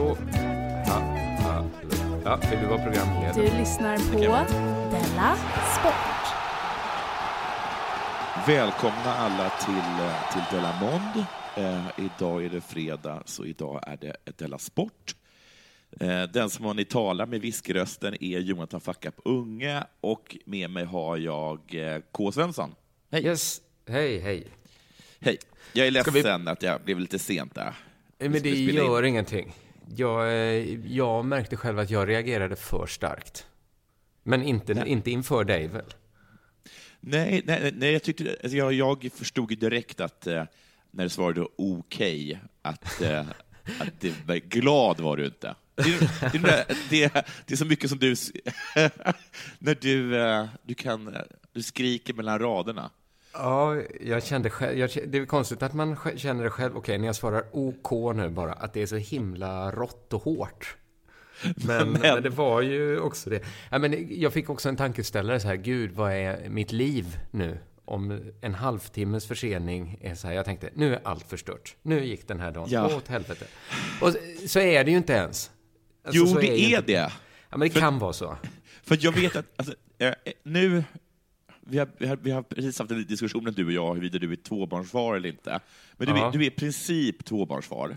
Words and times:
Så. 0.00 0.16
Ja, 0.86 1.16
ja, 1.42 1.66
ja, 2.24 2.40
vill 2.50 2.60
du 2.60 2.66
vara 2.66 2.84
programledare? 2.84 3.32
Du 3.34 3.58
lyssnar 3.58 3.96
på 3.96 4.18
Della 4.90 5.36
Sport. 5.80 6.34
Välkomna 8.46 9.14
alla 9.14 9.50
till, 9.50 10.04
eh, 10.04 10.32
till 10.32 10.56
Della 10.56 10.80
Mond. 10.80 11.26
Eh, 11.56 12.06
idag 12.06 12.44
är 12.44 12.48
det 12.50 12.60
fredag, 12.60 13.22
så 13.24 13.44
idag 13.44 13.80
är 13.86 13.96
det 13.96 14.16
Della 14.38 14.58
Sport. 14.58 15.14
Eh, 16.00 16.22
den 16.22 16.50
som 16.50 16.76
ni 16.76 16.84
talar 16.84 17.26
med 17.26 17.40
viskrösten 17.40 18.14
är 18.20 18.38
Jonathan 18.38 18.80
Fackap 18.80 19.14
Unge 19.24 19.84
och 20.00 20.36
med 20.44 20.70
mig 20.70 20.84
har 20.84 21.16
jag 21.16 21.60
eh, 21.74 22.00
K. 22.12 22.32
Svensson. 22.32 22.74
Hej. 23.10 23.24
Yes. 23.24 23.60
Hej, 23.88 24.18
hej. 24.20 24.46
Hej. 25.20 25.38
Jag 25.72 25.86
är 25.86 25.90
ledsen 25.90 26.48
att 26.48 26.62
jag 26.62 26.80
blev 26.80 27.00
lite 27.00 27.18
sent 27.18 27.54
där. 27.54 27.74
Men 28.18 28.32
det 28.32 28.38
spela 28.38 28.70
in. 28.70 28.74
gör 28.76 29.02
ingenting. 29.02 29.52
Jag, 29.96 30.26
eh, 30.28 30.86
jag 30.86 31.24
märkte 31.24 31.56
själv 31.56 31.78
att 31.78 31.90
jag 31.90 32.08
reagerade 32.08 32.56
för 32.56 32.86
starkt. 32.86 33.46
Men 34.22 34.42
inte, 34.42 34.72
inte 34.86 35.10
inför 35.10 35.44
dig 35.44 35.66
väl? 35.68 35.84
Nej, 37.00 37.42
nej, 37.44 37.72
nej 37.76 37.92
jag, 37.92 38.02
tyckte, 38.02 38.36
alltså 38.42 38.56
jag, 38.56 38.72
jag 38.72 39.10
förstod 39.14 39.58
direkt 39.58 40.00
att 40.00 40.26
eh, 40.26 40.44
när 40.90 41.04
du 41.04 41.10
svarade 41.10 41.46
okej, 41.58 42.40
att, 42.62 43.00
eh, 43.02 43.20
att 43.80 44.00
det 44.00 44.14
var, 44.26 44.36
glad 44.36 45.00
var 45.00 45.16
du 45.16 45.24
inte. 45.24 45.54
Det, 45.74 45.82
är- 45.82 46.32
det, 46.32 46.66
det, 46.90 47.26
det 47.46 47.54
är 47.54 47.56
så 47.56 47.64
mycket 47.64 47.90
som 47.90 47.98
du... 47.98 48.08
när 49.58 49.74
du, 49.80 50.16
eh, 50.20 50.46
du, 50.62 50.74
kan, 50.74 51.16
du 51.52 51.62
skriker 51.62 52.14
mellan 52.14 52.38
raderna. 52.38 52.90
Ja, 53.32 53.76
jag 54.00 54.24
kände 54.24 54.50
själv, 54.50 54.78
jag, 54.78 54.90
det 55.06 55.18
är 55.18 55.26
konstigt 55.26 55.62
att 55.62 55.74
man 55.74 55.96
känner 56.16 56.44
det 56.44 56.50
själv, 56.50 56.76
okej, 56.76 56.98
när 56.98 57.06
jag 57.06 57.16
svarar 57.16 57.44
OK 57.52 58.16
nu 58.16 58.28
bara, 58.28 58.52
att 58.52 58.72
det 58.72 58.82
är 58.82 58.86
så 58.86 58.96
himla 58.96 59.70
rått 59.70 60.12
och 60.12 60.22
hårt. 60.22 60.76
Men, 61.56 61.88
Men- 61.90 62.00
men 62.00 62.22
det 62.22 62.28
var 62.30 62.60
ju 62.60 63.00
också 63.00 63.30
det. 63.30 63.42
Ja, 63.70 63.78
men 63.78 64.06
jag 64.20 64.32
fick 64.32 64.50
också 64.50 64.68
en 64.68 64.76
tankeställare 64.76 65.40
så 65.40 65.48
här, 65.48 65.56
gud, 65.56 65.92
vad 65.92 66.12
är 66.12 66.48
mitt 66.48 66.72
liv 66.72 67.18
nu? 67.30 67.58
Om 67.84 68.20
en 68.40 68.54
halvtimmes 68.54 69.26
försening 69.26 69.98
är 70.00 70.14
så 70.14 70.26
här, 70.28 70.34
jag 70.34 70.44
tänkte, 70.44 70.70
nu 70.74 70.94
är 70.94 71.00
allt 71.04 71.28
förstört. 71.28 71.76
Nu 71.82 72.04
gick 72.04 72.28
den 72.28 72.40
här 72.40 72.50
dagen 72.50 72.68
Ja. 72.70 72.96
åt 72.96 73.08
helvete. 73.08 73.44
Och 74.00 74.14
så 74.48 74.58
är 74.60 74.84
det 74.84 74.90
ju 74.90 74.96
inte 74.96 75.12
ens. 75.12 75.50
Alltså, 76.04 76.22
jo, 76.26 76.40
det 76.40 76.46
är 76.46 76.68
inte- 76.68 76.82
det. 76.86 76.92
Ja, 77.50 77.56
men 77.56 77.60
det 77.60 77.70
För- 77.70 77.80
kan 77.80 77.98
vara 77.98 78.12
så. 78.12 78.36
För 78.82 78.98
jag 79.00 79.12
vet 79.12 79.36
att 79.36 79.46
alltså, 79.56 79.74
nu... 80.42 80.84
Vi 81.70 81.78
har, 81.78 81.88
vi, 81.98 82.06
har, 82.06 82.16
vi 82.16 82.30
har 82.30 82.42
precis 82.42 82.78
haft 82.78 82.90
en 82.90 83.06
diskussion, 83.06 83.44
du 83.56 83.66
och 83.66 83.72
jag, 83.72 83.94
huruvida 83.94 84.18
du 84.18 84.32
är 84.32 84.36
tvåbarnsfar 84.36 85.16
eller 85.16 85.28
inte. 85.28 85.60
Men 85.96 86.06
du, 86.06 86.20
är, 86.20 86.32
du 86.32 86.38
är 86.42 86.46
i 86.46 86.50
princip 86.50 87.24
tvåbarnsfar. 87.24 87.96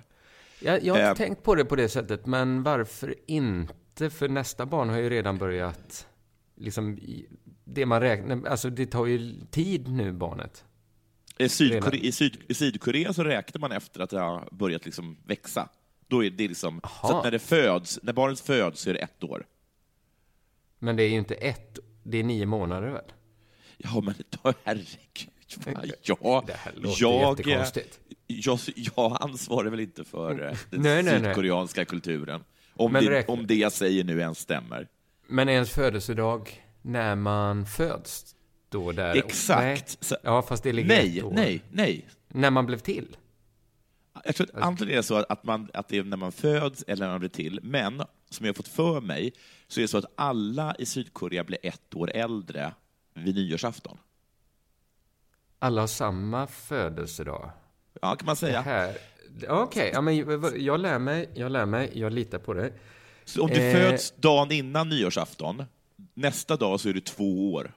Jag, 0.59 0.83
jag 0.83 0.93
har 0.93 0.99
inte 0.99 1.23
Eh. 1.23 1.27
tänkt 1.27 1.43
på 1.43 1.55
det 1.55 1.65
på 1.65 1.75
det 1.75 1.89
sättet, 1.89 2.25
men 2.25 2.63
varför 2.63 3.15
inte? 3.27 4.09
För 4.09 4.29
nästa 4.29 4.65
barn 4.65 4.89
har 4.89 4.97
ju 4.97 5.09
redan 5.09 5.37
börjat, 5.37 6.07
liksom, 6.55 6.99
det 7.63 7.85
man 7.85 8.01
räknar, 8.01 8.47
alltså 8.47 8.69
det 8.69 8.85
tar 8.85 9.05
ju 9.05 9.33
tid 9.51 9.87
nu, 9.91 10.11
barnet. 10.11 10.63
I, 11.37 11.49
Sydkore, 11.49 11.79
Redan. 11.91 11.93
i, 12.07 12.11
Syd, 12.11 12.37
I 12.47 12.53
Sydkorea 12.53 13.13
så 13.13 13.23
räknar 13.23 13.59
man 13.59 13.71
efter 13.71 13.99
att 13.99 14.09
det 14.09 14.19
har 14.19 14.47
börjat 14.51 14.85
liksom 14.85 15.17
växa. 15.25 15.69
Då 16.07 16.23
är 16.23 16.29
det 16.29 16.47
liksom, 16.47 16.81
så 17.01 17.17
att 17.17 17.23
när, 17.23 17.31
det 17.31 17.39
föds, 17.39 17.99
när 18.03 18.13
barnet 18.13 18.39
föds 18.39 18.81
så 18.81 18.89
är 18.89 18.93
det 18.93 18.99
ett 18.99 19.23
år. 19.23 19.45
Men 20.79 20.95
det 20.95 21.03
är 21.03 21.09
ju 21.09 21.17
inte 21.17 21.35
ett, 21.35 21.79
det 22.03 22.17
är 22.17 22.23
nio 22.23 22.45
månader 22.45 22.89
väl? 22.89 23.11
Ja, 23.77 24.01
men 24.01 24.13
herregud. 24.63 25.29
Ja, 25.65 26.43
jag, 26.99 27.69
jag, 28.27 28.59
jag 28.75 29.17
ansvarar 29.21 29.69
väl 29.69 29.79
inte 29.79 30.03
för 30.03 30.31
eh, 30.31 30.57
den 30.69 30.81
Nej, 30.81 31.03
nej, 31.03 31.03
nej. 31.03 31.23
sydkoreanska 31.23 31.85
kulturen. 31.85 32.43
Om 32.75 32.91
Men 32.91 33.05
det, 33.05 33.27
om 33.27 33.47
det 33.47 33.55
jag 33.55 33.71
säger 33.71 34.03
nu 34.03 34.19
ens 34.19 34.39
stämmer. 34.39 34.87
Men 35.27 35.49
ens 35.49 35.71
födelsedag, 35.71 36.63
när 36.81 37.15
man 37.15 37.65
föds, 37.65 38.35
då 38.69 38.91
där... 38.91 39.15
Exakt. 39.15 39.97
Nej. 40.11 40.19
Ja, 40.23 40.41
fast 40.41 40.63
det 40.63 40.73
ligger 40.73 40.87
Nej, 40.89 41.17
ett 41.17 41.23
år. 41.23 41.31
nej, 41.33 41.61
nej. 41.71 42.07
När 42.27 42.49
man 42.51 42.65
blev 42.65 42.77
till. 42.77 43.17
Jag 44.25 44.35
tror 44.35 44.47
att 44.53 44.63
antingen 44.63 44.93
är 44.93 44.97
det 44.97 45.03
så 45.03 45.15
att, 45.15 45.43
man, 45.43 45.69
att 45.73 45.87
det 45.87 45.97
är 45.97 46.03
när 46.03 46.17
man 46.17 46.31
föds 46.31 46.83
eller 46.87 47.05
när 47.05 47.11
man 47.13 47.19
blir 47.19 47.29
till, 47.29 47.59
men 47.63 48.01
som 48.29 48.45
jag 48.45 48.53
har 48.53 48.55
fått 48.55 48.67
för 48.67 49.01
mig 49.01 49.33
så 49.67 49.79
är 49.79 49.81
det 49.81 49.87
så 49.87 49.97
att 49.97 50.13
alla 50.15 50.75
i 50.79 50.85
Sydkorea 50.85 51.43
blir 51.43 51.57
ett 51.63 51.95
år 51.95 52.11
äldre 52.11 52.73
vid 53.13 53.35
nyårsafton. 53.35 53.97
Alla 55.59 55.81
har 55.81 55.87
samma 55.87 56.47
födelsedag. 56.47 57.51
Ja, 58.01 58.15
kan 58.15 58.25
man 58.25 58.33
Det 58.35 58.39
säga. 58.39 58.93
Okej, 59.49 59.91
ja, 59.93 60.01
men 60.01 60.15
jag 60.63 60.79
lär 60.79 60.99
mig, 60.99 61.29
jag 61.33 61.51
lär 61.51 61.65
mig, 61.65 61.91
jag 61.93 62.13
litar 62.13 62.39
på 62.39 62.53
dig. 62.53 62.73
Så 63.25 63.43
om 63.43 63.49
du 63.49 63.55
Eh. 63.61 63.73
föds 63.73 64.11
dagen 64.11 64.51
innan 64.51 64.89
nyårsafton, 64.89 65.63
nästa 66.13 66.55
dag 66.57 66.79
så 66.79 66.89
är 66.89 66.93
du 66.93 66.99
två 67.01 67.53
år. 67.53 67.71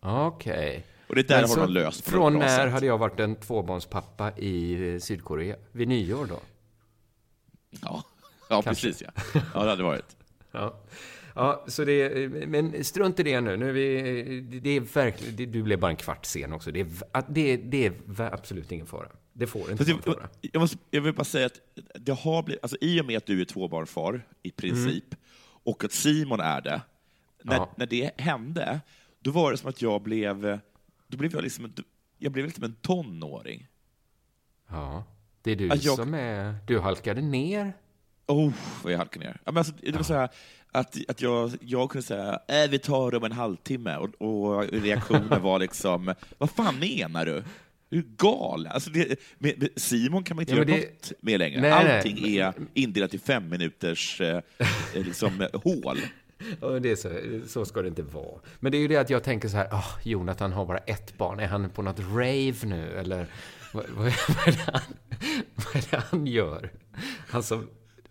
Okej. 0.00 0.86
Och 1.08 1.14
det 1.14 1.28
där 1.28 1.40
Men 1.40 1.50
har 1.50 1.56
de 1.56 1.72
löst 1.72 2.04
på 2.04 2.10
Från 2.10 2.38
när 2.38 2.48
sätt. 2.64 2.72
hade 2.72 2.86
jag 2.86 2.98
varit 2.98 3.20
en 3.20 3.36
tvåbarnspappa 3.36 4.32
i 4.36 4.72
eh, 4.94 5.00
Sydkorea? 5.00 5.56
Vid 5.72 5.88
nyår 5.88 6.26
då? 6.26 6.40
Ja, 7.70 8.04
ja 8.48 8.62
Kanske. 8.62 8.86
precis 8.86 9.02
ja. 9.02 9.40
Ja, 9.54 9.62
det 9.64 9.70
hade 9.70 9.82
varit. 9.82 10.16
Ja. 10.52 10.74
Ja, 11.38 11.64
så 11.68 11.84
det, 11.84 12.28
men 12.48 12.84
strunt 12.84 13.20
i 13.20 13.22
det 13.22 13.40
nu. 13.40 13.56
nu 13.56 13.72
vi, 13.72 14.40
det 14.40 14.70
är 14.70 14.80
verkligen, 14.80 15.36
det, 15.36 15.46
du 15.46 15.62
blev 15.62 15.78
bara 15.80 15.90
en 15.90 15.96
kvart 15.96 16.24
sen 16.24 16.52
också. 16.52 16.70
Det 16.72 16.80
är, 16.80 16.86
det, 17.28 17.56
det 17.56 17.86
är 17.86 17.92
absolut 18.34 18.72
ingen 18.72 18.86
fara. 18.86 19.08
Det 19.32 19.46
får 19.46 19.70
inte 19.70 19.84
Fast 19.84 20.06
vara 20.06 20.16
jag, 20.40 20.50
jag, 20.52 20.60
måste, 20.60 20.78
jag 20.90 21.00
vill 21.00 21.14
bara 21.14 21.24
säga 21.24 21.46
att 21.46 21.60
det 21.94 22.12
har 22.12 22.42
blivit, 22.42 22.62
alltså, 22.62 22.76
i 22.80 23.00
och 23.00 23.06
med 23.06 23.16
att 23.16 23.26
du 23.26 23.40
är 23.40 23.44
tvåbarnsfar, 23.44 24.26
i 24.42 24.50
princip, 24.50 25.14
och 25.64 25.84
att 25.84 25.92
Simon 25.92 26.40
är 26.40 26.60
det, 26.60 26.80
när, 27.42 27.54
Ja. 27.56 27.74
när 27.76 27.86
det 27.86 28.10
hände, 28.20 28.80
då 29.20 29.30
var 29.30 29.50
det 29.50 29.56
som 29.56 29.68
att 29.68 29.82
jag 29.82 30.02
blev, 30.02 30.58
då 31.08 31.18
blev 31.18 31.32
jag 31.32 31.42
liksom 31.42 31.64
en, 31.64 31.74
jag 32.18 32.32
blev 32.32 32.44
liksom 32.44 32.64
en 32.64 32.74
tonåring. 32.74 33.66
Ja, 34.68 35.04
det 35.42 35.50
är 35.52 35.56
du 35.56 35.66
jag- 35.66 35.82
som 35.82 36.14
är... 36.14 36.54
Du 36.66 36.78
halkade 36.80 37.20
ner. 37.20 37.72
Oh, 38.26 38.52
vad 38.82 38.92
jag 38.92 38.98
halkade 38.98 39.26
ner. 39.26 39.40
Men 39.44 39.56
alltså, 39.56 39.72
det 39.82 39.92
var 39.92 40.02
så 40.02 40.14
här 40.14 40.28
att, 40.72 40.96
att 41.08 41.22
jag, 41.22 41.50
jag 41.60 41.90
kunde 41.90 42.06
säga 42.06 42.40
äh, 42.48 42.70
vi 42.70 42.78
tar 42.78 43.14
om 43.14 43.24
en 43.24 43.32
halvtimme, 43.32 43.96
och, 43.96 44.14
och 44.22 44.64
reaktionen 44.72 45.42
var 45.42 45.58
liksom, 45.58 46.14
vad 46.38 46.50
fan 46.50 46.78
menar 46.78 47.26
du? 47.26 47.44
Du 47.88 47.98
är 47.98 48.04
galen. 48.16 48.72
Alltså 48.72 48.90
det, 48.90 49.20
med, 49.38 49.58
med 49.58 49.68
Simon 49.76 50.24
kan 50.24 50.36
man 50.36 50.42
inte 50.42 50.52
Ja, 50.52 50.56
göra 50.56 50.66
det- 50.66 50.76
något 50.92 51.12
med 51.20 51.38
längre. 51.38 51.60
Nej, 51.60 51.70
nej. 51.84 51.96
Allting 51.96 52.36
är 52.38 52.52
indelat 52.74 53.14
i 53.14 53.18
fem 53.18 53.48
minuters 53.48 54.20
eh, 54.20 54.40
liksom, 54.94 55.46
hål. 55.52 55.98
Ja, 56.60 56.68
det 56.68 56.90
är 56.90 56.96
så, 56.96 57.10
så 57.48 57.64
ska 57.64 57.82
det 57.82 57.88
inte 57.88 58.02
vara. 58.02 58.40
Men 58.60 58.72
det 58.72 58.78
är 58.78 58.80
ju 58.80 58.88
det 58.88 58.96
att 58.96 59.10
jag 59.10 59.22
tänker 59.24 59.48
så 59.48 59.56
här, 59.56 59.66
oh, 59.68 59.88
Jonathan 60.04 60.52
har 60.52 60.66
bara 60.66 60.78
ett 60.78 61.18
barn. 61.18 61.40
Är 61.40 61.46
han 61.46 61.70
på 61.70 61.82
något 61.82 62.00
rave 62.00 62.54
nu? 62.64 62.96
Eller 62.98 63.26
vad, 63.72 63.84
vad, 63.88 64.12
vad, 64.28 64.48
är, 64.48 64.52
det 64.52 64.72
han, 64.72 64.82
vad 65.54 65.76
är 65.76 65.90
det 65.90 66.02
han 66.10 66.26
gör? 66.26 66.70
Som 67.42 67.68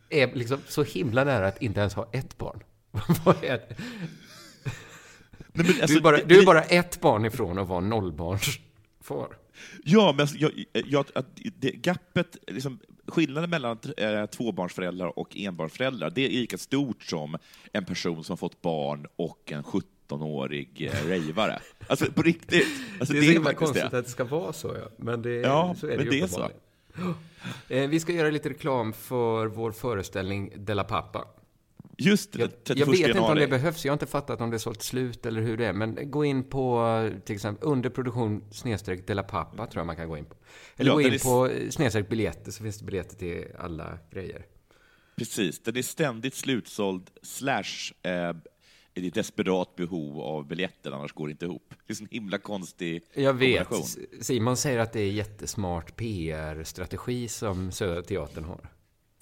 är 0.10 0.36
liksom 0.36 0.60
så 0.68 0.84
himla 0.84 1.24
nära 1.24 1.48
att 1.48 1.62
inte 1.62 1.80
ens 1.80 1.94
ha 1.94 2.10
ett 2.12 2.38
barn. 2.38 2.64
Vad 3.26 3.44
är 3.44 3.58
det? 3.58 3.76
Nej, 5.58 5.66
men 5.66 5.66
Du 5.66 5.82
alltså, 5.82 5.98
är, 5.98 6.02
bara, 6.02 6.18
det- 6.18 6.24
du 6.26 6.40
är 6.42 6.46
bara 6.46 6.62
ett 6.64 7.02
barn 7.02 7.26
ifrån 7.26 7.60
att 7.60 7.68
vara 7.68 7.80
nollbarnsfar. 7.80 9.38
Ja, 9.84 10.12
men 10.12 10.22
alltså, 10.22 10.38
jag, 10.38 10.52
jag, 10.74 11.06
att 11.16 11.26
det, 11.60 11.72
gapet, 11.72 12.38
liksom, 12.48 12.80
skillnaden 13.08 13.50
mellan 13.50 13.78
eh, 13.98 14.26
tvåbarnsföräldrar 14.26 15.20
och 15.20 15.38
enbarnsföräldrar, 15.38 16.10
det 16.16 16.26
är 16.26 16.30
lika 16.30 16.58
stort 16.58 17.04
som 17.04 17.38
en 17.74 17.86
person 17.86 18.24
som 18.24 18.34
har 18.34 18.38
fått 18.38 18.62
barn 18.62 19.08
och 19.16 19.52
en 19.52 19.64
17-årig 19.64 20.90
eh, 20.94 21.08
rejvare. 21.08 21.60
Alltså 21.88 22.12
på 22.12 22.22
riktigt. 22.22 22.68
Alltså, 23.00 23.14
det 23.14 23.20
är 23.20 23.24
så 23.24 23.32
himla 23.32 23.54
konstigt 23.54 23.92
det. 23.92 23.98
att 23.98 24.06
det 24.06 24.12
ska 24.12 24.24
vara 24.24 24.54
så, 24.54 24.76
ja. 24.80 24.90
Men 24.98 25.22
det, 25.22 25.34
Ja, 25.36 25.76
så 25.80 25.88
är 25.88 25.92
det 25.92 25.98
men 25.98 26.06
ju 26.06 26.12
det 26.12 26.20
är 26.20 26.28
så. 26.28 26.50
Eh, 27.70 27.90
Vi 27.90 28.00
ska 28.00 28.12
göra 28.14 28.30
lite 28.30 28.50
reklam 28.50 28.94
för 28.94 29.46
vår 29.48 29.72
föreställning 29.72 30.54
Della 30.56 30.84
Pappa. 30.84 31.28
Just 31.98 32.32
det, 32.34 32.40
Jag, 32.40 32.50
31 32.64 32.78
jag 32.80 32.86
vet 32.88 33.00
inte 33.00 33.12
om 33.12 33.18
januari. 33.18 33.40
det 33.40 33.48
behövs, 33.48 33.86
jag 33.86 33.92
har 33.92 33.96
inte 33.96 34.06
fattat 34.06 34.42
om 34.42 34.50
det 34.50 34.56
är 34.56 34.60
sålt 34.60 34.82
slut 34.82 35.26
eller 35.26 35.42
hur 35.42 35.58
det 35.58 35.66
är. 35.66 35.74
Men 35.74 36.12
gå 36.12 36.26
in 36.26 36.44
på 36.44 37.10
till 37.26 37.36
exempel 37.36 37.68
underproduktion 37.70 38.44
snedstreck 38.52 39.08
Della 39.08 39.24
Pappa 39.24 39.68
tror 39.68 39.80
jag 39.80 39.86
man 39.88 39.96
kan 39.96 40.08
gå 40.10 40.18
in 40.18 40.26
på. 40.26 40.36
Eller 40.78 40.92
Ja, 40.92 40.96
gå 40.96 41.02
in 41.02 41.14
är 41.14 41.20
på 41.20 41.48
eh, 41.48 41.70
snedstreck 41.70 42.10
biljetter 42.10 42.52
så 42.52 42.64
finns 42.64 42.80
det 42.80 42.86
biljetter 42.86 43.16
till 43.16 43.46
alla 43.60 43.98
grejer. 44.12 44.46
Precis, 45.18 45.64
den 45.64 45.78
är 45.78 45.82
ständigt 45.82 46.36
slutsåld, 46.36 47.10
slash 47.22 47.92
eh, 48.02 48.34
i 48.98 49.10
desperat 49.10 49.76
behov 49.76 50.22
av 50.22 50.48
biljetter, 50.48 50.92
annars 50.92 51.14
går 51.14 51.28
det 51.28 51.32
inte 51.32 51.46
ihop. 51.46 51.74
Det 51.88 51.94
är 52.00 52.02
en 52.02 52.08
himla 52.12 52.38
konstig 52.38 53.04
Jag 53.14 53.34
vet. 53.34 53.68
Simon 54.22 54.58
säger 54.58 54.80
att 54.80 54.94
det 54.94 55.00
är 55.00 55.12
jättesmart 55.12 55.96
PR-strategi 55.96 57.28
som 57.28 57.72
Södra 57.72 58.02
Teatern 58.02 58.44
har. 58.44 58.70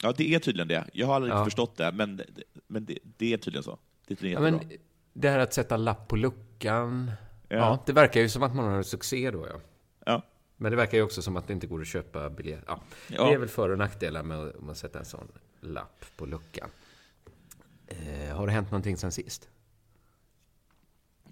Ja, 0.02 0.14
det 0.18 0.34
är 0.36 0.40
tydligen 0.40 0.68
det. 0.68 0.86
Jag 0.94 1.08
har 1.08 1.16
aldrig 1.16 1.34
Ja. 1.34 1.44
förstått 1.44 1.78
det, 1.78 1.92
men, 1.92 2.22
men 2.68 2.86
det, 2.86 2.98
det 3.18 3.34
är 3.34 3.38
tydligen 3.38 3.64
så. 3.64 3.80
Det 4.08 4.14
är 4.14 4.16
tydligen 4.16 4.44
Ja, 4.44 4.52
men 4.52 4.72
det 5.14 5.30
här 5.30 5.40
att 5.40 5.54
sätta 5.54 5.78
lapp 5.78 6.08
på 6.08 6.16
luckan. 6.16 7.12
Ja. 7.50 7.58
Ja. 7.58 7.84
det 7.86 7.94
verkar 7.94 8.22
ju 8.22 8.30
som 8.30 8.44
att 8.44 8.56
man 8.56 8.66
har 8.66 8.84
succé 8.84 9.32
då, 9.32 9.48
ja. 9.48 9.60
Ja. 10.06 10.22
Men 10.58 10.72
det 10.72 10.76
verkar 10.76 10.98
ju 10.98 11.04
också 11.04 11.22
som 11.22 11.38
att 11.38 11.48
det 11.48 11.54
inte 11.54 11.68
går 11.68 11.82
att 11.82 11.88
köpa 11.88 12.30
biljett. 12.30 12.64
Ja. 12.68 12.82
Ja. 13.08 13.26
Det 13.28 13.34
är 13.34 13.38
väl 13.38 13.50
för 13.50 13.70
och 13.70 13.78
nackdelar 13.78 14.24
med 14.24 14.70
att 14.72 14.78
sätta 14.78 15.00
en 15.00 15.06
sån 15.06 15.28
lapp 15.62 16.06
på 16.18 16.26
luckan. 16.26 16.70
Eh, 17.88 18.36
har 18.36 18.46
det 18.48 18.54
hänt 18.54 18.72
någonting 18.72 18.98
sen 18.98 19.12
sist? 19.12 19.50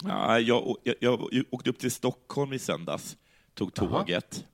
Ja, 0.04 0.40
jag, 0.40 0.76
jag, 0.84 0.96
jag 1.00 1.46
åkte 1.50 1.70
upp 1.70 1.80
till 1.80 1.92
Stockholm 1.92 2.54
i 2.54 2.60
söndags, 2.60 3.18
tog 3.54 3.74
tåget. 3.74 4.46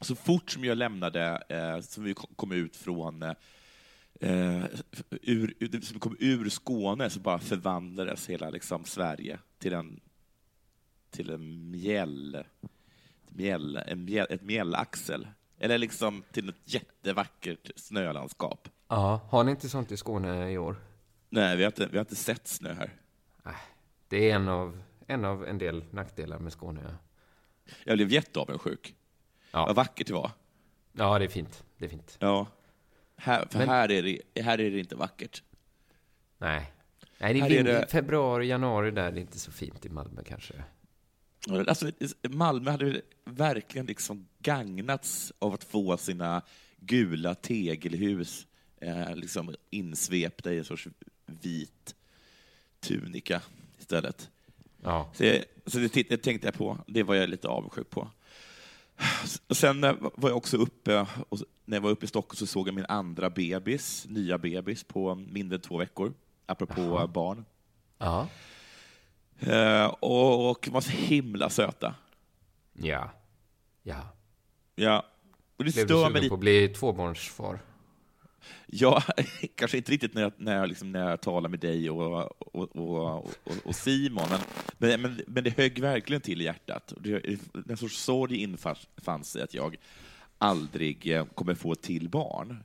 Så 0.00 0.14
fort 0.14 0.50
som 0.50 0.64
jag 0.64 0.78
lämnade, 0.78 1.42
eh, 1.48 1.80
som 1.80 2.04
vi 2.04 2.14
kom 2.14 2.52
ut 2.52 2.76
från 2.76 3.22
eh, 3.22 4.64
ur, 5.10 5.54
ur, 5.58 5.80
som 5.80 5.94
vi 5.94 6.00
kom 6.00 6.16
ur 6.18 6.48
Skåne, 6.48 7.10
så 7.10 7.20
bara 7.20 7.38
förvandlades 7.38 8.30
hela 8.30 8.50
liksom, 8.50 8.84
Sverige 8.84 9.38
till 9.58 9.72
en, 9.72 10.00
till 11.10 11.30
en 11.30 11.70
mjäll, 11.70 12.44
mjäll, 13.28 13.76
en 13.76 14.04
mjäll, 14.04 14.26
ett 14.30 14.42
mjällaxel. 14.42 15.26
Eller 15.58 15.78
liksom 15.78 16.22
till 16.32 16.48
ett 16.48 16.60
jättevackert 16.64 17.70
snölandskap. 17.76 18.68
Ja, 18.88 19.20
har 19.30 19.44
ni 19.44 19.50
inte 19.50 19.68
sånt 19.68 19.92
i 19.92 19.96
Skåne 19.96 20.50
i 20.50 20.58
år? 20.58 20.76
Nej, 21.28 21.56
vi 21.56 21.62
har 21.62 21.70
inte, 21.70 21.86
vi 21.86 21.96
har 21.96 22.04
inte 22.04 22.16
sett 22.16 22.48
snö 22.48 22.72
här. 22.72 22.90
Det 24.10 24.30
är 24.30 24.34
en 24.34 24.48
av 24.48 24.82
en, 25.06 25.24
av 25.24 25.46
en 25.46 25.58
del 25.58 25.84
nackdelar 25.90 26.38
med 26.38 26.52
Skåne. 26.52 26.80
Ja, 26.84 26.94
Jag 27.84 27.96
blev 27.98 28.12
jätteavundsjuk. 28.12 28.94
Ja. 29.50 29.66
Vad 29.66 29.76
vackert 29.76 30.06
det 30.06 30.12
var. 30.12 30.30
ja 30.92 31.18
det 31.18 31.24
är 31.24 31.28
fint. 31.28 31.64
Det 31.78 31.84
är 31.84 31.88
fint. 31.88 32.16
Ja. 32.20 32.46
Här, 33.16 33.46
för 33.50 33.58
Men- 33.58 33.68
här, 33.68 33.90
är 33.90 34.02
det, 34.02 34.42
här 34.42 34.60
är 34.60 34.70
det 34.70 34.78
inte 34.78 34.96
vackert. 34.96 35.42
Nej. 36.38 36.72
Nej, 37.18 37.34
det 37.34 37.40
är 37.40 37.48
vind, 37.48 37.66
det- 37.66 37.86
februari, 37.90 38.46
januari 38.46 38.90
där. 38.90 39.12
Det 39.12 39.18
är 39.18 39.22
inte 39.22 39.38
så 39.38 39.52
fint 39.52 39.86
i 39.86 39.88
Malmö 39.88 40.22
kanske. 40.24 40.54
Alltså, 41.68 41.90
Malmö 42.22 42.70
hade 42.70 43.00
verkligen 43.24 43.86
liksom 43.86 44.26
gagnats 44.38 45.32
av 45.38 45.54
att 45.54 45.64
få 45.64 45.96
sina 45.96 46.42
gula 46.76 47.34
tegelhus 47.34 48.46
eh, 48.80 49.16
liksom 49.16 49.54
insvepta 49.70 50.52
i 50.52 50.58
en 50.58 50.64
sorts 50.64 50.88
vit 51.26 51.94
tunika 52.80 53.42
istället. 53.80 54.30
Ja. 54.82 55.10
Så, 55.14 55.24
jag, 55.24 55.44
så 55.66 55.78
det, 55.78 56.08
det 56.08 56.16
tänkte 56.16 56.46
jag 56.46 56.54
på. 56.54 56.78
Det 56.86 57.02
var 57.02 57.14
jag 57.14 57.28
lite 57.28 57.48
avundsjuk 57.48 57.90
på. 57.90 58.08
Och 59.46 59.56
Sen 59.56 59.84
eh, 59.84 59.94
var 60.00 60.30
jag 60.30 60.36
också 60.36 60.56
uppe, 60.56 61.06
och 61.28 61.38
när 61.64 61.76
jag 61.76 61.82
var 61.82 61.90
uppe 61.90 62.04
i 62.04 62.08
Stockholm 62.08 62.36
så 62.36 62.46
såg 62.46 62.68
jag 62.68 62.74
min 62.74 62.86
andra 62.88 63.30
bebis, 63.30 64.06
nya 64.08 64.38
bebis, 64.38 64.84
på 64.84 65.14
mindre 65.14 65.56
än 65.56 65.60
två 65.60 65.76
veckor, 65.78 66.14
apropå 66.46 66.80
Jaha. 66.80 67.06
barn. 67.06 67.44
Ja. 67.98 68.28
Eh, 69.40 69.84
och, 69.84 70.50
och 70.50 70.68
var 70.68 70.80
så 70.80 70.90
himla 70.90 71.50
söta. 71.50 71.94
Ja. 72.72 73.10
Ja. 73.82 74.00
Ja. 74.74 75.06
Och 75.56 75.64
det 75.64 75.74
Blev 75.74 75.86
du 75.86 75.94
stör 75.94 76.10
mig 76.10 76.20
sugen 76.20 76.28
på 76.28 76.34
att 76.34 76.40
bli 76.40 76.68
tvåbarnsfar? 76.68 77.58
Ja, 78.66 79.02
kanske 79.54 79.76
inte 79.76 79.92
riktigt 79.92 80.14
när 80.14 80.22
jag, 80.22 80.32
när 80.36 80.56
jag, 80.56 80.68
liksom, 80.68 80.92
när 80.92 81.10
jag 81.10 81.20
talar 81.20 81.48
med 81.48 81.60
dig 81.60 81.90
och, 81.90 82.32
och, 82.38 82.76
och, 82.76 83.30
och, 83.64 83.74
Simon, 83.74 84.28
men, 84.78 85.00
men, 85.02 85.20
men, 85.26 85.44
det 85.44 85.50
högg 85.56 85.78
verkligen 85.78 86.20
till 86.20 86.40
i 86.40 86.44
hjärtat. 86.44 86.92
En 87.68 87.76
sorts 87.76 87.96
sorg 87.98 88.36
infann 88.36 89.24
sig 89.24 89.42
att 89.42 89.54
jag 89.54 89.76
aldrig 90.38 91.12
eh, 91.12 91.24
kommer 91.24 91.54
få 91.54 91.74
till 91.74 92.08
barn. 92.08 92.56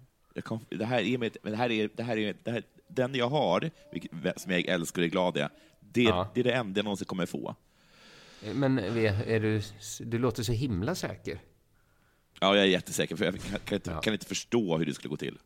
Kom, 0.44 0.60
det 0.70 0.86
här 0.86 1.02
är, 1.02 1.18
mitt, 1.18 1.38
det 1.44 1.56
här 1.56 1.72
är, 1.72 1.90
det 1.96 2.04
här 2.04 2.18
är 2.18 2.36
det 2.44 2.52
här, 2.52 2.64
den 2.88 3.16
jag 3.16 3.30
har, 3.30 3.72
som 4.40 4.52
jag 4.52 4.66
älskar 4.66 5.02
och 5.02 5.06
är 5.06 5.10
glad 5.10 5.38
i, 5.38 5.48
det, 5.80 6.02
Ja. 6.02 6.32
det 6.34 6.40
är 6.40 6.44
det 6.44 6.54
enda 6.54 6.80
jag 6.80 6.84
någonsin 6.84 7.06
kommer 7.06 7.26
få. 7.26 7.56
Men 8.54 8.80
är 8.80 9.28
är 9.28 9.40
du, 9.40 9.62
du 10.00 10.20
låter 10.20 10.44
så 10.44 10.52
himla 10.52 10.96
säker. 10.96 11.40
Ja, 12.40 12.56
jag 12.56 12.64
är 12.66 12.70
jättesäker, 12.70 13.16
för 13.16 13.26
jag 13.26 13.42
kan, 13.42 13.60
kan, 13.60 13.76
inte, 13.76 13.92
Ja. 13.92 14.02
kan 14.02 14.14
inte 14.14 14.26
förstå 14.26 14.78
hur 14.78 14.86
det 14.86 14.94
skulle 14.94 15.10
gå 15.10 15.18
till. 15.18 15.38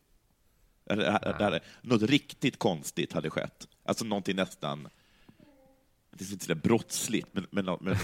Det, 0.95 1.59
något 1.81 2.01
riktigt 2.01 2.59
konstigt 2.59 3.13
hade 3.13 3.29
skett. 3.29 3.67
Alltså 3.85 4.05
någonting 4.05 4.35
nästan... 4.35 4.89
Det 6.11 6.25
är 6.25 6.31
inte 6.31 6.45
så 6.45 6.53
där 6.53 6.61
brottsligt, 6.61 7.27
men... 7.31 7.47
men, 7.51 7.77
men 7.81 7.95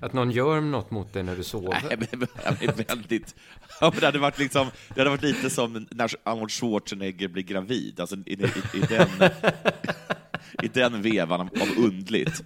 Att 0.00 0.12
någon 0.12 0.30
gör 0.30 0.60
något 0.60 0.90
mot 0.90 1.12
dig 1.12 1.22
när 1.22 1.36
du 1.36 1.42
sover. 1.42 1.82
nej, 1.88 1.96
men, 1.98 2.26
men, 2.60 2.86
väldigt... 2.86 3.34
Ja, 3.80 3.90
men 3.90 4.00
det, 4.00 4.06
hade 4.06 4.18
varit 4.18 4.38
liksom, 4.38 4.70
det 4.94 5.00
hade 5.00 5.10
varit 5.10 5.22
lite 5.22 5.50
som 5.50 5.86
när 5.90 6.10
Arnold 6.22 6.50
Schwarzenegger 6.50 7.28
blir 7.28 7.42
gravid. 7.42 8.00
Alltså 8.00 8.16
i, 8.16 8.32
i, 8.32 8.46
i, 8.74 8.80
den, 8.88 9.08
i 10.62 10.68
den 10.68 11.02
vevan 11.02 11.40
av 11.40 11.68
undligt. 11.78 12.44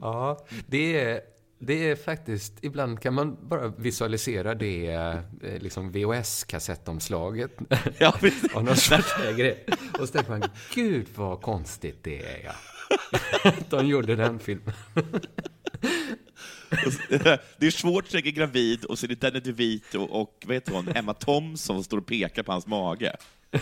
Ja, 0.00 0.46
det 0.66 1.00
är, 1.00 1.20
det 1.62 1.90
är 1.90 1.96
faktiskt, 1.96 2.52
ibland 2.62 3.00
kan 3.00 3.14
man 3.14 3.48
bara 3.48 3.68
visualisera 3.68 4.54
det 4.54 4.86
eh, 4.86 5.18
liksom 5.60 5.92
VHS-kassettomslaget 5.92 7.50
Ja, 7.98 8.14
precis. 8.20 8.54
av 8.54 8.64
någon 8.64 8.76
Schwarzenegger. 8.76 9.56
Och 9.98 10.06
så 10.08 10.12
tänker 10.12 10.30
man, 10.30 10.42
gud 10.74 11.06
vad 11.14 11.42
konstigt 11.42 11.98
det 12.04 12.22
är, 12.24 12.44
ja. 12.44 12.52
De 13.70 13.86
gjorde 13.86 14.16
den 14.16 14.38
filmen. 14.38 14.72
Det 17.58 17.66
är 17.66 17.70
Schwarzenegger 17.70 18.30
gravid 18.30 18.84
och 18.84 18.98
så 18.98 19.06
är 19.06 19.08
det 19.08 19.20
Danny 19.20 19.40
DeVito 19.40 20.00
och, 20.02 20.42
vad 20.46 20.54
heter 20.56 20.72
hon, 20.72 20.88
Emma 20.88 21.14
Thompson 21.14 21.58
som 21.58 21.84
står 21.84 21.98
och 21.98 22.06
pekar 22.06 22.42
på 22.42 22.52
hans 22.52 22.66
mage. 22.66 23.16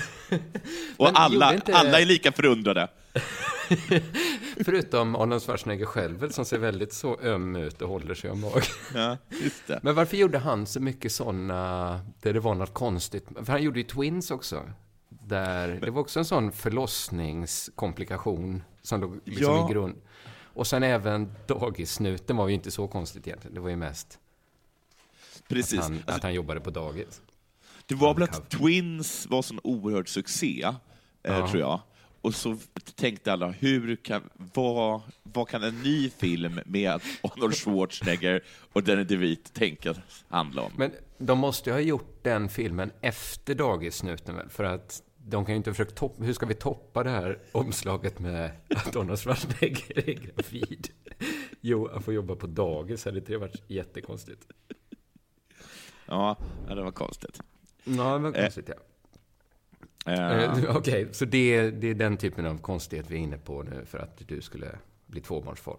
Och 0.96 1.10
alla, 1.20 1.54
inte- 1.54 1.74
alla 1.74 2.00
är 2.00 2.06
lika 2.06 2.32
förundrade. 2.32 2.88
Förutom 4.64 5.16
Arnold 5.16 5.42
Schwarzenegger 5.42 5.86
själv, 5.86 6.30
som 6.30 6.44
ser 6.44 6.58
väldigt 6.58 6.92
så 6.92 7.20
öm 7.20 7.56
ut 7.56 7.82
och 7.82 7.88
håller 7.88 8.14
sig 8.14 8.30
om 8.30 8.40
magen. 8.40 8.62
Ja. 8.94 9.16
Men 9.82 9.94
varför 9.94 10.16
gjorde 10.16 10.38
han 10.38 10.66
så 10.66 10.80
mycket 10.80 11.12
sådana, 11.12 12.00
där 12.22 12.32
det 12.32 12.40
var 12.40 12.54
något 12.54 12.74
konstigt? 12.74 13.26
För 13.44 13.52
han 13.52 13.62
gjorde 13.62 13.78
ju 13.80 13.84
Twins 13.84 14.30
också. 14.30 14.62
Där, 15.08 15.68
det 15.84 15.90
var 15.90 16.00
också 16.00 16.18
en 16.18 16.24
sån 16.24 16.52
förlossningskomplikation 16.52 18.62
som 18.82 19.00
låg 19.00 19.20
liksom 19.24 19.54
Ja. 19.54 19.70
i 19.70 19.72
grund. 19.72 19.96
Och 20.54 20.66
sen 20.66 20.82
även 20.82 21.32
dagissnuten 21.46 22.36
var 22.36 22.48
ju 22.48 22.54
inte 22.54 22.70
så 22.70 22.88
konstigt 22.88 23.26
egentligen. 23.26 23.54
Det 23.54 23.60
var 23.60 23.70
ju 23.70 23.76
mest 23.76 24.18
Precis. 25.48 25.78
att 25.78 25.84
han, 25.84 25.94
Alltså, 25.94 26.10
att 26.10 26.22
han 26.22 26.34
jobbade 26.34 26.60
på 26.60 26.70
dagis. 26.70 27.20
det 27.86 27.94
var 27.94 28.14
väl 28.14 28.22
att 28.22 28.50
Twins 28.50 29.26
var 29.26 29.42
sån 29.42 29.60
oerhörd 29.64 30.08
succé, 30.08 30.62
eh, 30.62 30.74
Ja. 31.22 31.48
tror 31.48 31.60
jag. 31.60 31.80
Och 32.20 32.34
så 32.34 32.56
tänkte 32.94 33.32
alla, 33.32 33.50
hur 33.50 33.96
kan, 33.96 34.30
vad, 34.54 35.00
vad 35.22 35.48
kan 35.48 35.62
en 35.62 35.82
ny 35.82 36.10
film 36.10 36.60
med 36.66 37.00
Arnold 37.22 37.54
Schwarzenegger 37.54 38.44
och 38.72 38.82
Danny 38.82 39.04
DeVito 39.04 39.50
tänkas 39.52 39.96
handla 40.28 40.62
om? 40.62 40.72
Men 40.76 40.92
de 41.18 41.38
måste 41.38 41.70
ju 41.70 41.74
ha 41.74 41.80
gjort 41.80 42.24
den 42.24 42.48
filmen 42.48 42.92
efter 43.00 43.54
dagissnuten 43.54 44.36
väl? 44.36 44.48
För 44.48 44.64
att 44.64 45.02
de 45.16 45.44
kan 45.44 45.52
ju 45.52 45.56
inte 45.56 45.70
försöka 45.70 45.90
toppa... 45.90 46.24
Hur 46.24 46.32
ska 46.32 46.46
vi 46.46 46.54
toppa 46.54 47.02
det 47.02 47.10
här 47.10 47.38
omslaget 47.52 48.18
med 48.18 48.50
att 48.68 48.96
Arnold 48.96 49.18
Schwarzenegger 49.18 50.08
är 50.08 50.14
gravid? 50.14 50.88
Jo, 51.60 51.88
han 51.92 52.02
får 52.02 52.14
jobba 52.14 52.36
på 52.36 52.46
dagis. 52.46 53.04
Hade 53.04 53.18
inte 53.18 53.32
det 53.32 53.38
varit 53.38 53.62
jättekonstigt? 53.66 54.46
Ja, 56.06 56.36
det 56.68 56.82
var 56.82 56.92
konstigt. 56.92 57.40
Ja, 57.84 58.12
det 58.12 58.18
var 58.18 58.32
konstigt, 58.32 58.68
ja. 58.68 58.74
Eh, 60.08 60.76
Okej, 60.76 61.08
så 61.12 61.24
det, 61.24 61.70
det 61.70 61.88
är 61.88 61.94
den 61.94 62.16
typen 62.16 62.46
av 62.46 62.58
konstighet 62.58 63.10
vi 63.10 63.14
är 63.14 63.20
inne 63.20 63.38
på 63.38 63.62
nu 63.62 63.84
för 63.86 63.98
att 63.98 64.28
du 64.28 64.40
skulle 64.40 64.78
bli 65.06 65.20
tvåbarnsfar. 65.20 65.76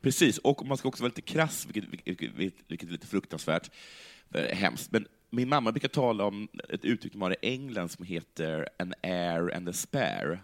Precis, 0.00 0.38
och 0.38 0.66
man 0.66 0.76
ska 0.76 0.88
också 0.88 1.02
vara 1.02 1.08
lite 1.08 1.32
krass, 1.32 1.66
vilket, 1.66 2.06
vilket, 2.06 2.34
vilket, 2.68 2.88
är 2.88 2.92
lite 2.92 3.06
fruktansvärt 3.06 3.70
hemskt. 4.50 4.92
Men 4.92 5.06
min 5.30 5.48
mamma 5.48 5.72
brukar 5.72 5.88
tala 5.88 6.24
om 6.24 6.48
ett 6.68 6.84
uttryck 6.84 7.12
de 7.12 7.22
har 7.22 7.30
i 7.30 7.36
England 7.42 7.88
som 7.88 8.04
heter 8.04 8.68
an 8.78 8.94
heir 9.02 9.56
and 9.56 9.68
a 9.68 9.72
spare. 9.72 10.38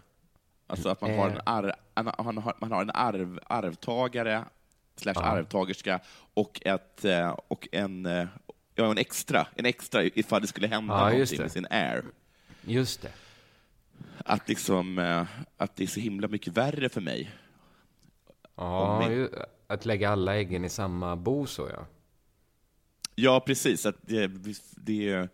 Alltså 0.67 0.89
att 0.89 1.01
man 1.01 1.11
har 1.11 1.29
en, 1.29 1.41
arv, 1.45 1.71
man 2.23 2.37
har, 2.37 2.55
man 2.59 2.71
har 2.71 2.81
en 2.81 2.91
arv, 2.93 3.39
arvtagare 3.47 4.43
slash 4.95 5.13
arvtagerska 5.17 5.99
och, 6.33 6.61
ett, 6.65 7.05
eh, 7.05 7.29
och 7.29 7.67
en, 7.71 8.05
eh, 8.05 8.27
ja, 8.75 8.91
en 8.91 8.97
extra, 8.97 9.47
en 9.55 9.65
extra 9.65 10.03
ifall 10.03 10.41
det 10.41 10.47
skulle 10.47 10.67
hända 10.67 10.93
Ja, 10.93 11.09
någonting 11.09 11.41
med 11.41 11.51
sin 11.51 11.67
heir. 11.69 12.03
Just 12.69 13.01
det. 13.01 13.11
Att, 14.25 14.49
liksom, 14.49 14.99
eh, 14.99 15.25
att 15.57 15.75
det 15.75 15.83
är 15.83 15.87
så 15.87 15.99
himla 15.99 16.27
mycket 16.27 16.57
värre 16.57 16.89
för 16.89 17.01
mig. 17.01 17.31
Ja, 18.55 18.99
min- 18.99 19.17
ju, 19.17 19.29
att 19.67 19.85
lägga 19.85 20.09
alla 20.09 20.35
äggen 20.35 20.65
i 20.65 20.69
samma 20.69 21.15
bo 21.15 21.45
så 21.45 21.69
ja. 21.73 21.85
Ja, 23.15 23.39
precis. 23.45 23.85
Att 23.85 23.95
det, 24.01 24.31
det, 24.75 25.27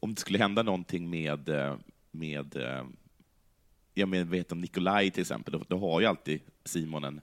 om 0.00 0.14
det 0.14 0.20
skulle 0.20 0.38
hända 0.38 0.62
någonting 0.62 1.10
med, 1.10 1.48
eh, 1.48 1.76
med 2.10 2.56
jag 3.94 4.06
vet 4.06 4.52
om 4.52 4.60
Nikolaj 4.60 5.10
till 5.10 5.20
exempel, 5.20 5.52
då, 5.52 5.64
då 5.68 5.78
har 5.78 6.00
ju 6.00 6.06
alltid 6.06 6.40
Simon 6.64 7.04
en, 7.04 7.20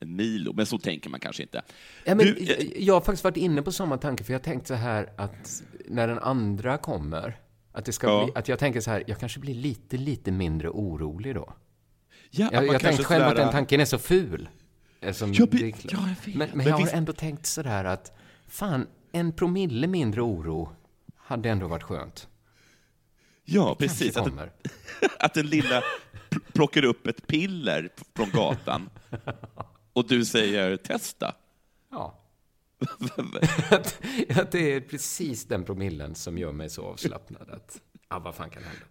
en 0.00 0.16
Milo, 0.16 0.52
men 0.52 0.66
så 0.66 0.78
tänker 0.78 1.10
man 1.10 1.20
kanske 1.20 1.42
inte. 1.42 1.62
Ja, 2.04 2.14
men, 2.14 2.26
Du, 2.26 2.36
jag, 2.44 2.72
jag 2.76 2.94
har 2.94 3.00
faktiskt 3.00 3.24
varit 3.24 3.36
inne 3.36 3.62
på 3.62 3.72
samma 3.72 3.98
tanke, 3.98 4.24
för 4.24 4.32
jag 4.32 4.42
tänkte 4.42 4.68
så 4.68 4.74
här 4.74 5.12
att 5.16 5.62
när 5.88 6.08
den 6.08 6.18
andra 6.18 6.78
kommer, 6.78 7.38
att, 7.72 7.84
det 7.84 7.92
ska 7.92 8.06
Ja. 8.06 8.24
bli, 8.24 8.32
att 8.34 8.48
jag 8.48 8.58
tänker 8.58 8.80
så 8.80 8.90
här, 8.90 9.04
jag 9.06 9.18
kanske 9.18 9.40
blir 9.40 9.54
lite, 9.54 9.96
lite 9.96 10.30
mindre 10.32 10.68
orolig 10.70 11.34
då. 11.34 11.54
ja, 12.30 12.46
att 12.46 12.52
Jag, 12.52 12.66
jag 12.66 12.80
tänkte 12.80 13.04
själv 13.04 13.24
att 13.24 13.30
sådär- 13.30 13.42
den 13.42 13.52
tanken 13.52 13.80
är 13.80 13.84
så 13.84 13.98
ful. 13.98 14.48
Eftersom 15.00 15.32
Ja, 15.32 15.46
men- 15.50 15.60
det 15.60 15.66
är 15.66 15.70
klart. 15.72 15.92
ja, 15.92 15.98
jag 16.08 16.26
vet. 16.26 16.26
men, 16.26 16.48
men, 16.48 16.58
Men 16.58 16.66
jag 16.66 16.78
visst- 16.78 16.90
har 16.90 16.98
ändå 16.98 17.12
tänkt 17.12 17.46
så 17.46 17.62
där 17.62 17.84
att, 17.84 18.12
fan, 18.48 18.86
en 19.12 19.32
promille 19.32 19.86
mindre 19.86 20.20
oro 20.22 20.68
hade 21.16 21.50
ändå 21.50 21.68
varit 21.68 21.82
skönt. 21.82 22.28
Ja, 23.44 23.64
Kanske 23.64 23.84
precis. 23.88 24.16
Att, 24.16 24.32
att 25.18 25.34
den 25.34 25.46
lilla 25.46 25.80
pl- 26.30 26.52
plockar 26.52 26.84
upp 26.84 27.06
ett 27.06 27.26
piller 27.26 27.88
från 28.16 28.30
gatan 28.30 28.90
och 29.92 30.08
du 30.08 30.24
säger 30.24 30.76
testa. 30.76 31.34
Ja. 31.90 32.19
Att, 33.70 34.52
det 34.52 34.74
är 34.74 34.80
precis 34.80 35.44
den 35.44 35.64
promillen 35.64 36.14
som 36.14 36.38
gör 36.38 36.52
mig 36.52 36.70
så 36.70 36.82
avslappnad 36.82 37.50
att, 37.50 37.80
ja, 38.08 38.18
vad 38.18 38.34
fan 38.34 38.50
kan 38.50 38.62
hända? 38.62 38.82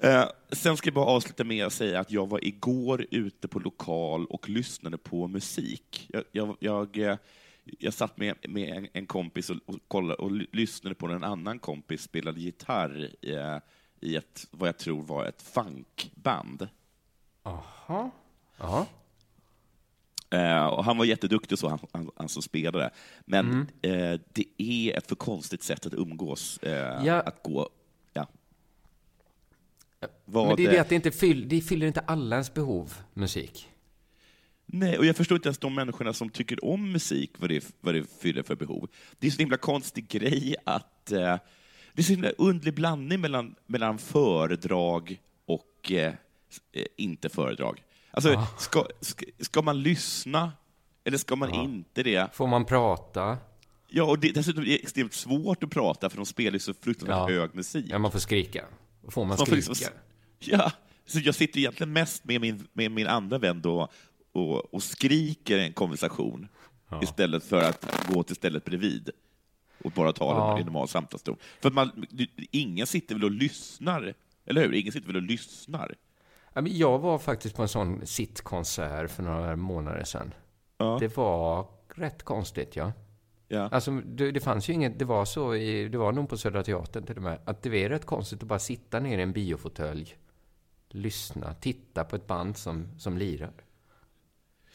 Eh, 0.00 0.28
sen 0.52 0.76
ska 0.76 0.86
jag 0.86 0.94
bara 0.94 1.06
avsluta 1.06 1.44
med 1.44 1.66
att 1.66 1.72
säga 1.72 2.00
att 2.00 2.10
jag 2.10 2.28
var 2.28 2.44
igår 2.44 3.06
ute 3.10 3.48
på 3.48 3.58
lokal 3.58 4.26
och 4.26 4.48
lyssnade 4.48 4.98
på 4.98 5.28
musik. 5.28 6.10
Jag, 6.12 6.24
jag, 6.32 6.56
jag, 6.60 6.98
eh, 6.98 7.16
jag 7.64 7.94
satt 7.94 8.16
med, 8.16 8.34
med 8.48 8.76
en, 8.76 8.88
en 8.92 9.06
kompis 9.06 9.50
och, 9.50 9.56
och, 9.66 9.78
kollade, 9.88 10.14
och 10.22 10.30
ly- 10.30 10.46
lyssnade 10.52 10.94
på 10.94 11.06
när 11.06 11.14
en 11.14 11.24
annan 11.24 11.58
kompis 11.58 12.02
spelade 12.02 12.40
gitarr 12.40 13.10
i, 13.22 13.60
i 14.00 14.16
ett, 14.16 14.46
vad 14.50 14.68
jag 14.68 14.78
tror 14.78 15.02
var 15.02 15.24
ett 15.24 15.42
funkband. 15.42 16.68
Jaha. 17.42 18.10
Ja. 18.56 18.86
Eh, 20.34 20.66
och 20.66 20.84
han 20.84 20.96
var 20.98 21.04
jätteduktig, 21.04 21.58
så 21.58 21.68
han, 21.68 21.78
han, 21.92 22.10
han 22.16 22.28
som 22.28 22.42
spelade. 22.42 22.90
Men 23.24 23.66
eh, 23.82 24.20
det 24.32 24.44
är 24.58 24.98
ett 24.98 25.06
för 25.06 25.16
konstigt 25.16 25.62
sätt 25.62 25.86
att 25.86 25.94
umgås. 25.94 26.58
Eh, 26.58 27.04
Ja. 27.06 27.20
Att 27.20 27.42
gå... 27.42 27.68
Ja. 28.12 28.26
Vad, 30.24 30.46
Men 30.46 30.56
det 30.56 30.66
är 30.66 30.70
det 30.70 30.78
att 30.78 30.88
det 30.88 30.94
inte 30.94 31.10
fyll, 31.10 31.48
det 31.48 31.60
fyller 31.60 31.86
inte 31.86 32.00
alla 32.00 32.36
ens 32.36 32.54
behov, 32.54 32.94
musik. 33.14 33.68
Nej, 34.66 34.98
och 34.98 35.06
jag 35.06 35.16
förstår 35.16 35.36
inte 35.36 35.48
ens 35.48 35.58
de 35.58 35.74
människorna 35.74 36.12
som 36.12 36.30
tycker 36.30 36.64
om 36.64 36.92
musik, 36.92 37.30
vad 37.38 37.50
det, 37.50 37.74
vad 37.80 37.94
det 37.94 38.06
fyller 38.20 38.42
för 38.42 38.56
behov. 38.56 38.88
Det 39.18 39.26
är 39.26 39.30
så 39.30 39.38
himla 39.38 39.56
konstig 39.56 40.08
grej 40.08 40.56
att... 40.64 41.12
Eh, 41.12 41.36
det 41.92 42.00
är 42.00 42.04
så 42.04 42.12
himla 42.12 42.30
underlig 42.30 42.74
blandning 42.74 43.20
mellan, 43.20 43.54
mellan 43.66 43.98
föredrag 43.98 45.20
och 45.46 45.92
eh, 45.92 46.14
eh, 46.72 46.86
inte 46.96 47.28
föredrag. 47.28 47.82
Alltså, 48.14 48.46
ska, 48.58 48.86
ska, 49.00 49.26
ska 49.40 49.62
man 49.62 49.82
lyssna 49.82 50.52
eller 51.04 51.18
ska 51.18 51.36
man 51.36 51.54
inte 51.54 52.02
det? 52.02 52.34
Får 52.34 52.46
man 52.46 52.64
prata? 52.64 53.38
Ja, 53.88 54.04
och 54.04 54.18
det, 54.18 54.32
dessutom 54.34 54.62
är 54.62 54.66
det 54.66 54.82
extremt 54.82 55.12
svårt 55.14 55.64
att 55.64 55.70
prata 55.70 56.10
för 56.10 56.16
de 56.16 56.26
spelar 56.26 56.52
ju 56.52 56.58
så 56.58 56.74
fruktansvärt 56.74 57.30
Ja. 57.30 57.40
hög 57.40 57.54
musik. 57.54 57.86
Ja, 57.88 57.98
man 57.98 58.12
får 58.12 58.18
skrika. 58.18 58.64
Får 59.08 59.20
man 59.20 59.28
Man 59.28 59.38
får 59.38 59.44
skrika? 59.46 59.56
liksom- 59.70 59.88
Ja, 60.38 60.72
så 61.06 61.18
jag 61.18 61.34
sitter 61.34 61.58
egentligen 61.58 61.92
mest 61.92 62.24
med 62.24 62.40
min, 62.40 62.66
med 62.72 62.90
min 62.90 63.06
andra 63.06 63.38
vän 63.38 63.60
då 63.62 63.88
och, 64.32 64.74
och 64.74 64.82
skriker 64.82 65.58
en 65.58 65.72
konversation 65.72 66.48
istället 67.02 67.44
för 67.44 67.62
att 67.62 68.06
gå 68.12 68.22
till 68.22 68.36
stället 68.36 68.64
bredvid 68.64 69.10
och 69.84 69.90
bara 69.90 70.12
tala 70.12 70.38
Ja. 70.38 70.58
en 70.58 70.64
normal 70.66 70.88
samtalston. 70.88 71.36
För 71.60 71.70
man, 71.70 72.06
ingen 72.50 72.86
sitter 72.86 73.14
väl 73.14 73.24
och 73.24 73.30
lyssnar, 73.30 74.14
eller 74.46 74.62
hur? 74.62 74.72
Ingen 74.74 74.92
sitter 74.92 75.06
väl 75.06 75.16
och 75.16 75.22
lyssnar? 75.22 75.94
Ja, 76.54 76.62
Jag 76.66 76.98
var 76.98 77.18
faktiskt 77.18 77.56
på 77.56 77.62
en 77.62 77.68
sån 77.68 78.06
sittkonsert 78.06 79.10
för 79.10 79.22
några 79.22 79.56
månader 79.56 80.04
sedan. 80.04 80.34
Ja. 80.78 80.96
Det 81.00 81.16
var 81.16 81.66
rätt 81.94 82.22
konstigt, 82.22 82.76
ja. 82.76 82.92
Ja. 83.48 83.68
Alltså, 83.68 83.90
det, 83.90 84.30
det 84.30 84.40
fanns 84.40 84.68
ju 84.68 84.72
inget, 84.72 84.98
det 84.98 85.04
var 85.04 85.24
så 85.24 85.54
i, 85.54 85.88
det 85.88 85.98
var 85.98 86.12
nog 86.12 86.28
på 86.28 86.36
Södra 86.36 86.62
Teatern 86.62 87.06
till 87.06 87.16
och 87.16 87.22
med, 87.22 87.38
att 87.44 87.62
det 87.62 87.84
är 87.84 87.88
rätt 87.88 88.04
konstigt 88.04 88.42
att 88.42 88.48
bara 88.48 88.58
sitta 88.58 89.00
ner 89.00 89.18
i 89.18 89.22
en 89.22 89.32
biofåtölj, 89.32 90.16
lyssna, 90.88 91.54
titta 91.54 92.04
på 92.04 92.16
ett 92.16 92.26
band 92.26 92.56
som, 92.56 92.88
som 92.98 93.18
lirar. 93.18 93.52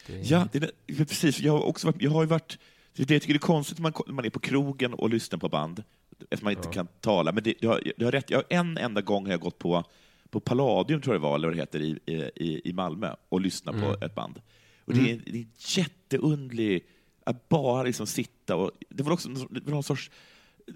Det, 0.06 0.18
Ja, 0.20 0.48
det 0.52 0.58
är, 0.58 0.70
ja, 0.86 1.04
precis. 1.04 1.40
Jag 1.40 1.52
har, 1.52 1.62
också 1.62 1.86
varit, 1.86 2.02
jag 2.02 2.10
har 2.10 2.22
ju 2.22 2.28
varit... 2.28 2.58
Det 2.96 3.10
jag 3.10 3.22
tycker 3.22 3.34
det 3.34 3.36
är 3.36 3.38
konstigt 3.38 3.78
när 3.78 3.82
man, 3.82 3.92
när 4.06 4.14
man 4.14 4.24
är 4.24 4.30
på 4.30 4.40
krogen 4.40 4.94
och 4.94 5.10
lyssnar 5.10 5.38
på 5.38 5.48
band, 5.48 5.84
eftersom 6.20 6.44
man 6.44 6.52
inte 6.52 6.68
kan 6.68 6.86
tala. 7.00 7.32
Men 7.32 7.42
det, 7.42 7.54
du, 7.60 7.68
har, 7.68 7.92
du 7.96 8.04
har 8.04 8.12
rätt. 8.12 8.30
Jag 8.30 8.44
en 8.48 8.78
enda 8.78 9.00
gång 9.00 9.24
har 9.24 9.32
jag 9.32 9.40
gått 9.40 9.58
på, 9.58 9.84
på 10.30 10.40
Palladium, 10.40 11.00
tror 11.00 11.14
jag 11.14 11.22
det 11.22 11.28
var, 11.28 11.34
eller 11.34 11.48
vad 11.48 11.56
det 11.56 11.60
heter, 11.60 11.80
i, 11.80 12.00
i, 12.36 12.68
i 12.70 12.72
Malmö 12.72 13.14
och 13.28 13.40
lyssnat 13.40 13.80
på 13.80 14.04
ett 14.04 14.14
band. 14.14 14.40
Och 14.84 14.94
det, 14.94 15.10
är, 15.10 15.22
det 15.26 15.38
är 15.38 15.46
jätteundlig 15.78 16.86
att 17.24 17.48
bara 17.48 17.82
liksom 17.82 18.06
sitta 18.06 18.56
och... 18.56 18.70
Det 18.88 19.02
var 19.02 19.12
också 19.12 19.28
någon- 19.28 19.48
det 19.54 19.60
var 19.64 19.70
någon 19.72 19.82
sorts... 19.82 20.10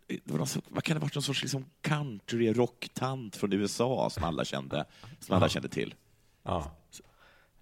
Det 0.09 0.21
var 0.31 0.39
någon, 0.39 0.47
vad 0.69 0.85
kan 0.85 0.95
det 0.95 1.01
ha 1.01 1.05
varit? 1.05 1.15
Någon 1.15 1.23
sorts 1.23 1.43
liksom 1.43 1.65
country-rocktant 1.83 3.37
från 3.37 3.53
USA 3.53 4.11
som 4.11 4.25
alla 4.25 4.45
kände, 4.45 4.85
som 5.21 5.37
alla 5.37 5.49
kände 5.49 5.69
till. 5.69 5.95
Ja. 6.43 6.77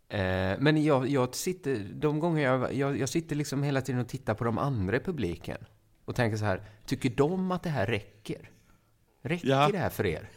Eh, 0.09 0.57
men 0.61 0.85
jag, 0.85 1.09
jag 1.09 1.35
sitter, 1.35 1.89
de 1.95 2.19
gånger 2.21 2.43
jag, 2.43 2.75
jag, 2.75 2.99
jag 2.99 3.09
sitter 3.09 3.37
liksom 3.37 3.63
hela 3.63 3.81
tiden 3.81 4.01
och 4.01 4.09
tittar 4.09 4.35
på 4.35 4.45
de 4.45 4.59
andra 4.59 4.97
i 4.97 5.01
publiken 5.01 5.59
och 6.05 6.15
tänker 6.17 6.37
så 6.37 6.45
här, 6.45 6.63
tycker 6.87 7.11
de 7.11 7.51
att 7.51 7.63
det 7.63 7.71
här 7.71 7.87
räcker? 7.87 8.51
Räcker 9.23 9.49
Ja. 9.49 9.69
det 9.73 9.79
här 9.79 9.91
för 9.91 10.07
er? 10.07 10.29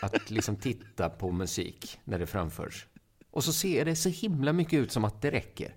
Att 0.00 0.30
liksom 0.30 0.56
titta 0.56 1.08
på 1.08 1.32
musik 1.32 1.98
när 2.04 2.18
det 2.18 2.26
framförs. 2.26 2.86
Och 3.30 3.44
så 3.44 3.52
ser 3.52 3.84
det 3.84 3.96
så 3.96 4.08
himla 4.08 4.52
mycket 4.52 4.78
ut 4.78 4.92
som 4.92 5.04
att 5.04 5.22
det 5.22 5.30
räcker. 5.30 5.74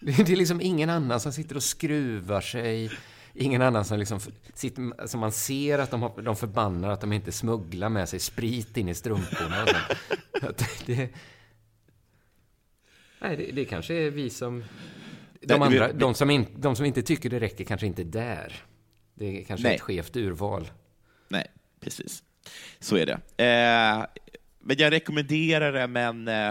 Det 0.00 0.32
är 0.32 0.36
liksom 0.36 0.60
ingen 0.60 0.90
annan 0.90 1.20
som 1.20 1.32
sitter 1.32 1.56
och 1.56 1.62
skruvar 1.62 2.40
sig. 2.40 2.90
Ingen 3.34 3.62
annan 3.62 3.84
som 3.84 3.98
liksom 3.98 4.20
sitter, 4.54 5.06
som 5.06 5.20
man 5.20 5.32
ser 5.32 5.78
att 5.78 5.90
de, 5.90 6.02
har, 6.02 6.22
de 6.22 6.36
förbannar 6.36 6.88
att 6.88 7.00
de 7.00 7.12
inte 7.12 7.32
smugglar 7.32 7.88
med 7.88 8.08
sig 8.08 8.20
sprit 8.20 8.76
in 8.76 8.88
i 8.88 8.94
strumporna 8.94 9.62
och 9.62 9.68
sånt. 10.40 10.86
Det, 10.86 11.10
nej, 13.20 13.36
det, 13.36 13.52
det 13.52 13.64
kanske 13.64 13.94
är 13.94 14.10
vi 14.10 14.30
som... 14.30 14.64
De, 15.40 15.62
andra, 15.62 15.92
de, 15.92 16.14
som 16.14 16.30
in, 16.30 16.46
de 16.56 16.76
som 16.76 16.84
inte 16.86 17.02
tycker 17.02 17.30
det 17.30 17.40
räcker 17.40 17.64
kanske 17.64 17.86
inte 17.86 18.02
är 18.02 18.04
där. 18.04 18.64
Det 19.14 19.40
är 19.40 19.44
kanske 19.44 19.66
Nej. 19.66 19.74
ett 19.74 19.80
skevt 19.80 20.16
urval. 20.16 20.70
Nej, 21.28 21.46
precis. 21.80 22.22
Så 22.78 22.96
är 22.96 23.06
det. 23.06 23.44
Eh, 23.44 24.06
men 24.60 24.76
jag 24.78 24.92
rekommenderar 24.92 25.72
det, 25.72 25.86
men... 25.86 26.28
Eh, 26.28 26.48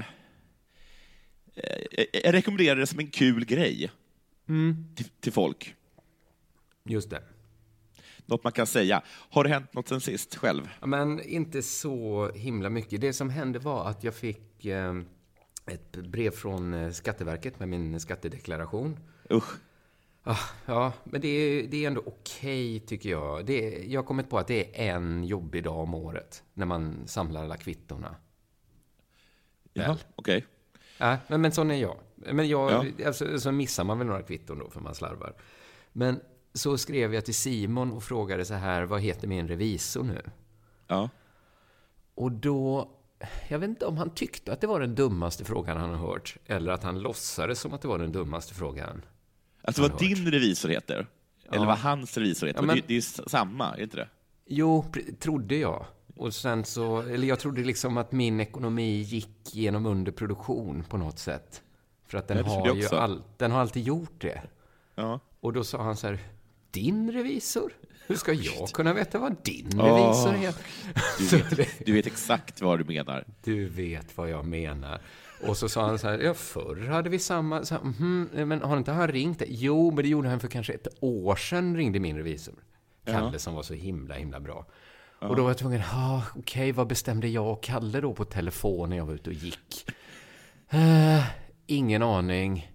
eh, 1.55 2.05
jag 2.23 2.33
rekommenderar 2.33 2.75
det 2.75 2.87
som 2.87 2.99
en 2.99 3.07
kul 3.07 3.45
grej 3.45 3.91
till, 4.95 5.05
till 5.19 5.31
folk. 5.31 5.75
Just 6.83 7.09
det. 7.09 7.21
Något 8.25 8.43
man 8.43 8.53
kan 8.53 8.67
säga. 8.67 9.01
Har 9.07 9.43
det 9.43 9.49
hänt 9.49 9.73
något 9.73 9.87
sen 9.87 10.01
sist 10.01 10.35
själv? 10.35 10.69
Ja, 10.79 10.87
Men 10.87 11.21
inte 11.21 11.61
så 11.61 12.31
himla 12.35 12.69
mycket. 12.69 13.01
Det 13.01 13.13
som 13.13 13.29
hände 13.29 13.59
var 13.59 13.89
att 13.89 14.03
jag 14.03 14.15
fick 14.15 14.65
eh, 14.65 14.93
ett 15.65 15.91
brev 15.91 16.31
från 16.31 16.93
Skatteverket 16.93 17.59
med 17.59 17.69
min 17.69 17.99
skattedeklaration. 17.99 18.99
Usch. 19.31 19.53
Ah, 20.29 20.49
ja, 20.65 20.93
men 21.03 21.21
det 21.21 21.27
är, 21.27 21.67
det 21.67 21.83
är 21.83 21.87
ändå 21.87 22.03
okej 22.05 22.79
tycker 22.79 23.09
jag. 23.09 23.45
Det 23.45 23.85
jag 23.85 24.01
har 24.01 24.05
kommit 24.07 24.29
på 24.29 24.37
att 24.37 24.47
det 24.47 24.87
är 24.87 24.95
en 24.95 25.23
jobbig 25.23 25.63
dag 25.63 25.77
om 25.77 25.93
året 25.93 26.43
när 26.53 26.65
man 26.65 27.07
samlar 27.07 27.43
alla 27.43 27.57
kvittorna. 27.57 28.15
Jaha, 29.73 29.97
okej. 30.15 30.45
Ja, 30.97 31.17
men, 31.27 31.41
men 31.41 31.51
sån 31.51 31.71
är 31.71 31.75
jag. 31.75 31.97
Men 32.15 32.47
jag, 32.47 32.71
Ja. 32.97 33.05
alltså, 33.07 33.39
så 33.39 33.51
missar 33.51 33.83
man 33.83 33.97
väl 33.97 34.07
några 34.07 34.21
kvitton 34.21 34.59
då 34.59 34.69
för 34.69 34.79
man 34.79 34.95
slarvar. 34.95 35.33
Men 35.93 36.19
så 36.53 36.77
skrev 36.77 37.13
jag 37.13 37.25
till 37.25 37.35
Simon 37.35 37.91
och 37.91 38.03
frågade 38.03 38.45
så 38.45 38.53
här, 38.53 38.83
vad 38.83 39.01
heter 39.01 39.27
min 39.27 39.47
revisor 39.47 40.03
nu? 40.03 40.21
Ja. 40.87 41.09
Och 42.15 42.31
då, 42.31 42.89
jag 43.47 43.59
vet 43.59 43.69
inte 43.69 43.85
om 43.85 43.97
han 43.97 44.09
tyckte 44.09 44.53
att 44.53 44.61
det 44.61 44.67
var 44.67 44.79
den 44.79 44.95
dummaste 44.95 45.45
frågan 45.45 45.77
han 45.77 45.89
har 45.89 46.07
hört, 46.07 46.37
eller 46.45 46.71
att 46.71 46.83
han 46.83 46.99
låtsades 46.99 47.59
som 47.59 47.73
att 47.73 47.81
det 47.81 47.87
var 47.87 47.99
den 47.99 48.11
dummaste 48.11 48.53
frågan. 48.53 49.01
Alltså 49.67 49.81
vad 49.81 49.99
din 49.99 50.31
revisor 50.31 50.69
heter? 50.69 51.07
Eller 51.51 51.65
vad 51.65 51.77
hans 51.77 52.17
revisor 52.17 52.47
heter? 52.47 52.61
Men- 52.61 52.75
det, 52.75 52.83
det 52.87 52.93
är 52.93 52.95
ju 52.95 53.01
samma, 53.01 53.75
är 53.75 53.81
inte 53.83 53.97
det? 53.97 54.07
Jo, 54.45 54.85
trodde 55.19 55.55
jag. 55.55 55.85
Och 56.15 56.33
sen 56.33 56.65
så, 56.65 57.01
eller 57.01 57.27
jag 57.27 57.39
trodde 57.39 57.63
liksom 57.63 57.97
att 57.97 58.11
min 58.11 58.39
ekonomi 58.39 59.01
gick 59.01 59.55
genom 59.55 59.85
underproduktion 59.85 60.83
på 60.89 60.97
något 60.97 61.19
sätt. 61.19 61.61
För 62.07 62.17
att 62.17 62.27
den, 62.27 62.37
det 62.37 62.43
har 62.43 62.75
ju 62.75 62.87
all, 62.87 63.21
den 63.37 63.51
har 63.51 63.61
alltid 63.61 63.83
gjort 63.83 64.21
det. 64.21 64.41
Ja. 64.95 65.19
Och 65.39 65.53
då 65.53 65.63
sa 65.63 65.83
han 65.83 65.97
så 65.97 66.07
här, 66.07 66.19
din 66.71 67.11
revisor? 67.11 67.71
Hur 68.07 68.15
ska 68.15 68.33
jag 68.33 68.69
kunna 68.69 68.93
veta 68.93 69.19
vad 69.19 69.35
din 69.43 69.79
Åh, 69.79 69.85
revisor 69.85 70.31
heter? 70.31 70.63
Du 71.19 71.37
vet, 71.37 71.57
det- 71.57 71.85
du 71.85 71.93
vet 71.93 72.07
exakt 72.07 72.61
vad 72.61 72.79
du 72.79 72.83
menar. 72.83 73.25
Du 73.43 73.65
vet 73.69 74.17
vad 74.17 74.29
jag 74.29 74.45
menar. 74.45 75.01
Och 75.41 75.57
så 75.57 75.69
sa 75.69 75.85
han 75.85 75.99
så 75.99 76.07
här, 76.07 76.19
ja 76.19 76.33
förr 76.33 76.87
hade 76.87 77.09
vi 77.09 77.19
samma, 77.19 77.65
så 77.65 77.75
här, 77.75 77.81
"Mhm, 77.83 78.29
men 78.47 78.61
har 78.61 78.77
inte 78.77 78.91
han 78.91 79.07
ringt 79.07 79.39
dig? 79.39 79.47
Jo, 79.51 79.91
men 79.91 80.03
det 80.03 80.09
gjorde 80.09 80.29
han 80.29 80.39
för 80.39 80.47
kanske 80.47 80.73
ett 80.73 80.87
år 80.99 81.35
sedan 81.35 81.75
ringde 81.77 81.99
min 81.99 82.17
revisor. 82.17 82.55
Kalle 83.05 83.39
som 83.39 83.53
var 83.55 83.63
så 83.63 83.73
himla, 83.73 84.15
himla 84.15 84.39
bra. 84.39 84.65
Och 85.19 85.35
då 85.35 85.43
var 85.43 85.49
jag 85.49 85.57
tvungen, 85.57 85.81
ja 85.91 86.23
okej, 86.35 86.71
vad 86.71 86.87
bestämde 86.87 87.27
jag 87.27 87.51
och 87.51 87.63
Kalle 87.63 88.01
då 88.01 88.13
på 88.13 88.25
telefon 88.25 88.89
när 88.89 88.97
jag 88.97 89.05
var 89.05 89.13
ute 89.13 89.29
och 89.29 89.35
gick? 89.35 89.91
Eh, 90.69 91.23
ingen 91.65 92.03
aning. 92.03 92.71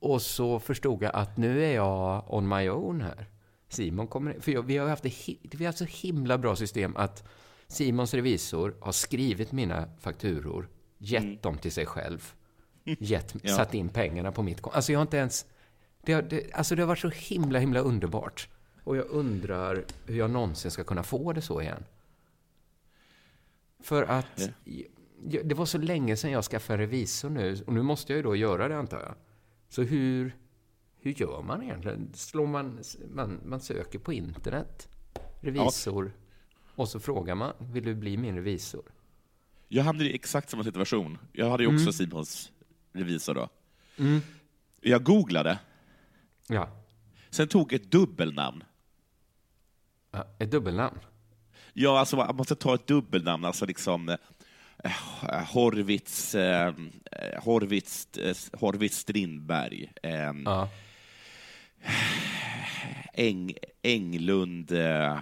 Och 0.00 0.22
så 0.22 0.60
förstod 0.60 1.02
jag 1.02 1.14
att 1.14 1.36
nu 1.36 1.64
är 1.64 1.74
jag 1.74 2.24
on 2.34 2.48
my 2.48 2.70
own 2.70 3.00
här. 3.00 3.26
Simon 3.68 4.06
kommer 4.06 4.40
För 4.40 4.52
jag, 4.52 4.62
vi 4.62 4.76
har 4.76 4.88
haft 4.88 5.04
vi 5.04 5.38
har 5.58 5.66
haft 5.66 5.78
så 5.78 5.84
himla 5.84 6.38
bra 6.38 6.56
system 6.56 6.96
att 6.96 7.28
Simons 7.66 8.14
revisor 8.14 8.76
har 8.80 8.92
skrivit 8.92 9.52
mina 9.52 9.88
fakturor, 10.00 10.68
gett 10.98 11.42
dem 11.42 11.58
till 11.58 11.72
sig 11.72 11.86
själv, 11.86 12.34
gett, 12.84 13.34
Ja. 13.42 13.56
satt 13.56 13.74
in 13.74 13.88
pengarna 13.88 14.32
på 14.32 14.42
mitt 14.42 14.60
konto. 14.60 14.76
Alltså 14.76 14.92
jag 14.92 14.98
har 14.98 15.02
inte 15.02 15.16
ens... 15.16 15.46
Det 16.02 16.12
har, 16.12 16.22
det, 16.22 16.52
alltså 16.52 16.74
det 16.74 16.82
har 16.82 16.86
varit 16.86 16.98
så 16.98 17.08
himla, 17.08 17.58
himla 17.58 17.80
underbart. 17.80 18.48
Och 18.84 18.96
jag 18.96 19.06
undrar 19.10 19.84
hur 20.06 20.18
jag 20.18 20.30
någonsin 20.30 20.70
ska 20.70 20.84
kunna 20.84 21.02
få 21.02 21.32
det 21.32 21.40
så 21.42 21.60
igen. 21.62 21.84
För 23.80 24.02
att 24.02 24.50
ja, 25.28 25.40
det 25.44 25.54
var 25.54 25.66
så 25.66 25.78
länge 25.78 26.16
sedan 26.16 26.30
jag 26.30 26.44
skaffade 26.44 26.82
revisor 26.82 27.30
nu, 27.30 27.56
och 27.66 27.72
nu 27.72 27.82
måste 27.82 28.12
jag 28.12 28.16
ju 28.16 28.22
då 28.22 28.36
göra 28.36 28.68
det 28.68 28.76
antar 28.76 29.00
jag. 29.00 29.14
Så 29.68 29.82
hur, 29.82 30.36
hur 31.00 31.12
gör 31.12 31.42
man 31.42 31.62
egentligen? 31.62 32.12
Slår 32.14 32.46
man, 32.46 32.80
man, 33.14 33.40
man 33.44 33.60
söker 33.60 33.98
på 33.98 34.12
internet, 34.12 34.88
revisor, 35.40 36.12
och 36.74 36.88
så 36.88 37.00
frågar 37.00 37.34
man, 37.34 37.52
vill 37.58 37.84
du 37.84 37.94
bli 37.94 38.16
min 38.16 38.34
revisor? 38.34 38.82
Jag 39.68 39.84
hamnade 39.84 40.10
i 40.10 40.14
exakt 40.14 40.50
samma 40.50 40.64
situation. 40.64 41.18
Jag 41.32 41.50
hade 41.50 41.62
ju 41.62 41.74
också 41.74 41.92
Simons 41.92 42.52
revisor 42.92 43.34
då. 43.34 43.48
Jag 44.80 45.02
googlade, 45.02 45.58
Ja, 46.46 46.68
sen 47.30 47.48
tog 47.48 47.72
ett 47.72 47.90
dubbelnamn. 47.90 48.64
ja, 50.10 50.26
ett 50.38 50.50
dubbelnamn. 50.50 50.98
Ja, 51.72 51.98
alltså 51.98 52.16
man 52.16 52.36
måste 52.36 52.54
ta 52.56 52.74
ett 52.74 52.86
dubbelnamn, 52.86 53.44
alltså 53.44 53.66
liksom 53.66 54.08
eh, 54.84 54.90
Horvits, 55.52 56.34
eh, 56.34 56.74
Horvits, 57.42 58.08
eh, 58.18 58.36
Horvits 58.60 58.96
Strindberg, 58.98 59.92
eh, 60.02 60.32
Ja. 60.44 60.68
Eng, 63.14 63.54
Englund, 63.82 64.72
eh, 64.72 64.78
Ja, 64.80 65.20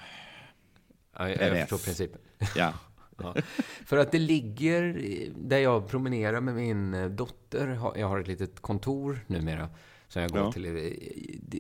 jag, 1.19 1.31
jag 1.31 1.53
RS. 1.53 1.61
förstår 1.61 1.79
principen. 1.79 2.21
ja. 2.57 2.75
Ja. 3.23 3.35
För 3.85 3.97
att 3.97 4.13
det 4.13 4.19
ligger 4.19 5.01
där 5.37 5.59
jag 5.59 5.89
promenerar 5.89 6.41
med 6.41 6.55
min 6.55 6.95
eh, 6.95 7.07
dotter. 7.07 7.79
Jag 7.97 8.09
har 8.09 8.21
ett 8.21 8.29
litet 8.29 8.61
kontor 8.61 9.19
numera. 9.27 9.69
Som 10.09 10.23
jag 10.23 10.31
går 10.31 10.41
Ja. 10.41 10.53
till. 10.53 10.67
Eh, 10.67 10.73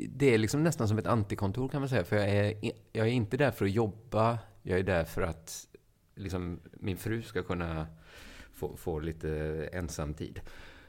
Det- 0.08 0.34
är 0.34 0.38
liksom 0.38 0.62
nästan 0.62 0.88
som 0.88 0.98
ett 0.98 1.06
antikontor 1.06 1.68
kan 1.68 1.80
man 1.80 1.88
säga. 1.88 2.04
För 2.04 2.16
jag 2.16 2.28
är, 2.28 2.54
jag 2.92 3.06
är 3.06 3.10
inte 3.12 3.36
där 3.36 3.50
för 3.50 3.64
att 3.64 3.70
jobba. 3.70 4.38
Jag 4.62 4.78
är 4.78 4.82
där 4.82 5.04
för 5.04 5.22
att 5.22 5.66
liksom, 6.14 6.60
min 6.72 6.96
fru 6.96 7.22
ska 7.22 7.42
kunna 7.42 7.86
få, 8.52 8.76
få 8.76 9.00
lite 9.00 9.28
ensamtid. 9.72 10.40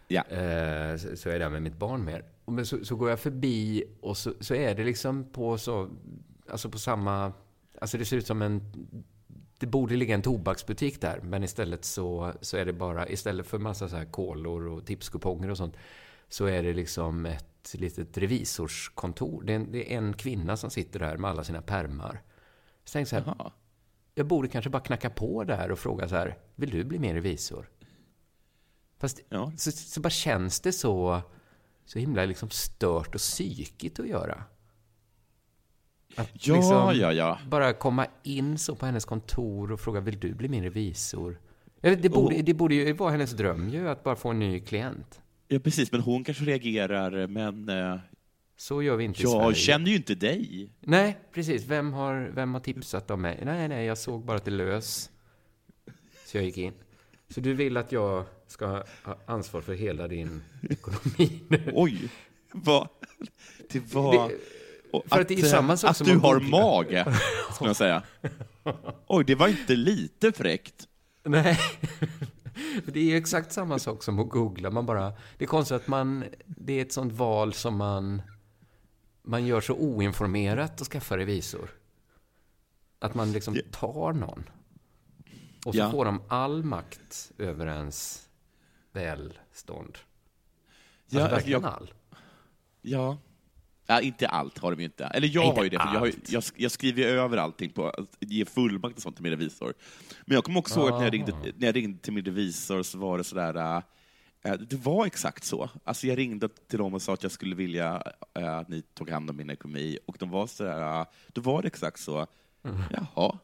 Ja. 0.08 0.21
Eh, 0.21 0.97
så, 0.97 1.17
så 1.17 1.30
är 1.30 1.34
jag 1.34 1.41
där 1.41 1.49
med 1.49 1.62
mitt 1.62 1.77
barn 1.77 2.06
mer. 2.06 2.23
Men 2.45 2.65
så, 2.65 2.86
så 2.86 2.95
går 2.95 3.10
jag 3.10 3.19
förbi 3.19 3.84
och 4.01 4.17
så, 4.17 4.34
så 4.39 4.56
är 4.56 4.75
det 4.75 4.84
liksom 4.84 5.23
på 5.32 5.58
så, 5.58 5.89
alltså 6.49 6.69
på 6.69 6.80
samma, 6.80 7.34
alltså 7.82 7.97
det 7.97 8.06
ser 8.06 8.17
ut 8.17 8.27
som 8.27 8.41
en, 8.41 8.62
det 9.58 9.67
borde 9.67 9.96
ligga 9.96 10.15
en 10.15 10.22
tobaksbutik 10.22 11.02
där, 11.02 11.20
men 11.24 11.43
istället 11.43 11.86
så, 11.86 12.34
så 12.41 12.58
är 12.58 12.65
det 12.65 12.74
bara, 12.74 13.10
istället 13.10 13.48
för 13.48 13.58
massa 13.58 13.89
så 13.89 13.96
här 13.96 14.06
kolor 14.06 14.67
och 14.67 14.86
tipskuponger 14.86 15.50
och 15.50 15.58
sånt, 15.58 15.76
så 16.30 16.46
är 16.46 16.63
det 16.63 16.74
liksom 16.74 17.26
ett 17.26 17.74
litet 17.74 18.17
revisorskontor. 18.17 19.43
Det 19.43 19.52
är 19.54 19.56
en, 19.56 19.72
det 19.72 19.93
är 19.93 19.98
en 19.98 20.13
kvinna 20.13 20.58
som 20.58 20.70
sitter 20.70 21.00
där 21.00 21.17
med 21.17 21.30
alla 21.30 21.43
sina 21.43 21.62
permar. 21.62 22.22
Så 22.84 22.93
tänkte 22.93 23.15
jag 23.15 23.24
så 23.24 23.30
här, 23.30 23.36
Jaha. 23.39 23.52
jag 24.15 24.28
borde 24.28 24.48
kanske 24.48 24.70
bara 24.70 24.84
knacka 24.84 25.10
på 25.10 25.43
där 25.43 25.72
och 25.72 25.80
fråga 25.80 26.08
så 26.08 26.15
här, 26.15 26.38
vill 26.56 26.70
du 26.70 26.84
bli 26.84 27.00
min 27.00 27.13
revisor? 27.13 27.70
Fast 29.00 29.20
Ja. 29.30 29.52
så, 29.58 29.72
så 29.72 30.02
bara 30.02 30.10
känns 30.10 30.60
det 30.60 30.72
så, 30.72 31.22
så 31.86 32.00
himla 32.00 32.26
liksom 32.26 32.50
stört 32.50 33.15
och 33.15 33.22
psykigt 33.22 34.00
att 34.00 34.08
göra. 34.08 34.43
Att 36.17 36.30
Ja, 36.47 36.56
liksom 36.56 36.95
ja, 36.99 37.13
ja. 37.13 37.39
Bara 37.49 37.73
komma 37.73 38.08
in 38.23 38.58
så 38.58 38.75
på 38.75 38.86
hennes 38.86 39.06
kontor 39.06 39.71
och 39.71 39.80
fråga, 39.80 39.99
vill 39.99 40.19
du 40.19 40.34
bli 40.34 40.47
min 40.47 40.63
revisor? 40.63 41.39
Det 41.82 42.10
borde, 42.10 42.41
det 42.41 42.53
borde 42.53 42.75
ju 42.75 42.93
vara 42.93 43.12
hennes 43.12 43.32
dröm 43.32 43.69
ju, 43.69 43.89
att 43.89 44.03
bara 44.03 44.15
få 44.15 44.30
en 44.30 44.39
ny 44.39 44.60
klient. 44.60 45.21
Ja, 45.47 45.60
precis, 45.60 45.91
men 45.91 46.01
hon 46.01 46.23
kanske 46.23 46.43
reagerar, 46.45 47.27
men 47.27 47.69
eh, 47.69 47.99
Så 48.58 48.82
gör 48.84 48.95
vi 48.95 49.03
inte 49.03 49.21
i 49.21 49.23
jag 49.23 49.32
Sverige. 49.41 49.56
känner 49.56 49.89
ju 49.89 49.95
inte 49.95 50.15
dig. 50.15 50.69
Nej, 50.80 51.17
precis. 51.34 51.65
Vem 51.65 51.93
har, 51.93 52.32
vem 52.36 52.53
har 52.53 52.62
tipsat 52.62 53.12
om 53.12 53.21
mig? 53.21 53.41
Nej, 53.45 53.67
nej, 53.67 53.86
jag 53.86 53.97
såg 53.97 54.25
bara 54.25 54.38
att 54.38 54.45
det 54.45 54.51
lös. 54.51 55.10
Så 56.25 56.38
jag 56.38 56.45
gick 56.45 56.58
in. 56.58 56.73
Så 57.30 57.39
du 57.39 57.53
vill 57.53 57.77
att 57.77 57.91
jag 57.91 58.25
ska 58.47 58.65
ha 58.67 58.84
ansvar 59.25 59.62
för 59.62 59.73
hela 59.73 60.08
din 60.08 60.43
ekonomi 60.69 61.41
nu? 61.47 61.71
Oj, 61.73 62.10
vad... 62.51 62.88
Det 63.71 63.93
var... 63.93 64.13
Det- 64.13 64.36
och 64.36 64.41
för 65.06 65.21
att 65.21 65.28
det 65.28 65.34
är 65.34 65.38
ju 65.38 65.45
eh, 65.45 65.52
samma 65.52 65.78
sak 65.78 65.89
Att 65.91 65.97
som 65.97 66.08
du 66.08 66.13
att 66.15 66.21
har 66.21 66.34
googla. 66.39 66.50
mage, 66.58 67.06
skulle 67.54 67.69
jag 67.69 67.76
säga. 67.76 68.04
Oj, 69.08 69.23
det 69.23 69.36
var 69.36 69.47
inte 69.47 69.76
lite 69.76 70.32
fräckt. 70.32 70.88
Nej. 71.23 71.60
Det 72.86 73.00
är 73.00 73.04
ju 73.04 73.17
exakt 73.17 73.52
samma 73.52 73.80
sak 73.80 74.04
som 74.04 74.19
att 74.19 74.30
googla. 74.30 74.69
Man 74.69 74.86
bara, 74.86 75.13
det 75.38 75.45
är 75.45 75.47
konstigt 75.47 75.76
att 75.76 75.88
man, 75.88 76.26
det 76.45 76.73
är 76.73 76.82
ett 76.82 76.91
sånt 76.93 77.13
val 77.13 77.54
som 77.54 77.78
man, 77.78 78.21
man 79.23 79.45
gör 79.45 79.62
så 79.62 79.73
oinformerat 79.73 80.82
och 80.82 80.88
skaffar 80.88 81.17
revisor. 81.17 81.69
Att 83.00 83.15
man 83.15 83.32
liksom 83.32 83.56
Ja. 83.56 83.62
tar 83.71 84.13
någon. 84.13 84.43
Och 85.65 85.73
så 85.73 85.80
Ja. 85.80 85.91
får 85.91 86.06
de 86.06 86.21
all 86.28 86.63
makt 86.63 87.32
över 87.38 87.67
ens 87.67 88.30
välstånd. 88.93 89.97
Ja, 89.97 91.19
alltså 91.19 91.19
alltså, 91.19 91.36
verkligen 91.36 91.62
jag- 91.62 91.73
all. 91.73 91.93
Ja. 92.82 93.17
Ja. 93.88 94.02
Inte 94.02 94.28
allt 94.28 94.58
har 94.58 94.71
de 94.71 94.80
ju 94.80 94.86
inte. 94.86 95.06
Eller 95.06 95.28
jag 95.28 95.41
Nej, 95.41 95.56
har 95.56 95.63
ju 95.63 95.65
inte 95.65 95.78
det, 95.78 95.84
för 95.84 95.93
jag, 95.93 96.00
har, 96.00 96.12
jag, 96.28 96.43
jag 96.56 96.71
skriver 96.71 97.02
ju 97.02 97.10
över 97.10 97.38
allting 97.38 97.69
på 97.69 97.89
att 97.89 98.10
ge 98.19 98.45
fullmakt 98.45 98.95
och 98.95 99.02
sånt 99.02 99.15
till 99.15 99.23
min 99.23 99.32
revisor. 99.32 99.73
Men 100.26 100.36
jag 100.36 100.43
kommer 100.43 100.60
också 100.60 100.80
ihåg 100.80 100.89
att 100.89 100.97
när 100.97 101.04
jag, 101.04 101.13
ringde, 101.13 101.32
Aha. 101.32 101.45
när 101.56 101.67
jag 101.67 101.76
ringde 101.76 102.00
till 102.00 102.13
min 102.13 102.26
revisor 102.26 102.84
så 102.84 102.97
var 102.97 103.17
det 103.17 103.23
sådär, 103.23 103.84
äh, 104.43 104.54
det 104.54 104.76
var 104.76 105.06
exakt 105.06 105.43
så. 105.43 105.69
Alltså 105.84 106.08
jag 106.08 106.17
ringde 106.17 106.50
till 106.50 106.80
dem 106.80 106.93
och 106.93 107.02
sa 107.02 107.13
att 107.13 107.23
jag 107.23 107.32
skulle 107.32 107.56
vilja 107.56 108.04
äh, 108.34 108.58
att 108.58 108.67
ni 108.67 108.82
tog 108.82 109.10
hand 109.10 109.30
om 109.30 109.38
min 109.38 109.50
ekonomi, 109.50 110.00
och 110.06 110.15
de 110.19 110.30
var 110.30 110.47
sådär, 110.47 111.00
äh, 111.00 111.06
då 111.28 111.41
var 111.41 111.62
det 111.62 111.67
exakt 111.67 112.00
så. 112.00 112.28
Mm. 112.63 112.82
Jaha. 112.91 113.38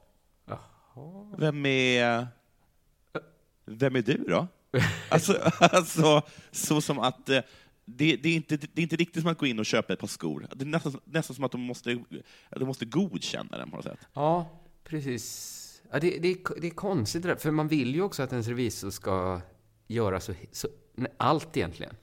Vem 1.37 1.65
är... 1.65 2.27
Vem 3.65 3.95
är 3.95 4.01
du 4.01 4.25
då? 4.27 4.47
Alltså, 5.09 5.51
alltså 5.59 6.21
så 6.51 6.81
som 6.81 6.99
att 6.99 7.29
eh, 7.29 7.41
det, 7.85 8.15
det, 8.15 8.29
är 8.29 8.35
inte, 8.35 8.57
det 8.57 8.81
är 8.81 8.83
inte 8.83 8.95
riktigt 8.95 9.21
som 9.21 9.31
att 9.31 9.37
gå 9.37 9.45
in 9.45 9.59
och 9.59 9.65
köpa 9.65 9.93
ett 9.93 9.99
par 9.99 10.07
skor. 10.07 10.47
Det 10.55 10.63
är 10.63 10.65
nästan, 10.65 10.99
nästan 11.05 11.35
som 11.35 11.43
att 11.43 11.51
de 11.51 11.61
måste, 11.61 12.03
de 12.49 12.65
måste 12.65 12.85
godkänna 12.85 13.57
den 13.57 13.69
på 13.69 13.75
något 13.75 13.85
sätt. 13.85 14.07
Ja, 14.13 14.61
precis. 14.83 15.59
Ja, 15.91 15.99
det, 15.99 16.17
det, 16.17 16.27
är, 16.27 16.61
det 16.61 16.67
är 16.67 16.71
konstigt 16.71 17.21
det 17.21 17.27
där, 17.27 17.35
för 17.35 17.51
man 17.51 17.67
vill 17.67 17.95
ju 17.95 18.01
också 18.01 18.23
att 18.23 18.31
ens 18.31 18.47
revisor 18.47 18.89
ska 18.89 19.41
göra 19.87 20.19
så, 20.19 20.33
så 20.51 20.67
allt 21.17 21.57
egentligen. 21.57 21.95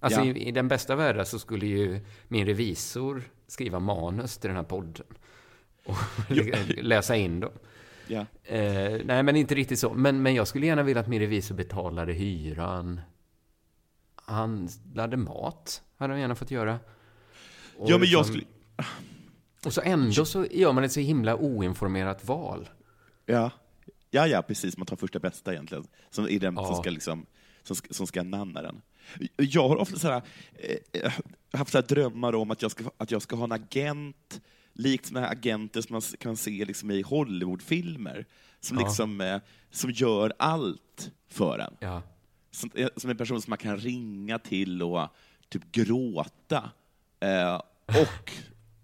Alltså 0.00 0.20
Ja. 0.20 0.26
i, 0.26 0.48
i 0.48 0.50
den 0.52 0.68
bästa 0.68 0.96
världen 0.96 1.26
så 1.26 1.38
skulle 1.38 1.66
ju 1.66 2.00
min 2.28 2.46
revisor 2.46 3.22
skriva 3.46 3.78
manus 3.78 4.38
till 4.38 4.48
den 4.48 4.56
här 4.56 4.64
podden. 4.64 5.06
Och 5.84 5.96
läsa 6.82 7.16
in 7.16 7.40
dem. 7.40 7.52
Ja. 8.08 8.26
Eh, 8.44 9.00
nej, 9.04 9.22
men 9.22 9.36
inte 9.36 9.54
riktigt 9.54 9.78
så. 9.78 9.94
Men, 9.94 10.22
men 10.22 10.34
jag 10.34 10.48
skulle 10.48 10.66
gärna 10.66 10.82
vilja 10.82 11.00
att 11.00 11.08
min 11.08 11.20
revisor 11.20 11.54
betalade 11.54 12.12
hyran. 12.12 13.00
Han 14.26 14.68
handlade 14.86 15.16
mat, 15.16 15.82
hade 15.96 16.12
han 16.12 16.20
gärna 16.20 16.34
fått 16.34 16.50
göra. 16.50 16.78
Och 17.78 17.90
Ja, 17.90 17.98
men 17.98 18.08
jag 18.08 18.18
liksom- 18.18 18.24
skulle... 18.24 18.44
Och 19.64 19.72
så 19.72 19.80
ändå 19.84 20.24
så 20.24 20.46
gör 20.50 20.72
man 20.72 20.84
ett 20.84 20.92
så 20.92 21.00
himla 21.00 21.36
oinformerat 21.36 22.24
val. 22.24 22.68
Ja. 23.26 23.50
ja, 24.10 24.26
ja, 24.26 24.42
precis. 24.42 24.76
Man 24.76 24.86
tar 24.86 24.96
första 24.96 25.18
bästa 25.18 25.52
egentligen, 25.52 25.84
som 26.10 26.24
är 26.28 26.40
den 26.40 26.54
som 26.56 26.64
Ja. 26.64 26.74
ska, 26.74 26.90
liksom, 26.90 27.26
som, 27.62 27.76
ska- 27.76 27.94
som 27.94 28.06
ska 28.06 28.22
namna 28.22 28.62
den. 28.62 28.82
Jag 29.36 29.68
har 29.68 29.76
ofta 29.76 29.98
så 29.98 30.08
här, 30.08 30.22
eh, 30.92 31.12
haft 31.52 31.72
så 31.72 31.80
drömmar 31.80 32.34
om 32.34 32.50
att 32.50 32.62
jag, 32.62 32.70
ska, 32.70 32.84
att 32.96 33.10
jag 33.10 33.22
ska 33.22 33.36
ha 33.36 33.44
en 33.44 33.52
agent, 33.52 34.40
likt 34.72 35.06
såna 35.06 35.20
här 35.20 35.32
agenter 35.32 35.80
som 35.80 35.92
man 35.92 36.02
kan 36.18 36.36
se 36.36 36.64
liksom 36.64 36.90
i 36.90 37.02
Hollywoodfilmer, 37.02 38.26
som, 38.60 38.78
Ja. 38.78 38.86
liksom, 38.86 39.20
eh, 39.20 39.40
som 39.70 39.90
gör 39.90 40.32
allt 40.38 41.10
för 41.28 41.58
en. 41.58 41.76
Ja. 41.80 42.02
Som, 42.56 42.70
eh, 42.74 42.88
som 42.96 43.10
en 43.10 43.16
person 43.16 43.42
som 43.42 43.50
man 43.50 43.58
kan 43.58 43.76
ringa 43.76 44.38
till 44.38 44.82
och 44.82 45.08
typ 45.48 45.72
gråta. 45.72 46.70
Eh, 47.20 47.60
och 47.86 48.32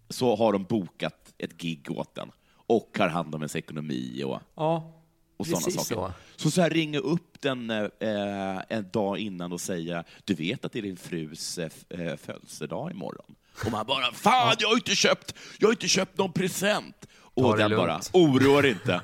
så 0.08 0.36
har 0.36 0.52
de 0.52 0.64
bokat 0.64 1.34
ett 1.38 1.58
gig 1.58 1.90
åt 1.90 2.18
en 2.18 2.30
och 2.66 2.96
har 2.98 3.08
hand 3.08 3.34
om 3.34 3.40
ens 3.40 3.56
ekonomi 3.56 4.22
och, 4.24 4.40
Ja, 4.54 5.02
och 5.36 5.46
sådana 5.46 5.60
saker. 5.60 5.82
så. 5.82 6.12
Så. 6.36 6.50
så 6.50 6.60
här 6.60 6.70
ringa 6.70 6.98
upp 6.98 7.40
den 7.40 7.70
eh, 7.70 8.62
en 8.68 8.90
dag 8.92 9.18
innan 9.18 9.52
och 9.52 9.60
säga 9.60 10.04
du 10.24 10.34
vet 10.34 10.64
att 10.64 10.72
det 10.72 10.78
är 10.78 10.82
din 10.82 10.96
frus 10.96 11.58
eh, 11.58 11.70
eh, 11.88 12.16
födelsedag 12.16 12.90
imorgon. 12.90 13.34
Och 13.64 13.72
man 13.72 13.86
bara 13.86 14.12
fan, 14.12 14.56
jag 14.58 14.68
har 14.68 14.74
inte 14.74 14.94
köpt, 14.94 15.34
jag 15.58 15.68
har 15.68 15.72
inte 15.72 15.88
köpt 15.88 16.18
någon 16.18 16.32
present. 16.32 17.08
Och 17.34 17.56
den 17.56 17.70
lugnt. 17.70 17.82
bara, 17.86 18.00
oroa 18.12 18.62
dig 18.62 18.70
inte. 18.70 19.00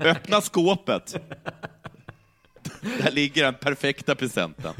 Öppna 0.00 0.40
skåpet. 0.40 1.16
Där 2.84 3.10
ligger 3.10 3.42
den 3.42 3.54
perfekta 3.54 4.14
presenten. 4.14 4.74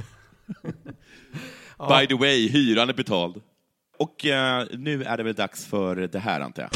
By 1.88 2.06
the 2.06 2.14
way, 2.14 2.48
hyran 2.48 2.88
är 2.88 2.94
betald. 2.94 3.42
Och 3.98 4.26
eh, 4.26 4.66
nu 4.72 5.02
är 5.02 5.16
det 5.16 5.22
väl 5.22 5.34
dags 5.34 5.66
för 5.66 5.96
det 5.96 6.18
här, 6.18 6.40
antar 6.40 6.62
jag. 6.62 6.70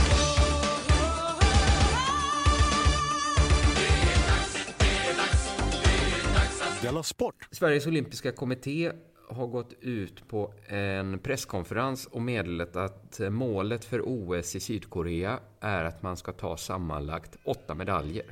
Della 6.82 7.02
Sport! 7.02 7.48
Sveriges 7.50 7.86
olympiska 7.86 8.32
kommitté 8.32 8.92
har 9.30 9.46
gått 9.46 9.72
ut 9.80 10.28
på 10.28 10.54
en 10.66 11.18
presskonferens 11.18 12.06
och 12.06 12.22
meddelat 12.22 12.76
att 12.76 13.20
målet 13.30 13.84
för 13.84 14.02
OS 14.04 14.56
i 14.56 14.60
Sydkorea 14.60 15.38
är 15.60 15.84
att 15.84 16.02
man 16.02 16.16
ska 16.16 16.32
ta 16.32 16.56
sammanlagt 16.56 17.36
åtta 17.44 17.74
medaljer. 17.74 18.24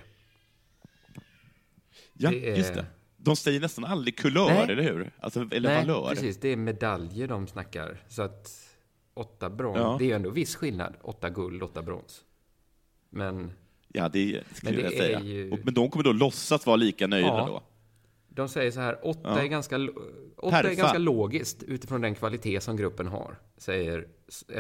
Ja, 2.18 2.30
Det 2.30 2.50
är- 2.50 2.56
just 2.56 2.74
det. 2.74 2.86
De 3.16 3.36
säger 3.36 3.60
nästan 3.60 3.84
aldrig 3.84 4.16
kulör, 4.18 4.46
Nej. 4.46 4.62
eller 4.70 4.82
hur? 4.82 5.10
Alltså, 5.20 5.40
eller 5.52 5.68
Nej, 5.68 5.86
valör. 5.86 6.08
precis. 6.10 6.36
Det 6.36 6.48
är 6.48 6.56
medaljer 6.56 7.28
de 7.28 7.46
snackar. 7.46 8.02
Så 8.08 8.22
att 8.22 8.50
åtta 9.14 9.50
brons, 9.50 9.76
Ja. 9.78 9.96
det 9.98 10.04
är 10.04 10.06
ju 10.06 10.12
ändå 10.12 10.30
viss 10.30 10.56
skillnad. 10.56 10.94
Åtta 11.02 11.30
guld, 11.30 11.62
åtta 11.62 11.82
brons. 11.82 12.24
Men 13.10 13.52
Ja, 13.88 14.08
det 14.08 14.42
skulle 14.54 14.80
jag 14.80 14.92
säga. 14.92 15.20
ju- 15.20 15.50
Och, 15.50 15.58
men 15.64 15.74
de 15.74 15.90
kommer 15.90 16.04
då 16.04 16.12
låtsas 16.12 16.66
vara 16.66 16.76
lika 16.76 17.06
nöjda 17.06 17.28
Ja. 17.28 17.46
då? 17.46 17.62
de 18.28 18.48
säger 18.48 18.70
så 18.70 18.80
här, 18.80 18.98
åtta, 19.06 19.20
Ja. 19.24 19.38
är, 19.42 19.46
ganska, 19.46 19.76
åtta 20.36 20.58
är 20.70 20.74
ganska 20.74 20.98
logiskt 20.98 21.62
utifrån 21.62 22.00
den 22.00 22.14
kvalitet 22.14 22.60
som 22.60 22.76
gruppen 22.76 23.06
har, 23.06 23.36
säger 23.56 24.08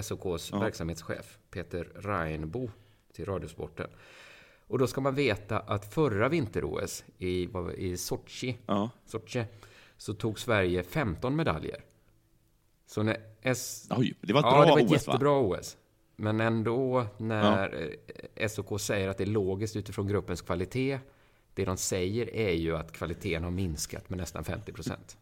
SOKs 0.02 0.50
Ja. 0.52 0.58
verksamhetschef 0.58 1.38
Peter 1.50 1.84
Reinbo 1.94 2.70
till 3.12 3.24
Radiosporten. 3.24 3.86
Och 4.68 4.78
då 4.78 4.86
ska 4.86 5.00
man 5.00 5.14
veta 5.14 5.58
att 5.58 5.94
förra 5.94 6.28
vinter-OS 6.28 7.04
i, 7.18 7.48
i 7.76 7.96
Sochi, 7.96 8.58
Ja. 8.66 8.90
Sochi 9.04 9.44
så 9.96 10.14
tog 10.14 10.38
Sverige 10.38 10.82
15 10.82 11.36
medaljer. 11.36 11.84
Så 12.86 13.02
när 13.02 13.16
S... 13.42 13.88
Oj, 13.96 14.14
det 14.20 14.32
var 14.32 14.40
ett 14.40 14.46
ja, 14.46 14.50
bra 14.52 14.64
det 14.64 14.70
var 14.70 14.78
ett 14.78 14.84
OS, 14.84 14.90
va? 15.06 15.12
jättebra 15.12 15.38
OS. 15.40 15.76
Men 16.16 16.40
ändå 16.40 17.06
när 17.18 17.90
eh, 18.36 18.48
SOK 18.48 18.80
säger 18.80 19.08
att 19.08 19.18
det 19.18 19.24
är 19.24 19.28
logiskt 19.28 19.76
utifrån 19.76 20.06
gruppens 20.06 20.42
kvalitet, 20.42 20.98
det 21.54 21.64
de 21.64 21.76
säger 21.76 22.34
är 22.34 22.52
ju 22.52 22.76
att 22.76 22.92
kvaliteten 22.92 23.44
har 23.44 23.50
minskat 23.50 24.10
med 24.10 24.18
nästan 24.18 24.44
50 24.44 24.72
procent. 24.72 25.16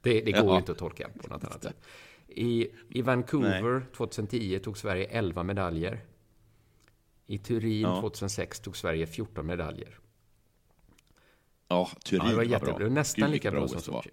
Det, 0.00 0.20
det 0.20 0.32
går 0.32 0.44
Ja. 0.44 0.56
inte 0.58 0.72
att 0.72 0.78
tolka 0.78 1.08
på 1.22 1.28
något 1.28 1.44
annat 1.44 1.62
sätt. 1.62 1.76
I, 2.28 2.68
I 2.88 3.02
Vancouver 3.02 3.86
2010 3.96 4.58
tog 4.58 4.78
Sverige 4.78 5.04
11 5.06 5.42
medaljer. 5.42 6.00
I 7.26 7.38
Turin 7.38 7.80
Ja. 7.80 8.00
2006 8.00 8.60
tog 8.60 8.76
Sverige 8.76 9.06
14 9.06 9.46
medaljer. 9.46 9.98
Ja, 11.68 11.90
Turin 12.04 12.22
Ja, 12.24 12.30
det 12.30 12.36
var 12.36 12.44
var 12.44 12.50
jättebra. 12.50 12.78
bra. 12.78 12.88
Nästan 12.88 13.30
lika 13.30 13.50
vilket 13.50 13.70
bra 13.72 13.80
som. 13.80 13.80
Sochi. 13.94 14.10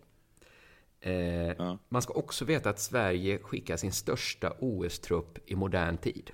Eh, 1.00 1.76
Man 1.90 2.02
ska 2.02 2.14
också 2.14 2.46
veta 2.46 2.70
att 2.70 2.80
Sverige 2.80 3.40
skickar 3.40 3.78
sin 3.78 3.92
största 3.92 4.54
OS-trupp 4.60 5.40
i 5.52 5.56
modern 5.56 5.98
tid. 5.98 6.32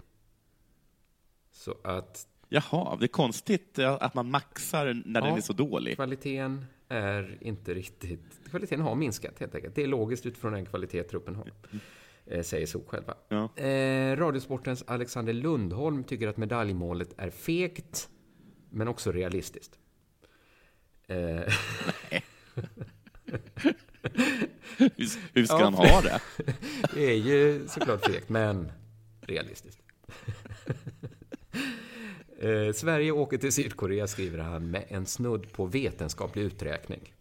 Så 1.51 1.75
att 1.83 2.27
Jaha, 2.49 2.95
det 2.99 3.05
är 3.05 3.07
konstigt 3.07 3.79
att 3.79 4.13
man 4.13 4.31
maxar 4.31 4.85
när 5.05 5.21
den 5.21 5.29
Ja, 5.31 5.37
är 5.37 5.41
så 5.41 5.53
dålig. 5.53 5.95
Kvaliteten 5.95 6.65
är 6.87 7.37
inte 7.41 7.73
riktigt... 7.73 8.21
Kvaliteten 8.49 8.81
har 8.81 8.95
minskat 8.95 9.39
helt 9.39 9.55
enkelt. 9.55 9.75
Det 9.75 9.83
är 9.83 9.87
logiskt 9.87 10.25
utifrån 10.25 10.53
den 10.53 10.65
kvalitet 10.65 11.03
truppen 11.03 11.35
har. 11.35 11.51
Eh, 12.29 12.41
säger 12.41 12.65
SOK 12.65 12.89
själva. 12.89 13.13
Ja. 13.29 13.57
Eh, 13.63 14.17
Radiosportens 14.17 14.83
Alexander 14.87 15.33
Lundholm 15.33 16.03
tycker 16.03 16.27
att 16.27 16.37
medaljmålet 16.37 17.09
är 17.17 17.29
fegt, 17.29 18.09
men 18.69 18.87
också 18.87 19.11
realistiskt. 19.11 19.79
Eh, 21.07 21.53
Hur, 24.77 24.91
hur 25.33 25.45
ska 25.45 25.57
Ja, 25.59 25.63
han 25.63 25.73
ha 25.73 26.01
det? 26.01 26.19
Det 26.93 27.05
är 27.05 27.15
ju 27.15 27.67
såklart 27.67 28.05
fegt, 28.05 28.29
men 28.29 28.71
realistiskt. 29.21 29.79
Eh, 32.39 32.73
Sverige 32.73 33.11
åker 33.11 33.37
till 33.37 33.51
Sydkorea, 33.51 34.07
skriver 34.07 34.39
han, 34.39 34.71
med 34.71 34.85
en 34.87 35.05
snudd 35.05 35.51
på 35.51 35.65
vetenskaplig 35.65 36.43
uträkning. 36.43 37.13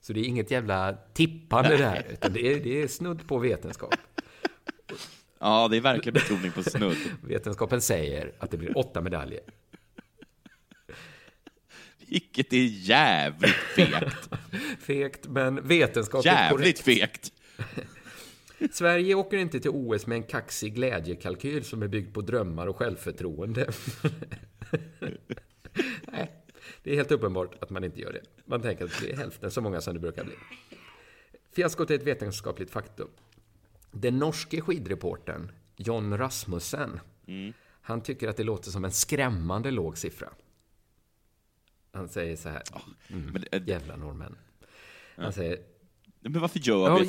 Så 0.00 0.12
det 0.12 0.20
är 0.20 0.24
inget 0.24 0.50
jävla 0.50 0.96
tippande 1.14 1.76
där, 1.76 2.06
utan 2.12 2.32
det 2.32 2.40
är, 2.52 2.60
det 2.60 2.82
är 2.82 2.88
snudd 2.88 3.28
på 3.28 3.38
vetenskap. 3.38 3.94
Ja, 5.40 5.68
det 5.68 5.76
är 5.76 5.80
verkligen 5.80 6.14
betoning 6.14 6.52
på 6.52 6.62
snudd. 6.62 6.96
Vetenskapen 7.22 7.80
säger 7.80 8.32
att 8.38 8.50
det 8.50 8.56
blir 8.56 8.78
åtta 8.78 9.00
medaljer. 9.00 9.40
Vilket 12.06 12.52
är 12.52 12.64
jävligt 12.66 13.50
fegt. 13.50 14.28
Fegt, 14.80 15.26
men 15.26 15.68
vetenskapligt 15.68 16.32
Jävligt 16.32 16.84
korrekt. 16.84 17.00
fegt. 17.10 17.32
Sverige 18.72 19.14
åker 19.14 19.36
inte 19.36 19.60
till 19.60 19.70
OS 19.70 20.06
med 20.06 20.16
en 20.16 20.22
kaxig 20.22 20.74
glädjekalkyl 20.74 21.64
som 21.64 21.82
är 21.82 21.88
byggd 21.88 22.14
på 22.14 22.20
drömmar 22.20 22.66
och 22.66 22.76
självförtroende. 22.76 23.70
Nej, 26.02 26.32
det 26.82 26.90
är 26.92 26.94
helt 26.94 27.10
uppenbart 27.12 27.62
att 27.62 27.70
man 27.70 27.84
inte 27.84 28.00
gör 28.00 28.12
det. 28.12 28.22
Man 28.44 28.62
tänker 28.62 28.84
att 28.84 28.90
det 29.00 29.06
blir 29.06 29.16
hälften 29.16 29.50
så 29.50 29.60
många 29.60 29.80
som 29.80 29.94
det 29.94 30.00
brukar 30.00 30.24
bli. 30.24 30.34
Fiaskot 31.52 31.90
är 31.90 31.94
ett 31.94 32.02
vetenskapligt 32.02 32.70
faktum. 32.70 33.08
Den 34.00 34.18
norske 34.18 34.60
skidreportern 34.60 35.50
John 35.76 36.18
Rasmussen, 36.18 37.00
han 37.82 38.00
tycker 38.02 38.28
att 38.28 38.36
det 38.36 38.44
låter 38.44 38.70
som 38.70 38.84
en 38.84 38.92
skrämmande 38.92 39.70
låg 39.70 39.98
siffra. 39.98 40.28
Han 41.92 42.08
säger 42.08 42.36
så 42.36 42.48
här, 42.48 42.62
mm, 43.08 43.24
men 43.32 43.44
det- 43.50 43.66
jävla 43.72 43.96
norrmän. 43.96 44.36
Han 45.16 45.32
säger, 45.32 45.58
Men 46.20 46.40
varför 46.40 46.58
gör 46.58 46.98
vi 47.00 47.08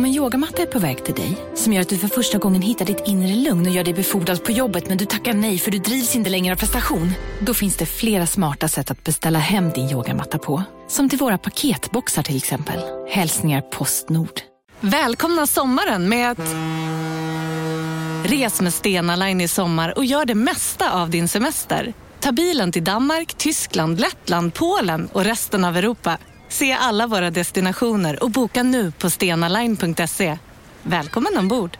Om 0.00 0.04
en 0.04 0.14
yogamatta 0.14 0.62
är 0.62 0.66
på 0.66 0.78
väg 0.78 1.04
till 1.04 1.14
dig, 1.14 1.36
som 1.54 1.72
gör 1.72 1.80
att 1.80 1.88
du 1.88 1.98
för 1.98 2.08
första 2.08 2.38
gången 2.38 2.62
hittar 2.62 2.84
ditt 2.84 3.02
inre 3.06 3.34
lugn 3.34 3.66
och 3.66 3.72
gör 3.72 3.84
dig 3.84 3.94
befordrad 3.94 4.44
på 4.44 4.52
jobbet 4.52 4.88
men 4.88 4.98
du 4.98 5.04
tackar 5.04 5.32
nej 5.32 5.58
för 5.58 5.70
du 5.70 5.78
drivs 5.78 6.16
inte 6.16 6.30
längre 6.30 6.54
av 6.54 6.58
prestation. 6.58 7.12
Då 7.40 7.54
finns 7.54 7.76
det 7.76 7.86
flera 7.86 8.26
smarta 8.26 8.68
sätt 8.68 8.90
att 8.90 9.04
beställa 9.04 9.38
hem 9.38 9.70
din 9.70 9.90
yogamatta 9.90 10.38
på. 10.38 10.62
Som 10.88 11.08
till 11.08 11.18
våra 11.18 11.38
paketboxar 11.38 12.22
till 12.22 12.36
exempel. 12.36 12.80
Hälsningar 13.08 13.60
Postnord. 13.60 14.40
Välkomna 14.80 15.46
sommaren 15.46 16.08
med 16.08 16.30
att... 16.30 16.38
Res 18.30 18.60
med 18.60 18.74
Stena 18.74 19.16
Line 19.16 19.40
i 19.40 19.48
sommar 19.48 19.98
och 19.98 20.04
gör 20.04 20.24
det 20.24 20.34
mesta 20.34 20.92
av 20.92 21.10
din 21.10 21.28
semester. 21.28 21.92
Ta 22.20 22.32
bilen 22.32 22.72
till 22.72 22.84
Danmark, 22.84 23.34
Tyskland, 23.34 24.00
Lettland, 24.00 24.54
Polen 24.54 25.08
och 25.12 25.24
resten 25.24 25.64
av 25.64 25.76
Europa. 25.76 26.18
Se 26.50 26.72
alla 26.72 27.06
våra 27.06 27.30
destinationer 27.30 28.22
och 28.22 28.30
boka 28.30 28.62
nu 28.62 28.92
på 28.92 29.10
stenaline.se. 29.10 30.38
Välkommen 30.82 31.38
ombord! 31.38 31.78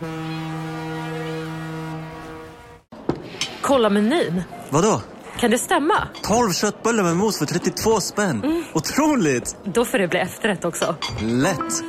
Kolla 3.61 3.90
menyn. 3.90 4.42
Vadå? 4.70 5.02
Kan 5.40 5.50
det 5.50 5.59
stämma? 5.59 6.09
12 6.22 6.52
köttbullar 6.52 7.02
med 7.02 7.16
mos 7.16 7.38
för 7.38 7.46
32 7.46 8.00
spänn. 8.00 8.64
Otroligt! 8.74 9.56
Då 9.64 9.85
får 9.85 9.98
det 9.98 10.09
bli 10.09 10.18
efterrätt 10.18 10.64
också. 10.64 10.96
Lätt! 11.20 11.85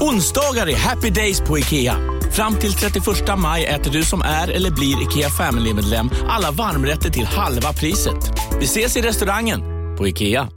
Onsdagar 0.00 0.68
är 0.68 0.76
happy 0.76 1.10
days 1.10 1.40
på 1.40 1.58
IKEA. 1.58 1.96
Fram 2.32 2.54
till 2.54 2.72
31 2.72 3.04
maj 3.38 3.64
äter 3.66 3.90
du 3.90 4.02
som 4.02 4.22
är 4.22 4.50
eller 4.50 4.70
blir 4.70 5.02
IKEA 5.02 5.28
Family-medlem 5.30 6.10
alla 6.28 6.50
varmrätter 6.50 7.10
till 7.10 7.26
halva 7.26 7.72
priset. 7.72 8.32
Vi 8.60 8.64
ses 8.64 8.96
i 8.96 9.02
restaurangen 9.02 9.60
på 9.98 10.08
IKEA. 10.08 10.48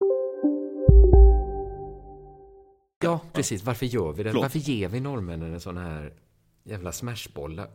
Ja, 2.99 3.21
precis. 3.33 3.63
Varför 3.63 3.85
gör 3.85 4.13
vi 4.13 4.23
det? 4.23 4.29
Förlåt. 4.29 4.41
Varför 4.41 4.59
ger 4.59 4.87
vi 4.89 4.99
norrmännen 4.99 5.53
en 5.53 5.59
sån 5.59 5.77
här 5.77 6.13
Jävla 6.67 6.91
smashbollar. 6.91 7.69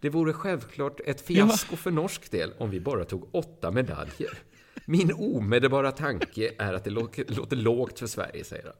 Det 0.00 0.10
vore 0.10 0.32
självklart 0.32 1.00
ett 1.04 1.20
fiasko 1.20 1.76
för 1.76 1.90
norsk 1.90 2.30
del 2.30 2.52
om 2.58 2.70
vi 2.70 2.80
bara 2.80 3.04
tog 3.04 3.34
åtta 3.34 3.70
medaljer. 3.70 4.38
Min 4.84 5.12
omedelbara 5.12 5.92
tanke 5.92 6.54
är 6.58 6.74
att 6.74 6.84
det 6.84 6.90
låter 6.90 7.56
lågt 7.56 7.98
för 7.98 8.06
Sverige, 8.06 8.44
säger 8.44 8.64
han. 8.64 8.74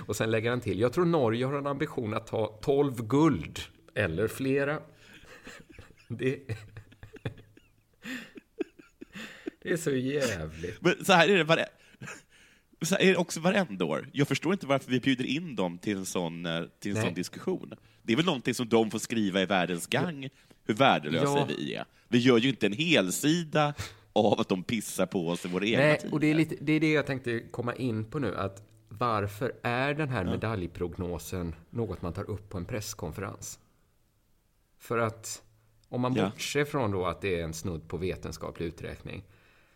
Och 0.06 0.16
sen 0.16 0.30
lägger 0.30 0.50
han 0.50 0.60
till, 0.60 0.80
jag 0.80 0.92
tror 0.92 1.04
Norge 1.04 1.46
har 1.46 1.54
en 1.54 1.66
ambition 1.66 2.14
att 2.14 2.26
ta 2.26 2.58
12 2.62 3.06
guld, 3.06 3.58
eller 3.94 4.28
flera. 4.28 4.78
Det, 6.08 6.40
det 9.62 9.72
är 9.72 9.76
så 9.76 9.90
jävligt. 9.90 10.82
Men 10.82 11.04
så 11.04 11.12
här 11.12 11.28
är 11.28 11.36
det 11.36 11.44
så 12.82 12.94
är 12.94 13.06
det 13.06 13.16
också 13.16 13.40
varenda 13.40 13.84
år. 13.84 14.08
Jag 14.12 14.28
förstår 14.28 14.52
inte 14.52 14.66
varför 14.66 14.90
vi 14.90 15.00
bjuder 15.00 15.24
in 15.24 15.56
dem 15.56 15.78
till 15.78 15.96
en 15.96 16.06
sån, 16.06 16.46
eh, 16.46 16.62
till 16.80 16.96
en 16.96 17.02
sån 17.02 17.14
diskussion. 17.14 17.74
Det 18.02 18.12
är 18.12 18.16
väl 18.16 18.26
någonting 18.26 18.54
som 18.54 18.68
de 18.68 18.90
får 18.90 18.98
skriva 18.98 19.42
i 19.42 19.46
Världens 19.46 19.86
gang, 19.86 20.28
hur 20.64 20.74
värdelösa 20.74 21.38
Ja. 21.38 21.48
vi 21.48 21.74
är. 21.74 21.84
Vi 22.08 22.18
gör 22.18 22.38
ju 22.38 22.48
inte 22.48 22.66
en 22.66 22.72
helsida 22.72 23.74
av 24.12 24.40
att 24.40 24.48
de 24.48 24.62
pissar 24.62 25.06
på 25.06 25.28
oss 25.28 25.44
i 25.44 25.48
våra 25.48 25.64
egna 25.66 25.78
Nej, 25.78 26.00
och 26.12 26.20
det 26.20 26.26
är, 26.30 26.34
lite, 26.34 26.56
det 26.60 26.72
är 26.72 26.80
det 26.80 26.92
jag 26.92 27.06
tänkte 27.06 27.40
komma 27.40 27.74
in 27.74 28.04
på 28.04 28.18
nu. 28.18 28.36
Att 28.36 28.62
varför 28.88 29.52
är 29.62 29.94
den 29.94 30.08
här 30.08 30.24
medaljprognosen 30.24 31.54
något 31.70 32.02
man 32.02 32.12
tar 32.12 32.30
upp 32.30 32.48
på 32.50 32.58
en 32.58 32.64
presskonferens? 32.64 33.58
För 34.78 34.98
att 34.98 35.42
om 35.88 36.00
man 36.00 36.14
Ja. 36.14 36.24
bortser 36.24 36.64
från 36.64 36.90
då 36.90 37.06
att 37.06 37.20
det 37.20 37.40
är 37.40 37.44
en 37.44 37.54
snudd 37.54 37.88
på 37.88 37.96
vetenskaplig 37.96 38.66
uträkning 38.66 39.22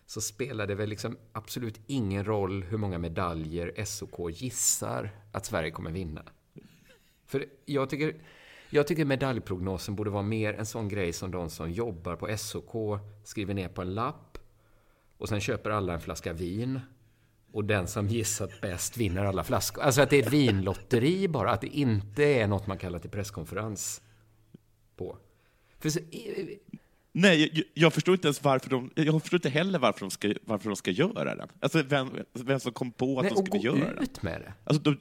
så 0.08 0.20
spelar 0.20 0.66
det 0.66 0.74
väl 0.74 0.88
liksom 0.88 1.18
absolut 1.32 1.80
ingen 1.86 2.24
roll 2.24 2.62
hur 2.62 2.78
många 2.78 2.98
medaljer 2.98 3.84
SOK 3.84 4.30
gissar 4.30 5.10
att 5.32 5.46
Sverige 5.46 5.70
kommer 5.70 5.90
vinna. 5.90 6.22
För 7.26 7.46
jag 7.64 7.90
tycker, 7.90 8.14
jag 8.70 8.86
tycker 8.86 9.04
medaljprognosen 9.04 9.96
borde 9.96 10.10
vara 10.10 10.22
mer 10.22 10.54
en 10.54 10.66
sån 10.66 10.88
grej 10.88 11.12
som 11.12 11.30
de 11.30 11.50
som 11.50 11.72
jobbar 11.72 12.16
på 12.16 12.36
SOK 12.36 13.00
skriver 13.24 13.54
ner 13.54 13.68
på 13.68 13.82
en 13.82 13.94
lapp 13.94 14.38
och 15.18 15.28
sen 15.28 15.40
köper 15.40 15.70
alla 15.70 15.94
en 15.94 16.00
flaska 16.00 16.32
vin 16.32 16.80
och 17.52 17.64
den 17.64 17.86
som 17.86 18.08
gissat 18.08 18.60
bäst 18.60 18.96
vinner 18.96 19.24
alla 19.24 19.44
flaskor. 19.44 19.82
Alltså 19.82 20.02
att 20.02 20.10
det 20.10 20.16
är 20.16 20.22
ett 20.22 20.32
vinlotteri 20.32 21.28
bara, 21.28 21.50
att 21.50 21.60
det 21.60 21.66
inte 21.78 22.24
är 22.24 22.46
något 22.46 22.66
man 22.66 22.78
kallar 22.78 22.98
till 22.98 23.10
presskonferens 23.10 24.02
på. 24.96 25.18
För 25.78 25.90
så, 25.90 26.00
Nej, 27.20 27.64
jag, 27.74 27.92
förstår 27.92 28.14
inte 28.14 28.28
ens 28.28 28.42
varför 28.44 28.70
de, 28.70 28.90
jag 28.94 29.20
förstår 29.22 29.36
inte 29.38 29.48
heller 29.48 29.78
varför 29.78 30.00
de 30.00 30.10
ska, 30.10 30.34
varför 30.44 30.68
de 30.70 30.76
ska 30.76 30.90
göra 30.90 31.34
den. 31.34 31.48
Alltså 31.60 31.82
vem, 31.82 32.08
vem 32.32 32.60
som 32.60 32.72
kom 32.72 32.92
på 32.92 33.18
att 33.18 33.22
Nej, 33.22 33.32
de 33.34 33.40
och 33.40 33.46
skulle 33.46 33.58
gå 33.70 33.78
göra 33.78 33.94
den. 33.94 34.02
ut 34.02 34.22
med 34.22 34.40
det. 34.40 34.52
Alltså, 34.64 34.82
de, 34.82 34.98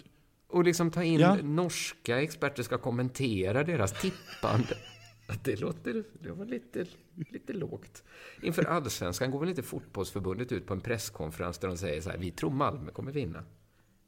Och 0.47 0.63
liksom 0.63 0.91
ta 0.91 1.03
in 1.03 1.19
Ja. 1.19 1.35
norska 1.43 2.21
experter 2.21 2.63
ska 2.63 2.77
kommentera 2.77 3.63
deras 3.63 4.01
tippande. 4.01 4.77
Det 5.43 5.59
låter 5.59 6.03
det 6.21 6.31
var 6.31 6.45
lite, 6.45 6.85
lite 7.31 7.53
lågt. 7.53 8.03
Inför 8.41 8.63
allsvenskan 8.65 9.31
går 9.31 9.39
väl 9.39 9.49
inte 9.49 9.63
fotbollsförbundet 9.63 10.51
ut 10.51 10.65
på 10.65 10.73
en 10.73 10.81
presskonferens 10.81 11.57
där 11.57 11.67
de 11.67 11.77
säger 11.77 12.01
så 12.01 12.09
här, 12.09 12.17
vi 12.17 12.31
tror 12.31 12.49
Malmö 12.51 12.91
kommer 12.91 13.11
vinna. 13.11 13.43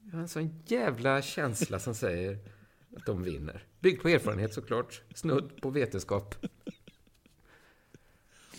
Jag 0.05 0.11
har 0.11 0.19
en 0.21 0.27
sån 0.27 0.61
jävla 0.65 1.21
känsla 1.21 1.79
som 1.79 1.95
säger 1.95 2.37
att 2.97 3.05
de 3.05 3.23
vinner. 3.23 3.63
Byggt 3.79 4.01
på 4.01 4.09
erfarenhet 4.09 4.53
såklart, 4.53 5.01
snudd 5.15 5.61
på 5.61 5.69
vetenskap. 5.69 6.35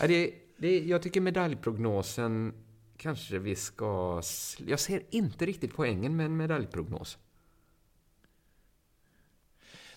Ja, 0.00 0.06
det, 0.06 0.34
det, 0.56 0.78
jag 0.80 1.02
tycker 1.02 1.20
medaljprognosen 1.20 2.54
kanske 2.96 3.38
vi 3.38 3.56
ska... 3.56 4.22
Jag 4.66 4.80
ser 4.80 5.02
inte 5.10 5.46
riktigt 5.46 5.74
poängen 5.74 6.16
med 6.16 6.26
en 6.26 6.36
medaljprognos. 6.36 7.18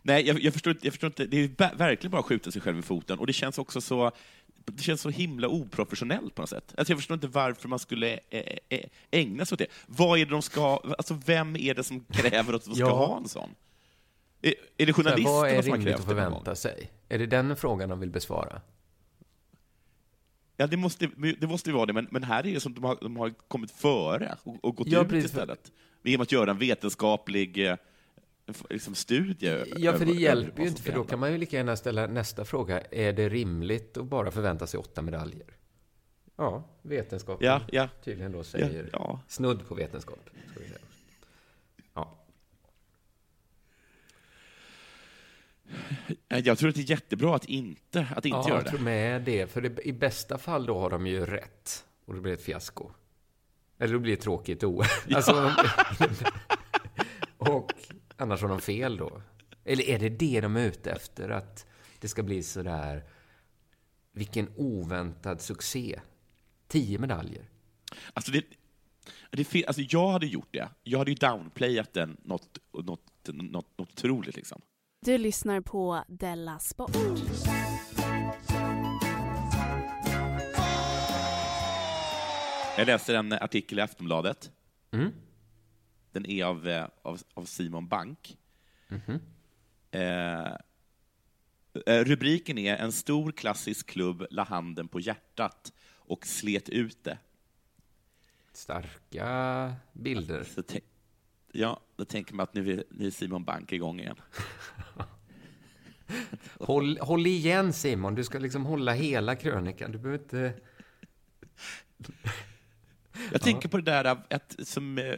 Nej, 0.02 0.28
jag, 0.28 0.40
jag, 0.40 0.54
förstår, 0.54 0.78
jag 0.82 0.94
förstår 0.94 1.08
inte. 1.08 1.26
Det 1.26 1.38
är 1.38 1.48
ver- 1.48 1.76
verkligen 1.78 2.12
bara 2.12 2.20
att 2.20 2.26
skjuta 2.26 2.52
sig 2.52 2.62
själv 2.62 2.80
i 2.80 2.82
foten. 2.82 3.20
Och 3.20 3.28
det 3.28 3.34
känns 3.34 3.58
också 3.58 3.82
så, 3.82 4.12
det 4.66 4.82
känns 4.84 5.02
så 5.02 5.10
himla 5.10 5.48
oprofessionellt 5.48 6.36
på 6.36 6.42
något 6.42 6.50
sätt. 6.50 6.74
Alltså 6.78 6.92
jag 6.92 7.00
förstår 7.00 7.16
inte 7.16 7.28
varför 7.28 7.68
man 7.70 7.80
skulle 7.80 8.20
ä, 8.30 8.60
ä, 8.70 8.90
ägna 9.12 9.46
sig 9.46 9.56
åt 9.56 9.60
det. 9.60 9.68
Vad 9.88 10.20
är 10.20 10.26
det 10.26 10.32
de 10.32 10.42
ska, 10.42 10.78
alltså 10.98 11.20
vem 11.26 11.56
är 11.56 11.74
det 11.74 11.84
som 11.84 12.00
kräver 12.06 12.54
att 12.54 12.66
de 12.66 12.76
ska 12.76 12.84
Ja. 12.86 13.06
ha 13.06 13.18
en 13.18 13.28
sån? 13.28 13.50
Är, 14.42 14.54
är 14.78 14.86
det 14.86 14.92
Vad 14.92 14.96
journalisterna 15.06 15.50
är 15.50 15.62
som 15.62 15.72
har 15.72 15.78
rimligt 15.78 15.96
krävt 15.96 16.00
att 16.02 16.08
det 16.08 16.14
någon 16.14 16.24
gång? 16.24 16.32
förvänta 16.44 16.56
sig? 16.56 16.92
Är 17.10 17.20
det 17.20 17.26
den 17.26 17.56
frågan 17.56 17.90
de 17.90 18.00
vill 18.00 18.10
besvara? 18.10 18.62
Ja, 20.58 20.68
det 20.68 20.78
måste, 20.78 21.10
det 21.40 21.48
måste 21.48 21.70
ju 21.70 21.76
vara 21.76 21.86
det, 21.86 21.94
men, 21.94 22.08
men 22.12 22.24
här 22.24 22.46
är 22.48 22.54
det 22.54 22.60
som 22.60 22.74
de 22.74 22.84
har, 22.84 22.98
de 23.02 23.18
har 23.18 23.30
kommit 23.48 23.72
före 23.72 24.36
och, 24.44 24.66
och 24.66 24.76
gått 24.76 24.88
Ja, 24.88 25.02
ut 25.02 25.10
precis. 25.10 25.32
istället. 25.32 25.72
Genom 26.04 26.22
att 26.22 26.32
göra 26.32 26.52
en 26.52 26.58
vetenskaplig 26.58 27.68
eh, 27.68 27.76
liksom, 28.70 28.96
studie. 28.96 29.64
Ja, 29.78 29.92
för 29.94 30.06
det 30.06 30.12
över 30.12 30.22
hjälper 30.22 30.62
ju 30.62 30.68
inte, 30.68 30.82
för 30.82 30.92
då 30.94 31.04
kan 31.04 31.20
man 31.20 31.32
ju 31.32 31.38
lika 31.38 31.58
gärna 31.58 31.76
ställa 31.76 32.08
nästa 32.08 32.46
fråga. 32.46 32.82
Är 32.82 33.14
det 33.14 33.30
rimligt 33.30 33.98
att 33.98 34.06
bara 34.06 34.32
förvänta 34.32 34.68
sig 34.68 34.80
åtta 34.80 35.02
medaljer? 35.02 35.48
Ja, 36.36 36.64
vetenskapen 36.82 37.48
Ja, 37.48 37.62
ja. 37.72 37.90
tydligen 38.04 38.32
då 38.32 38.44
säger 38.44 38.84
Ja, 38.84 39.00
ja. 39.00 39.20
snudd 39.28 39.68
på 39.68 39.76
vetenskap. 39.76 40.20
Ska 40.52 40.60
vi 40.60 40.66
säga. 40.68 40.80
Jag 46.28 46.58
tror 46.58 46.70
att 46.70 46.76
det 46.76 46.82
är 46.82 46.90
jättebra 46.90 47.36
att 47.36 47.46
inte, 47.46 48.08
att 48.16 48.26
inte 48.26 48.38
ja, 48.38 48.50
göra 48.50 48.58
jag 48.58 48.66
det. 48.66 48.70
tror 48.70 48.80
med 48.80 49.22
det. 49.22 49.52
För 49.52 49.62
det, 49.62 49.88
i 49.88 49.94
bästa 49.94 50.38
fall 50.38 50.66
då 50.66 50.80
har 50.80 50.90
de 50.90 51.08
ju 51.08 51.26
rätt. 51.26 51.86
Och 52.06 52.14
det 52.14 52.22
blir 52.22 52.34
ett 52.34 52.44
fiasko. 52.44 52.92
Eller 53.80 53.94
det 53.94 54.00
blir 54.00 54.14
ett 54.14 54.22
tråkigt 54.22 54.64
OS. 54.64 54.88
Alltså, 55.16 55.52
och 57.38 57.74
annars 58.18 58.42
har 58.42 58.50
de 58.50 58.62
fel 58.62 58.98
då. 58.98 59.22
Eller 59.64 59.84
är 59.84 60.00
det 60.00 60.10
det 60.10 60.42
de 60.42 60.56
är 60.56 60.66
ute 60.66 60.92
efter? 60.92 61.30
Att 61.30 61.66
det 62.00 62.08
ska 62.08 62.24
bli 62.24 62.44
sådär... 62.44 63.04
Vilken 64.16 64.48
oväntad 64.56 65.42
succé. 65.42 66.00
Tio 66.68 67.00
medaljer. 67.00 67.50
Alltså 68.14 68.32
det, 68.32 68.46
det, 69.32 69.66
alltså 69.66 69.82
jag 69.82 70.12
hade 70.12 70.26
gjort 70.26 70.48
det. 70.52 70.70
Jag 70.84 71.00
hade 71.00 71.12
ju 71.12 71.16
downplayat 71.16 71.94
den 71.94 72.18
något, 72.24 72.60
något, 72.74 73.02
något, 73.26 73.52
något 73.52 73.90
otroligt. 73.92 74.36
Liksom. 74.36 74.62
Du 75.06 75.18
lyssnar 75.18 75.62
på 75.62 76.04
Della 76.08 76.60
Sport. 76.60 76.96
Jag 82.78 82.88
läste 82.88 83.18
en 83.18 83.34
artikel 83.34 83.80
i 83.80 83.82
Aftonbladet. 83.82 84.52
Mm. 84.92 85.12
Den 86.12 86.26
är 86.26 86.46
av, 86.46 86.68
eh, 86.68 86.88
av, 87.02 87.22
av 87.34 87.46
Simon 87.46 87.88
Bank. 87.88 88.38
Mhm. 88.88 89.20
Eh, 89.92 90.54
eh, 91.86 92.04
rubriken 92.04 92.58
är 92.58 92.78
En 92.78 92.92
stor 92.92 93.32
klassisk 93.32 93.90
klubb 93.90 94.26
la 94.30 94.44
handen 94.44 94.88
på 94.88 95.00
hjärtat 95.00 95.74
och 95.96 96.28
slet 96.28 96.70
ut 96.70 97.04
det. 97.04 97.18
Starka 98.54 99.74
bilder. 99.94 100.44
Så 100.44 100.64
tänk, 100.64 100.84
ja, 101.52 101.80
då 102.04 102.08
tänker 102.08 102.36
man 102.36 102.44
att 102.44 102.54
nu 102.54 102.74
är, 102.74 102.84
nu 102.90 103.08
är 103.08 103.12
Simon 103.12 103.44
Bank 103.44 103.72
igång 103.72 104.00
igen. 104.00 104.16
Håll, 106.60 106.98
håll 106.98 107.28
igen 107.28 107.74
Simon, 107.74 108.16
du 108.16 108.24
ska 108.24 108.40
liksom 108.40 108.66
hålla 108.66 108.94
hela 108.94 109.36
krönikan. 109.36 109.92
Du 109.92 109.98
behöver 109.98 110.24
inte... 110.24 110.54
Jag 113.32 113.42
tänker 113.42 113.70
på 113.70 113.78
det 113.78 113.84
där 113.84 114.06
att, 114.30 114.56
som... 114.60 114.98
eh, 114.98 115.16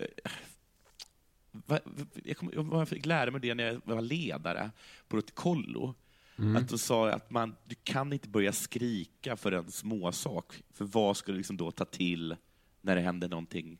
Jag, 2.23 2.37
kom, 2.37 2.69
jag 2.71 2.89
fick 2.89 3.05
lära 3.05 3.31
mig 3.31 3.41
det 3.41 3.55
när 3.55 3.63
jag 3.63 3.81
var 3.83 4.01
ledare 4.01 4.71
på 5.07 5.17
ett 5.17 5.35
kollo. 5.35 5.93
Mm. 6.37 6.55
Att 6.55 6.69
de 6.69 6.77
sa 6.77 7.09
att 7.09 7.31
man, 7.31 7.55
du 7.65 7.75
kan 7.83 8.13
inte 8.13 8.29
börja 8.29 8.53
skrika 8.53 9.37
för 9.37 9.51
en 9.51 9.71
småsak. 9.71 10.63
För 10.73 10.85
vad 10.85 11.17
ska 11.17 11.31
du 11.31 11.37
liksom 11.37 11.57
då 11.57 11.71
ta 11.71 11.85
till 11.85 12.35
när 12.81 12.95
det 12.95 13.01
händer 13.01 13.29
någonting 13.29 13.77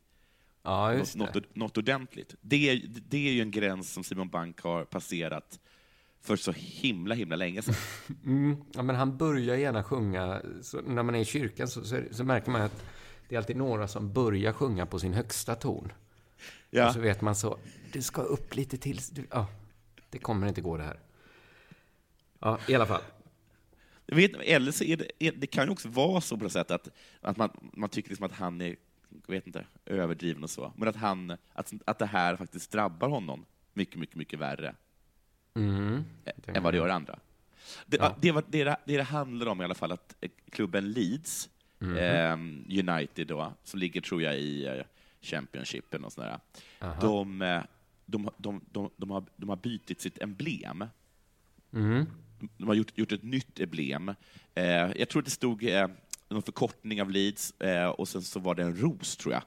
Ja, 0.66 0.94
just 0.94 1.16
något, 1.16 1.32
det. 1.32 1.42
något, 1.52 1.78
ordentligt? 1.78 2.34
Det 2.40 2.70
är, 2.70 2.82
det 3.08 3.28
är 3.28 3.32
ju 3.32 3.42
en 3.42 3.50
gräns 3.50 3.92
som 3.92 4.04
Simon 4.04 4.28
Bank 4.28 4.60
har 4.60 4.84
passerat 4.84 5.60
för 6.20 6.36
så 6.36 6.52
himla, 6.56 7.14
himla 7.14 7.36
länge 7.36 7.62
sedan. 7.62 7.74
Mm, 8.24 8.56
ja, 8.74 8.82
men 8.82 8.96
han 8.96 9.16
börjar 9.16 9.56
gärna 9.56 9.82
sjunga. 9.82 10.42
Så 10.62 10.80
när 10.80 11.02
man 11.02 11.14
är 11.14 11.18
i 11.18 11.24
kyrkan 11.24 11.68
så, 11.68 11.84
så, 11.84 12.00
så 12.10 12.24
märker 12.24 12.50
man 12.50 12.62
att 12.62 12.84
det 13.28 13.34
är 13.34 13.38
alltid 13.38 13.56
några 13.56 13.88
som 13.88 14.12
börjar 14.12 14.52
sjunga 14.52 14.86
på 14.86 14.98
sin 14.98 15.12
högsta 15.12 15.54
ton. 15.54 15.92
Ja. 16.70 16.86
Och 16.86 16.94
så 16.94 17.00
vet 17.00 17.20
man 17.20 17.36
så, 17.36 17.58
du 17.92 18.02
ska 18.02 18.22
upp 18.22 18.54
lite 18.54 18.76
till. 18.76 19.00
Du, 19.12 19.26
ja, 19.30 19.46
det 20.10 20.18
kommer 20.18 20.48
inte 20.48 20.60
gå 20.60 20.76
det 20.76 20.84
här. 20.84 21.00
Ja, 22.40 22.58
i 22.68 22.74
alla 22.74 22.86
fall. 22.86 23.02
Vet, 24.06 24.34
eller 24.34 24.72
så 24.72 24.84
är 24.84 24.96
det, 24.96 25.30
det 25.30 25.46
kan 25.46 25.64
ju 25.64 25.70
också 25.70 25.88
vara 25.88 26.20
så 26.20 26.36
på 26.36 26.42
något 26.42 26.52
sätt 26.52 26.70
att, 26.70 26.88
att 27.20 27.36
man, 27.36 27.50
man 27.72 27.88
tycker 27.88 28.08
liksom 28.08 28.26
att 28.26 28.32
han 28.32 28.60
är 28.60 28.76
jag 29.26 29.34
vet 29.34 29.46
inte, 29.46 29.64
överdriven 29.86 30.42
och 30.42 30.50
så, 30.50 30.72
men 30.76 30.88
att, 30.88 30.96
han, 30.96 31.36
att, 31.52 31.72
att 31.84 31.98
det 31.98 32.06
här 32.06 32.36
faktiskt 32.36 32.72
drabbar 32.72 33.08
honom 33.08 33.44
mycket, 33.72 33.96
mycket, 33.96 34.16
mycket 34.16 34.38
värre 34.38 34.74
Mm. 35.54 36.04
än 36.46 36.62
vad 36.62 36.74
det 36.74 36.76
gör 36.78 36.88
andra. 36.88 37.18
Det, 37.86 37.96
Ja. 37.96 38.16
det, 38.20 38.32
var- 38.32 38.44
det, 38.48 38.64
det, 38.64 38.76
det 38.84 39.02
handlar 39.02 39.46
om 39.46 39.60
i 39.60 39.64
alla 39.64 39.74
fall 39.74 39.92
att 39.92 40.16
eh, 40.20 40.30
klubben 40.50 40.92
Leeds, 40.92 41.48
Mhm. 41.78 41.96
eh, 41.96 42.32
United 42.88 43.26
då, 43.26 43.52
som 43.64 43.80
ligger 43.80 44.00
tror 44.00 44.22
jag 44.22 44.38
i 44.38 44.66
eh, 44.66 44.82
Championshipen 45.20 46.04
och 46.04 46.12
sådär, 46.12 46.38
de, 47.00 47.42
eh, 47.42 47.62
de, 48.06 48.30
de, 48.36 48.60
de, 48.70 48.90
de, 48.96 49.10
har, 49.10 49.24
de 49.36 49.48
har 49.48 49.56
bytt 49.56 50.00
sitt 50.00 50.22
emblem 50.22 50.84
Mm. 51.72 52.06
De 52.58 52.68
har 52.68 52.74
gjort, 52.74 52.98
gjort 52.98 53.12
ett 53.12 53.22
nytt 53.22 53.60
emblem. 53.60 54.08
Eh, 54.54 54.64
jag 54.96 55.08
tror 55.08 55.22
det 55.22 55.30
stod 55.30 55.64
eh, 55.64 55.88
någon 56.28 56.42
förkortning 56.42 57.02
av 57.02 57.10
Leeds 57.10 57.60
eh, 57.60 57.88
och 57.88 58.08
sen 58.08 58.22
så 58.22 58.40
var 58.40 58.54
det 58.54 58.62
en 58.62 58.76
ros, 58.76 59.16
tror 59.16 59.34
jag. 59.34 59.42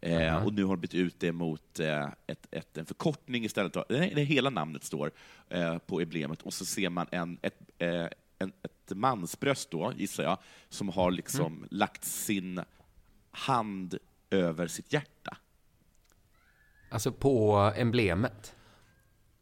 Eh, 0.00 0.34
Aha. 0.34 0.44
och 0.46 0.52
nu 0.54 0.64
har 0.64 0.76
de 0.76 0.80
bytt 0.80 0.94
ut 0.94 1.20
det 1.20 1.32
mot 1.32 1.80
eh, 1.80 2.08
ett, 2.26 2.46
ett, 2.50 2.78
en 2.78 2.86
förkortning 2.86 3.44
istället. 3.44 3.76
Nej, 3.88 4.12
det 4.14 4.22
hela 4.22 4.50
namnet 4.50 4.84
står 4.84 5.10
eh, 5.48 5.78
på 5.78 6.00
emblemet 6.00 6.42
och 6.42 6.52
så 6.54 6.64
ser 6.64 6.90
man 6.90 7.06
en, 7.10 7.38
ett, 7.42 7.58
eh, 7.78 8.06
en, 8.38 8.52
ett 8.62 8.96
mansbröst 8.96 9.70
då, 9.70 9.92
gissar 9.96 10.22
jag, 10.24 10.38
som 10.68 10.88
har 10.88 11.10
liksom 11.10 11.46
Mm. 11.56 11.68
lagt 11.70 12.04
sin 12.04 12.60
hand 13.30 13.98
över 14.30 14.66
sitt 14.66 14.92
hjärta. 14.92 15.36
Alltså 16.90 17.12
på 17.12 17.56
emblemet? 17.76 18.54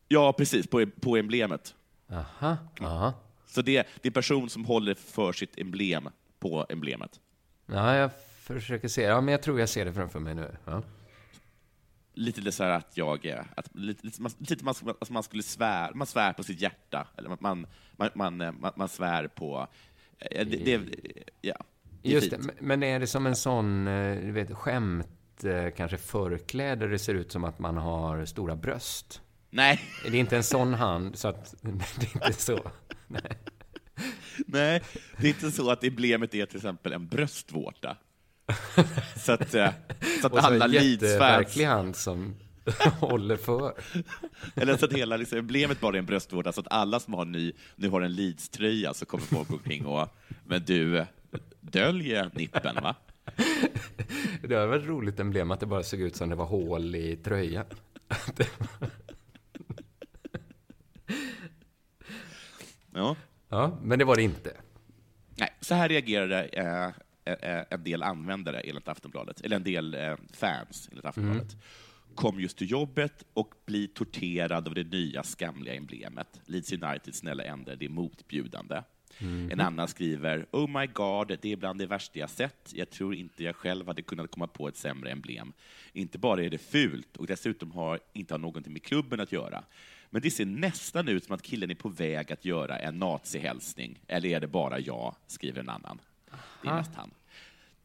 Ja, 0.09 0.33
precis, 0.33 0.67
på, 0.67 0.87
på 1.01 1.17
emblemet. 1.17 1.75
Aha, 2.11 2.57
aha. 2.81 3.13
Så 3.47 3.63
det, 3.63 3.73
det 3.73 4.07
är 4.07 4.11
en 4.11 4.13
person 4.13 4.51
som 4.51 4.65
håller 4.65 4.95
för 4.95 5.33
sitt 5.33 5.59
emblem 5.59 6.09
på 6.51 6.67
emblemet. 6.69 7.21
Ja, 7.67 7.97
jag 7.97 8.11
försöker 8.41 8.89
se. 8.89 9.03
Ja, 9.03 9.21
men 9.21 9.33
jag 9.33 9.43
tror 9.43 9.61
jag 9.61 9.69
ser 9.69 9.85
det 9.85 9.93
framför 9.93 10.21
mig 10.21 10.35
nu. 10.35 10.57
Ja. 10.65 10.83
Lite 12.15 12.41
det 12.41 12.53
så 12.53 12.65
här 12.65 12.71
att 12.71 12.97
jag 12.97 13.25
är, 13.27 13.47
att, 13.57 13.69
lite, 13.75 14.07
lite, 14.07 14.23
man, 14.23 14.33
lite 14.39 14.65
man, 14.65 14.75
alltså 14.87 15.13
man 15.13 15.23
skulle 15.23 15.43
svär, 15.43 15.93
man 15.95 16.07
svär 16.07 16.33
på 16.33 16.43
sitt 16.43 16.61
hjärta, 16.61 17.07
eller 17.17 17.29
man, 17.29 17.39
man, 17.41 17.67
man, 17.97 18.11
man, 18.15 18.37
man, 18.61 18.73
man 18.77 18.89
svär 18.89 19.29
på, 19.29 19.67
eh, 20.19 20.47
det, 20.47 20.57
det, 20.57 20.81
ja. 21.41 21.57
det 22.03 22.09
är 22.09 22.13
Just 22.13 22.31
det, 22.31 22.37
fint. 22.37 22.47
men- 22.59 22.67
men 22.69 22.83
är 22.83 23.01
det 23.01 23.07
som 23.07 23.27
en 23.27 23.37
sån, 23.37 23.87
eh, 23.89 24.17
du 24.21 24.33
vet, 24.33 24.55
skämt, 24.57 25.45
eh, 25.45 25.71
kanske 25.77 25.97
förkläde, 25.99 26.89
det 26.89 26.99
ser 26.99 27.15
ut 27.15 27.33
som 27.33 27.45
att 27.45 27.59
man 27.59 27.77
har 27.77 28.25
stora 28.25 28.57
bröst? 28.57 29.23
Nej. 29.51 29.81
Är 30.07 30.11
det 30.11 30.19
inte 30.19 30.37
en 30.37 30.43
sån 30.45 30.75
hand, 30.75 31.19
så 31.19 31.29
att 31.29 31.55
det 31.61 31.69
är 31.71 32.27
inte 32.27 32.33
så? 32.33 32.71
Nej. 33.07 33.39
Nej, 34.47 34.83
det 35.17 35.27
är 35.27 35.29
inte 35.29 35.51
så 35.51 35.71
att 35.71 35.85
emblemet 35.85 36.35
är 36.35 36.47
till 36.47 36.57
exempel 36.57 36.93
en 36.93 37.07
bröstvårta. 37.07 37.97
Så 39.17 39.33
att, 39.33 39.55
eh, 39.55 39.71
så 40.21 40.27
att 40.27 40.33
Och 40.33 40.39
så 40.41 40.47
alla 40.47 40.65
en 40.65 40.73
jätteverklig 40.73 41.65
hand 41.65 41.97
som 41.97 42.35
håller 43.01 43.37
för. 43.37 43.75
Eller 44.55 44.77
så 44.77 44.85
att 44.85 44.93
hela 44.93 45.17
liksom, 45.17 45.39
emblemet 45.39 45.81
bara 45.81 45.97
är 45.97 45.99
en 45.99 46.07
bröstvårta, 46.07 46.53
så 46.53 46.61
att 46.61 46.67
alla 46.71 47.01
som 47.01 47.15
har 47.15 47.25
ny, 47.25 47.53
nu 47.77 47.89
har 47.89 48.01
en 48.01 48.13
Leeds-tröja 48.13 48.95
så 48.95 49.07
kommer 49.07 49.25
folk 49.25 49.51
omkring 49.51 49.87
och 49.87 50.09
men 50.45 50.65
du, 50.65 51.05
döljer 51.61 52.31
nippen 52.35 52.75
va? 52.75 52.95
Det 54.43 54.55
har 54.55 54.67
varit 54.67 54.87
roligt 54.87 55.21
emblem 55.21 55.51
att 55.51 55.61
det 55.61 55.67
bara 55.67 55.83
såg 55.83 56.01
ut 56.01 56.17
som 56.17 56.29
det 56.29 56.37
var 56.37 56.47
hål 56.47 56.95
i 56.95 57.17
tröjan. 57.17 57.67
Ja. 62.95 63.17
Ja, 63.49 63.79
men 63.83 63.99
det 63.99 64.05
var 64.05 64.17
det 64.17 64.23
inte. 64.23 64.53
Nej, 65.39 65.57
så 65.61 65.75
här 65.75 65.89
reagerade 65.89 66.43
eh, 66.45 66.87
eh, 67.35 67.65
en 67.71 67.85
del 67.85 68.03
användare 68.03 68.61
enligt 68.61 68.89
Aftonbladet, 68.89 69.41
eller 69.41 69.57
en 69.57 69.65
del 69.65 69.95
eh, 69.95 70.15
fans 70.33 70.89
enligt 70.91 71.05
Aftonbladet. 71.05 71.57
Kom 72.15 72.41
just 72.41 72.59
till 72.59 72.71
jobbet 72.71 73.25
och 73.35 73.55
blir 73.67 73.87
torterad 73.87 74.69
av 74.69 74.75
det 74.75 74.85
nya 74.85 75.23
skamliga 75.23 75.75
emblemet. 75.75 76.41
Leeds 76.47 76.73
United, 76.73 77.15
snälla 77.15 77.45
ändra, 77.45 77.77
det 77.77 77.85
är 77.85 77.89
motbjudande. 77.89 78.83
Mhm. 79.19 79.51
En 79.51 79.61
annan 79.61 79.89
skriver, 79.89 80.47
Oh 80.51 80.81
my 80.81 80.87
god, 80.87 81.39
det 81.43 81.53
är 81.53 81.57
bland 81.57 81.79
det 81.79 81.87
värsta 81.87 82.19
jag 82.19 82.31
sett. 82.31 82.73
Jag 82.75 82.91
tror 82.91 83.15
inte 83.15 83.45
jag 83.45 83.57
själv 83.57 83.87
hade 83.87 84.03
kunnat 84.03 84.31
komma 84.31 84.47
på 84.47 84.69
ett 84.69 84.77
sämre 84.77 85.11
emblem. 85.11 85.53
Inte 85.93 86.19
bara 86.19 86.45
är 86.45 86.51
det 86.51 86.59
fult, 86.59 87.17
och 87.17 87.27
dessutom 87.27 87.73
har 87.73 88.01
inte 88.13 88.35
har 88.35 88.39
någonting 88.39 88.73
med 88.73 88.83
klubben 88.83 89.21
att 89.21 89.33
göra. 89.33 89.65
Men 90.11 90.23
det 90.23 90.31
ser 90.31 90.45
nästan 90.47 91.09
ut 91.09 91.25
som 91.25 91.35
att 91.35 91.43
killen 91.43 91.71
är 91.71 91.75
på 91.75 91.89
väg 91.89 92.33
att 92.33 92.45
göra 92.45 92.79
en 92.79 92.99
nazihälsning. 92.99 94.01
Eller 94.07 94.29
är 94.29 94.41
det 94.41 94.47
bara 94.47 94.79
jag, 94.81 95.15
skriver 95.27 95.61
en 95.61 95.69
annan. 95.69 96.01
Det 96.63 96.69
är 96.69 96.71
Aha. 96.71 96.79
mest 96.79 96.95
han. 96.95 97.11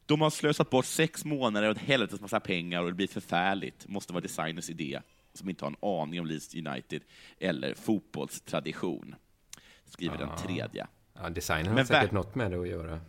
De 0.06 0.20
har 0.20 0.30
slösat 0.30 0.70
bort 0.70 0.84
sex 0.86 1.24
månader 1.24 1.70
och 1.70 1.76
ett 1.76 1.82
helvetes 1.82 2.20
massa 2.20 2.40
pengar 2.40 2.80
och 2.82 2.86
det 2.88 2.94
blir 2.94 3.08
förfärligt. 3.08 3.88
Måste 3.88 4.12
vara 4.12 4.20
designers 4.22 4.70
idé, 4.70 5.00
som 5.34 5.48
inte 5.48 5.64
har 5.64 5.70
en 5.70 6.00
aning 6.00 6.20
om 6.20 6.26
Leeds 6.26 6.54
United 6.54 7.02
eller 7.38 7.74
fotbollstradition. 7.74 9.14
Skriver 9.84 10.18
den 10.18 10.28
Ja. 10.28 10.38
tredje. 10.38 10.86
Ja, 11.14 11.28
designen 11.30 11.66
har 11.66 11.74
Men 11.74 11.86
säkert 11.86 12.12
något 12.12 12.34
med 12.34 12.50
det 12.50 12.60
att 12.60 12.68
göra. 12.68 13.00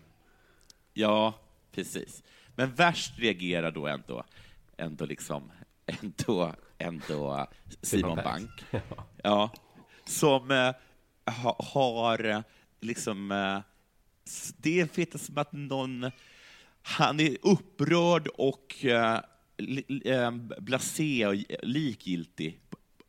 Ja, 0.94 1.34
precis. 1.72 2.24
Men 2.56 2.74
värst 2.74 3.20
reagerar 3.20 3.72
då 3.72 3.88
ändå, 3.88 4.24
ändå 4.78 5.06
liksom, 5.06 5.52
ändå, 5.86 6.56
ändå 6.78 7.48
Simon 7.82 8.16
Bank. 8.16 8.50
Ja. 9.24 9.52
Som 10.06 10.52
eh, 10.52 10.72
ha, 11.34 11.66
har 11.74 12.26
eh, 12.26 12.40
liksom, 12.82 13.32
eh, 13.32 13.60
det 14.58 14.80
är 14.82 14.86
fett 14.86 15.22
som 15.22 15.38
att 15.38 15.52
någon, 15.52 16.12
han 16.82 17.20
är 17.20 17.38
upprörd 17.42 18.28
och 18.28 18.86
eh, 18.86 19.20
eh, 20.06 20.32
blasé 20.60 21.28
och 21.28 21.36
likgiltig 21.64 22.60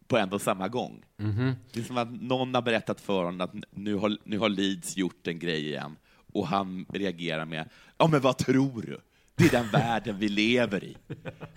på- 0.06 0.18
en 0.18 0.32
och 0.32 0.42
samma 0.42 0.68
gång. 0.68 1.04
Mhm. 1.16 1.52
Det 1.72 1.80
är 1.80 1.84
som 1.84 1.98
att 1.98 2.22
någon 2.22 2.54
har 2.54 2.62
berättat 2.62 3.00
för 3.00 3.24
honom 3.24 3.40
att 3.40 3.54
nu 3.70 3.94
har, 3.94 4.18
nu 4.24 4.38
har 4.38 4.48
Leeds 4.48 4.96
gjort 4.96 5.26
en 5.26 5.38
grej 5.38 5.66
igen. 5.68 5.96
Och 6.32 6.46
han 6.46 6.86
reagerar 6.88 7.44
med, 7.44 7.68
ja 7.98 8.06
men 8.06 8.20
vad 8.20 8.38
tror 8.38 8.82
du? 8.82 9.00
Det 9.36 9.44
är 9.44 9.50
den 9.50 9.68
världen 9.70 10.18
vi 10.18 10.28
lever 10.28 10.84
i. 10.84 10.96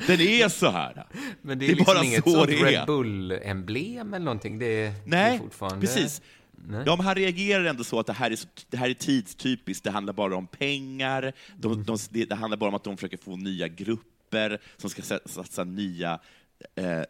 Den 0.08 0.22
är 0.22 0.50
så 0.50 0.70
här. 0.70 1.06
Men 1.42 1.60
det 1.60 1.66
är, 1.66 1.70
liksom 1.70 1.86
bara 1.86 2.04
inget 2.06 2.24
så 2.24 2.30
sånt 2.32 2.48
det 2.48 2.60
är. 2.60 2.66
Red 2.66 2.86
Bull-emblem 2.86 4.14
eller 4.14 4.26
någonting? 4.26 4.60
Det 4.60 4.66
är, 4.66 4.82
det 4.90 4.90
är 4.90 4.94
Nej, 5.06 5.38
fortfarande... 5.40 5.82
precis. 5.88 6.22
Nej. 6.68 6.84
Ja, 6.86 6.96
men 6.96 7.06
han 7.06 7.16
reagerar 7.16 7.66
ändå 7.66 7.84
så 7.84 8.00
att 8.00 8.06
det 8.08 8.14
här 8.14 8.32
är, 8.32 8.36
så- 8.36 8.48
det 8.70 8.78
här 8.78 8.90
är 8.90 8.94
tidstypiskt, 8.94 9.84
det 9.84 9.92
handlar 9.92 10.14
bara 10.14 10.36
om 10.36 10.48
pengar, 10.48 11.34
de, 11.58 11.72
Mm. 11.72 11.86
de, 11.86 11.98
det, 12.10 12.26
det 12.26 12.36
handlar 12.36 12.58
bara 12.58 12.68
om 12.70 12.76
att 12.76 12.84
de 12.84 12.98
försöker 12.98 13.18
få 13.18 13.36
nya 13.36 13.68
grupper 13.68 14.60
som 14.78 14.90
ska 14.90 15.02
sa- 15.02 15.20
satsa 15.26 15.64
nya, 15.64 16.20
eh, 16.76 17.02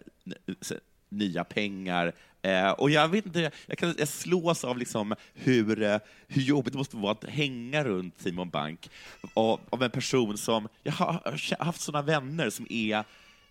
nya 1.09 1.43
pengar. 1.43 2.13
Eh, 2.41 2.69
och 2.71 2.89
jag 2.89 3.07
vet 3.07 3.25
inte, 3.25 3.51
jag, 3.67 3.77
kan, 3.77 3.95
jag 3.97 4.07
slås 4.07 4.63
av 4.63 4.77
liksom 4.77 5.15
hur, 5.33 5.81
eh, 5.83 5.97
hur 6.27 6.41
jobbigt 6.41 6.73
det 6.73 6.77
måste 6.77 6.97
vara 6.97 7.11
att 7.11 7.23
hänga 7.23 7.83
runt 7.83 8.21
Simon 8.21 8.49
Bank 8.49 8.89
av, 9.33 9.59
av 9.69 9.83
en 9.83 9.91
person 9.91 10.37
som, 10.37 10.67
jag 10.83 10.93
har 10.93 11.63
haft 11.63 11.81
sådana 11.81 12.05
vänner 12.05 12.49
som 12.49 12.67
är, 12.69 12.95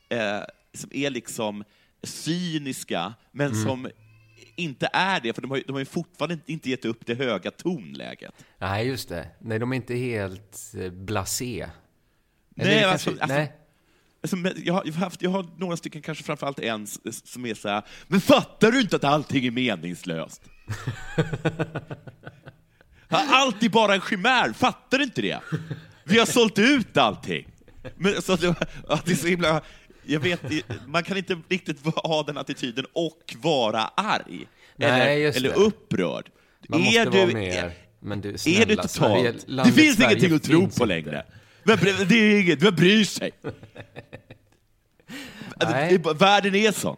eh, 0.08 0.40
som 0.74 0.90
är 0.92 1.10
liksom 1.10 1.64
cyniska, 2.02 3.14
men 3.32 3.46
Mm. 3.52 3.62
som 3.64 3.88
inte 4.56 4.88
är 4.92 5.20
det, 5.20 5.32
för 5.32 5.42
de 5.42 5.50
har, 5.50 5.62
de 5.66 5.72
har 5.72 5.78
ju 5.80 5.84
fortfarande 5.84 6.38
inte- 6.46 6.70
gett 6.70 6.84
upp 6.84 7.06
det 7.06 7.14
höga 7.14 7.50
tonläget. 7.50 8.34
Nej, 8.58 8.86
just 8.86 9.08
det. 9.08 9.28
Nej, 9.38 9.58
de 9.58 9.72
är 9.72 9.76
inte 9.76 9.94
helt 9.94 10.72
eh, 10.78 10.90
blasé. 10.90 11.68
Nej, 12.54 12.84
alltså, 12.84 13.10
alltså, 13.10 13.26
nej. 13.26 13.52
Alltså, 14.34 14.60
jag, 14.64 14.74
har, 14.74 14.92
haft, 14.92 15.22
jag 15.22 15.30
har 15.30 15.46
några 15.58 15.76
stycken, 15.76 16.02
kanske 16.02 16.24
framförallt 16.24 16.58
en, 16.58 16.86
som 17.24 17.46
är 17.46 17.54
så 17.54 17.68
här, 17.68 17.82
men 18.08 18.20
fattar 18.20 18.72
du 18.72 18.80
inte 18.80 18.96
att 18.96 19.04
allting 19.04 19.46
är 19.46 19.50
meningslöst? 19.50 20.42
Allt 23.08 23.62
är 23.62 23.68
bara 23.68 23.94
en 23.94 24.00
chimär, 24.00 24.52
fattar 24.52 24.98
du 24.98 25.04
inte 25.04 25.22
det? 25.22 25.40
Vi 26.04 26.18
har 26.18 26.26
sålt 26.26 26.58
ut 26.58 26.96
allting. 26.96 27.46
Men, 27.96 28.22
så 28.22 28.32
att, 28.32 28.40
det- 28.40 28.54
att 28.88 29.04
det 29.06 29.12
är 29.12 29.16
så 29.16 29.26
himla, 29.26 29.60
jag 30.04 30.20
vet, 30.20 30.40
man 30.86 31.02
kan 31.04 31.16
inte 31.16 31.38
riktigt 31.48 31.86
ha 31.96 32.22
den 32.22 32.38
attityden 32.38 32.86
och 32.92 33.34
vara 33.42 33.80
arg. 33.96 34.46
Nej, 34.76 35.24
eller 35.24 35.36
eller 35.36 35.54
upprörd. 35.58 36.30
Man 36.68 36.80
måste 36.80 36.98
vara 37.10 37.26
mer, 37.34 37.72
men 38.00 38.20
du, 38.20 38.28
är 38.32 38.36
snälla, 38.36 38.58
du 38.66 38.74
totalt... 38.76 38.90
Sverige- 38.90 39.64
det 39.64 39.72
finns 39.72 39.96
Sverige 39.96 40.10
ingenting 40.10 40.36
att 40.36 40.42
tro 40.42 40.68
på 40.78 40.84
längre. 40.84 41.24
Det 42.08 42.14
är 42.14 42.40
inget, 42.40 42.62
vem 42.62 42.74
bryr 42.74 43.04
sig? 43.04 43.30
Nej. 45.60 45.94
Är 45.94 45.98
bara- 45.98 46.14
Världen 46.14 46.54
är 46.54 46.72
sån. 46.72 46.96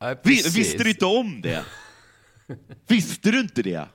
Vi, 0.00 0.16
precis. 0.16 0.56
visste 0.56 0.84
du 0.84 0.90
inte 0.90 1.06
om 1.06 1.40
det? 1.40 1.64
Visste 2.86 3.30
du 3.30 3.40
inte 3.40 3.62
det? 3.62 3.88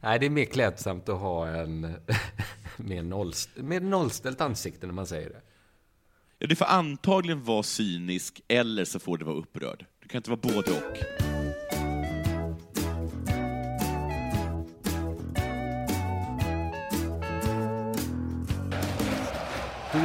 Nej, 0.00 0.18
det 0.18 0.26
är 0.26 0.30
mer 0.30 0.44
klädsamt 0.44 1.08
att 1.08 1.18
ha 1.20 1.48
en 1.48 1.96
mer 2.76 3.02
nollst, 3.02 3.50
mer 3.56 3.80
nollställt 3.80 4.40
ansikte 4.40 4.86
när 4.86 4.94
man 4.94 5.06
säger 5.06 5.28
det. 5.30 5.40
Ja, 6.38 6.46
du 6.46 6.56
får 6.56 6.64
antagligen 6.64 7.44
vara 7.44 7.62
cynisk, 7.62 8.40
eller 8.48 8.84
så 8.84 8.98
får 8.98 9.18
du 9.18 9.24
vara 9.24 9.36
upprörd. 9.36 9.86
Du 10.02 10.08
kan 10.08 10.18
inte 10.18 10.30
vara 10.30 10.40
både 10.40 10.70
och. 10.72 11.35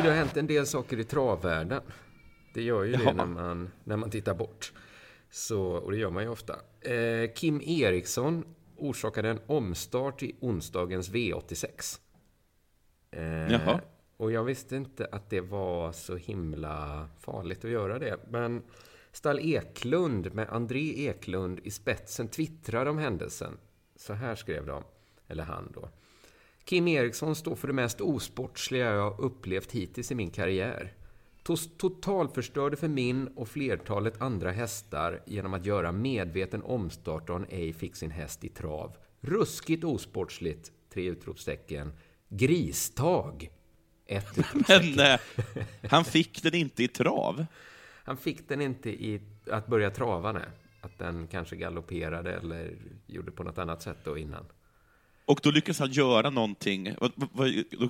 Det 0.04 0.10
har 0.10 0.16
hänt 0.16 0.38
en 0.38 0.48
del 0.48 0.66
saker 0.68 1.00
i 1.00 1.04
travvärlden. 1.04 1.82
Det 2.54 2.62
gör 2.62 2.84
ju 2.84 2.92
Jaha. 2.92 3.04
det 3.04 3.14
när 3.14 3.26
man, 3.26 3.72
när 3.84 3.98
man 3.98 4.10
tittar 4.10 4.34
bort. 4.34 4.74
Så, 5.30 5.62
och 5.62 5.92
det 5.92 5.98
gör 5.98 6.10
man 6.10 6.24
ju 6.24 6.30
ofta. 6.30 6.56
Eh, 6.82 7.32
Kim 7.36 7.62
Eriksson 7.62 8.46
orsakade 8.78 9.30
en 9.30 9.40
omstart 9.48 10.24
i 10.24 10.36
onsdagens 10.40 11.12
V86. 11.12 12.00
Eh, 13.12 13.52
Jaha. 13.52 13.82
Och 14.18 14.32
jag 14.32 14.44
visste 14.44 14.76
inte 14.76 15.08
att 15.12 15.30
det 15.30 15.42
var 15.42 15.92
så 15.92 16.16
himla 16.16 17.08
farligt 17.20 17.66
att 17.66 17.72
göra 17.72 18.00
det. 18.00 18.20
Men 18.30 18.64
Stall 19.12 19.40
Eklund 19.40 20.34
med 20.34 20.50
André 20.50 21.08
Eklund 21.08 21.60
i 21.64 21.72
spetsen 21.72 22.28
twittrar 22.28 22.86
om 22.86 22.98
händelsen. 22.98 23.58
Så 23.96 24.14
här 24.14 24.36
skrev 24.36 24.66
de, 24.66 24.84
eller 25.28 25.44
han 25.44 25.72
då. 25.74 25.90
Kim 26.72 26.88
Eriksson 26.88 27.36
står 27.36 27.56
för 27.56 27.68
det 27.68 27.74
mest 27.74 28.02
osportsliga 28.02 28.92
jag 28.92 29.20
upplevt 29.20 29.72
hittills 29.72 30.12
i 30.12 30.16
min 30.16 30.30
karriär. 30.30 30.94
Totalförstörde 31.78 32.78
för 32.78 32.88
min 32.88 33.28
och 33.28 33.48
flertalet 33.48 34.22
andra 34.22 34.52
hästar 34.52 35.24
genom 35.26 35.54
att 35.54 35.66
göra 35.66 35.92
medveten 35.92 36.64
omstart 36.64 37.30
och 37.30 37.36
han 37.36 37.46
ej 37.50 37.74
fick 37.74 37.96
sin 37.96 38.12
häst 38.12 38.44
i 38.44 38.50
trav. 38.50 38.98
Ruskigt 39.22 39.84
osportsligt! 39.84 40.72
Tre 40.94 41.04
utropstecken. 41.04 41.94
Gristag! 42.30 43.50
Ett 44.06 44.38
utropstecken. 44.38 44.96
Men 44.96 45.14
eh, 45.14 45.20
han 45.90 46.06
fick 46.06 46.44
den 46.44 46.56
inte 46.56 46.84
i 46.84 46.88
trav. 46.88 47.46
Han 48.04 48.18
fick 48.18 48.50
den 48.50 48.62
inte 48.62 48.90
i 48.90 49.22
att 49.52 49.68
börja 49.68 49.90
trava, 49.90 50.32
nej. 50.32 50.50
Att 50.82 51.00
den 51.00 51.28
kanske 51.28 51.56
galopperade 51.56 52.34
eller 52.34 52.76
gjorde 53.08 53.32
på 53.32 53.44
något 53.44 53.58
annat 53.58 53.82
sätt 53.82 53.98
då 54.04 54.18
innan. 54.18 54.46
Och 55.32 55.40
då 55.44 55.52
lyckades 55.52 55.80
han 55.80 55.92
göra 55.92 56.30
någonting. 56.30 56.96
Vad- 57.00 57.12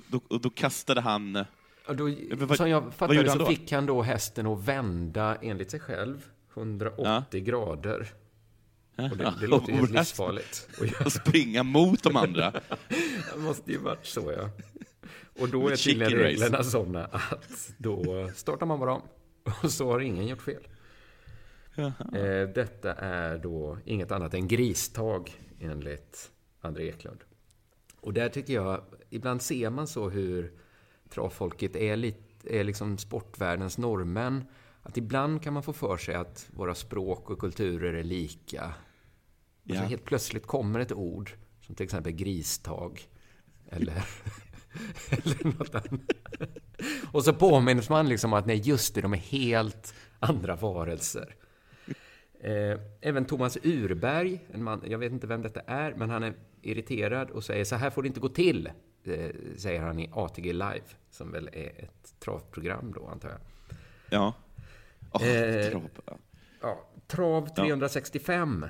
Då, 0.07 0.19
då, 0.29 0.37
då 0.37 0.49
kastade 0.49 1.01
han... 1.01 1.35
Och 1.87 1.95
då, 1.95 2.03
Men 2.03 2.47
vad- 2.47 2.57
som 2.57 2.69
jag 2.69 2.93
fattade 2.93 3.15
gjorde 3.15 3.31
så 3.31 3.45
fick 3.45 3.71
han 3.71 3.85
då 3.85 4.01
hästen 4.01 4.47
att 4.47 4.63
vända, 4.63 5.35
enligt 5.41 5.71
sig 5.71 5.79
själv, 5.79 6.25
180 6.53 7.41
grader. 7.43 8.07
Och 8.95 9.17
det, 9.17 9.33
det 9.41 9.47
låter 9.47 9.73
ju 9.73 9.79
Och- 9.81 9.89
livsfarligt. 9.89 10.69
Och 11.05 11.11
springa 11.11 11.63
mot 11.63 12.03
de 12.03 12.15
andra. 12.15 12.51
Det 13.33 13.39
måste 13.39 13.71
ju 13.71 13.77
varit 13.77 14.05
så, 14.05 14.31
ja. 14.37 14.49
Och 15.39 15.49
då 15.49 15.67
är 15.69 15.75
tydligen 15.75 16.11
reglerna 16.13 16.63
sådana 16.63 17.05
att 17.05 17.73
då 17.77 18.31
startar 18.35 18.65
man 18.65 18.79
bara 18.79 18.93
om. 18.93 19.01
Och 19.63 19.71
så 19.71 19.91
har 19.91 19.99
ingen 19.99 20.27
gjort 20.27 20.41
fel. 20.41 20.67
Eh, 21.75 22.49
detta 22.55 22.93
är 22.93 23.37
då 23.37 23.77
inget 23.85 24.11
annat 24.11 24.33
än 24.33 24.47
gristag, 24.47 25.31
enligt 25.59 26.31
André 26.61 26.87
Eklund. 26.89 27.19
Och 28.01 28.13
där 28.13 28.29
tycker 28.29 28.53
jag, 28.53 28.83
ibland 29.09 29.41
ser 29.41 29.69
man 29.69 29.87
så 29.87 30.09
hur 30.09 30.53
travfolket 31.09 31.75
är, 31.75 31.95
lite, 31.95 32.59
är 32.59 32.63
liksom 32.63 32.97
sportvärldens 32.97 33.77
norrmän. 33.77 34.43
Att 34.83 34.97
ibland 34.97 35.43
kan 35.43 35.53
man 35.53 35.63
få 35.63 35.73
för 35.73 35.97
sig 35.97 36.15
att 36.15 36.49
våra 36.53 36.75
språk 36.75 37.29
och 37.29 37.39
kulturer 37.39 37.93
är 37.93 38.03
lika. 38.03 38.73
Och 39.63 39.69
så 39.69 39.75
Ja. 39.75 39.81
helt 39.81 40.05
plötsligt 40.05 40.47
kommer 40.47 40.79
ett 40.79 40.91
ord, 40.91 41.31
som 41.61 41.75
till 41.75 41.83
exempel 41.83 42.11
gristag. 42.11 43.01
Eller, 43.69 43.93
eller 45.09 45.57
något 45.57 45.75
annat. 45.75 46.11
Och 47.11 47.23
så 47.23 47.33
påminns 47.33 47.89
man 47.89 48.09
liksom 48.09 48.33
att 48.33 48.45
nej, 48.45 48.57
just 48.63 48.95
det, 48.95 49.01
de 49.01 49.13
är 49.13 49.17
helt 49.17 49.93
andra 50.19 50.55
varelser. 50.55 51.35
Eh, 52.43 52.79
även 53.01 53.25
Thomas 53.25 53.57
Urberg, 53.63 54.39
en 54.53 54.63
man, 54.63 54.81
jag 54.87 54.97
vet 54.99 55.11
inte 55.11 55.27
vem 55.27 55.41
detta 55.41 55.59
är, 55.59 55.93
men 55.93 56.09
han 56.09 56.23
är 56.23 56.33
irriterad 56.61 57.29
och 57.29 57.43
säger 57.43 57.65
så 57.65 57.75
här 57.75 57.89
får 57.89 58.01
det 58.01 58.07
inte 58.07 58.19
gå 58.19 58.29
till, 58.29 58.69
eh, 59.03 59.29
säger 59.57 59.81
han 59.81 59.99
i 59.99 60.09
ATG 60.13 60.53
Live, 60.53 60.81
som 61.09 61.31
väl 61.31 61.49
är 61.53 61.83
ett 61.83 62.13
travprogram 62.19 62.93
då, 62.95 63.07
antar 63.07 63.29
jag. 63.29 63.39
Ja. 64.09 64.33
Åh, 65.11 65.27
Eh, 65.27 65.69
trav. 65.69 65.89
Ja, 66.61 66.87
Trav 67.07 67.47
365. 67.55 68.65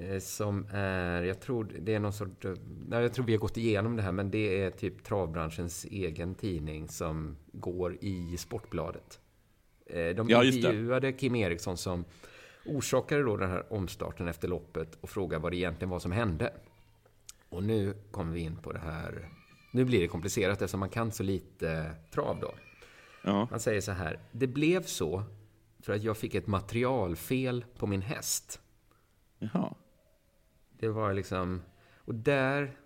eh, 0.00 0.18
Som 0.18 0.66
är, 0.72 1.22
jag 1.22 1.40
tror 1.40 1.68
det 1.80 1.94
är 1.94 2.00
någon 2.00 2.12
sort, 2.12 2.44
nej, 2.88 3.02
jag 3.02 3.12
tror 3.14 3.24
vi 3.26 3.32
har 3.32 3.40
gått 3.40 3.56
igenom 3.56 3.96
det 3.96 4.02
här, 4.02 4.12
men 4.12 4.30
det 4.30 4.62
är 4.62 4.70
typ 4.70 5.04
travbranschens 5.04 5.84
egen 5.84 6.34
tidning 6.34 6.88
som 6.88 7.36
går 7.52 7.96
i 8.00 8.36
Sportbladet. 8.36 9.20
Eh, 9.86 10.08
De 10.16 10.28
Ja, 10.28 10.44
intervjuade 10.44 11.12
Kim 11.12 11.34
Eriksson 11.34 11.76
som 11.76 12.04
orsakade 12.66 13.22
då 13.22 13.36
den 13.36 13.50
här 13.50 13.72
omstarten 13.72 14.28
efter 14.28 14.48
loppet 14.48 14.98
och 15.00 15.10
frågade 15.10 15.42
vad 15.42 15.52
det 15.52 15.56
egentligen 15.56 15.90
var 15.90 15.98
som 15.98 16.12
hände. 16.12 16.52
Och 17.48 17.62
nu 17.62 17.94
kommer 18.10 18.32
vi 18.32 18.40
in 18.40 18.56
på 18.56 18.72
det 18.72 18.78
här, 18.78 19.28
nu 19.70 19.84
blir 19.84 20.00
det 20.00 20.08
komplicerat 20.08 20.52
eftersom 20.52 20.80
man 20.80 20.88
kan 20.88 21.12
så 21.12 21.22
lite 21.22 21.94
trav 22.10 22.40
då. 22.40 22.54
Ja. 23.22 23.48
Han 23.50 23.60
säger 23.60 23.80
så 23.80 23.92
här. 23.92 24.18
Det 24.32 24.46
blev 24.46 24.82
så 24.82 25.22
för 25.80 25.92
att 25.92 26.02
jag 26.02 26.16
fick 26.16 26.34
ett 26.34 26.46
materialfel 26.46 27.64
på 27.78 27.86
min 27.86 28.02
häst. 28.02 28.60
Jaha. 29.38 29.74
Det 30.78 30.88
var 30.88 31.12
liksom... 31.12 31.62
Och 31.96 32.14
där... 32.14 32.76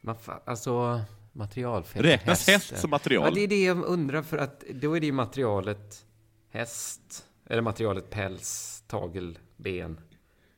Man 0.00 0.16
alltså, 0.44 1.00
materialfel 1.32 2.02
Räknas 2.02 2.46
häst 2.46 2.48
hästen. 2.48 2.78
som 2.78 2.90
material? 2.90 3.24
Ja, 3.24 3.34
det 3.34 3.40
är 3.40 3.48
det 3.48 3.64
jag 3.64 3.84
undrar. 3.84 4.22
För 4.22 4.38
att 4.38 4.60
då 4.60 4.96
är 4.96 5.00
det 5.00 5.06
ju 5.06 5.12
materialet 5.12 6.06
häst. 6.50 7.26
Eller 7.46 7.62
materialet 7.62 8.10
päls, 8.10 8.73
tagel, 8.86 9.38
ben, 9.56 10.00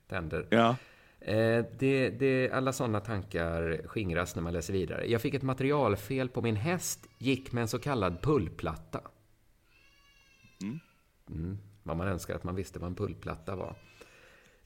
tänder. 0.07 0.47
Ja. 0.51 0.77
Eh, 1.21 1.65
det, 1.79 2.11
det, 2.11 2.51
alla 2.51 2.73
sådana 2.73 3.01
tankar 3.01 3.87
skingras 3.87 4.35
när 4.37 4.43
man 4.43 4.53
läser 4.53 4.73
vidare. 4.73 5.11
Jag 5.11 5.21
fick 5.21 5.35
ett 5.35 5.43
materialfel 5.43 6.29
på 6.29 6.43
min 6.43 6.57
häst, 6.57 7.07
gick 7.19 7.53
med 7.53 7.63
en 7.63 7.69
så 7.69 7.79
kallad 7.79 8.23
pullplatta. 8.23 9.01
Mm. 10.63 10.81
Mm, 11.31 11.59
vad 11.83 11.97
man 11.97 12.09
önskar 12.09 12.35
att 12.35 12.45
man 12.45 12.55
visste 12.55 12.79
vad 12.79 12.89
en 12.89 12.95
pullplatta 12.95 13.57
var. 13.57 13.77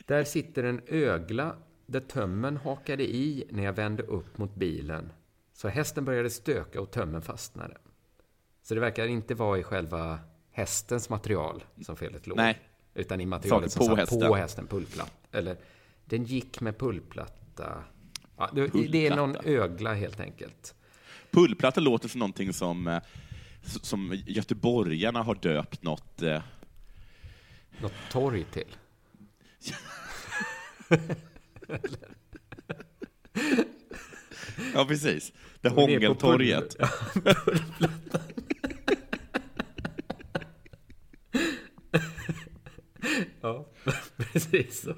Där 0.07 0.25
sitter 0.25 0.65
en 0.65 0.81
ögla 0.87 1.57
där 1.87 2.01
tömmen 2.01 2.57
hakade 2.57 3.03
i 3.03 3.45
när 3.51 3.63
jag 3.63 3.73
vände 3.73 4.03
upp 4.03 4.39
mot 4.39 4.55
bilen. 4.55 5.13
Så 5.53 5.69
hästen 5.69 6.05
började 6.05 6.31
stöka 6.31 6.81
och 6.81 6.91
tömmen 6.91 7.23
fastnade. 7.23 7.77
Så 8.63 8.75
det 8.75 8.81
verkar 8.81 9.07
inte 9.07 9.35
vara 9.35 9.59
i 9.59 9.63
själva 9.63 10.19
hästens 10.51 11.09
material 11.09 11.65
som 11.83 11.97
felet 11.97 12.27
låg. 12.27 12.37
Nej. 12.37 12.70
Utan 13.01 13.21
i 13.21 13.27
materialet 13.27 13.73
som 13.73 13.87
Saker 13.87 13.97
på 13.97 13.97
satt 14.07 14.11
hästen. 14.11 14.29
på 14.29 14.37
hästen, 14.37 14.67
pullplatta. 14.67 15.11
Eller, 15.33 15.57
den 16.05 16.25
gick 16.25 16.61
med 16.61 16.79
pullplatta. 16.79 17.85
Ja, 18.37 18.51
det, 18.55 18.67
det 18.89 19.07
är 19.07 19.17
någon 19.17 19.33
Pullplatta. 19.33 19.51
ögla 19.51 19.95
helt 19.95 20.21
enkelt. 20.21 20.75
Pullplatta 21.31 21.81
låter 21.81 22.09
som 22.09 22.19
någonting 22.19 22.53
som, 22.53 22.87
eh, 22.89 23.03
som 23.63 24.23
göteborgarna 24.27 25.23
har 25.23 25.35
döpt 25.35 25.83
något... 25.83 26.23
eh, 26.23 26.43
Något 27.81 27.93
torg 28.11 28.45
till. 28.53 28.77
Ja, 34.75 34.85
precis. 34.85 35.33
Det 35.61 35.69
Hångeltorget. 35.69 36.77
Ja, 43.41 43.67
precis 44.17 44.81
så. 44.83 44.95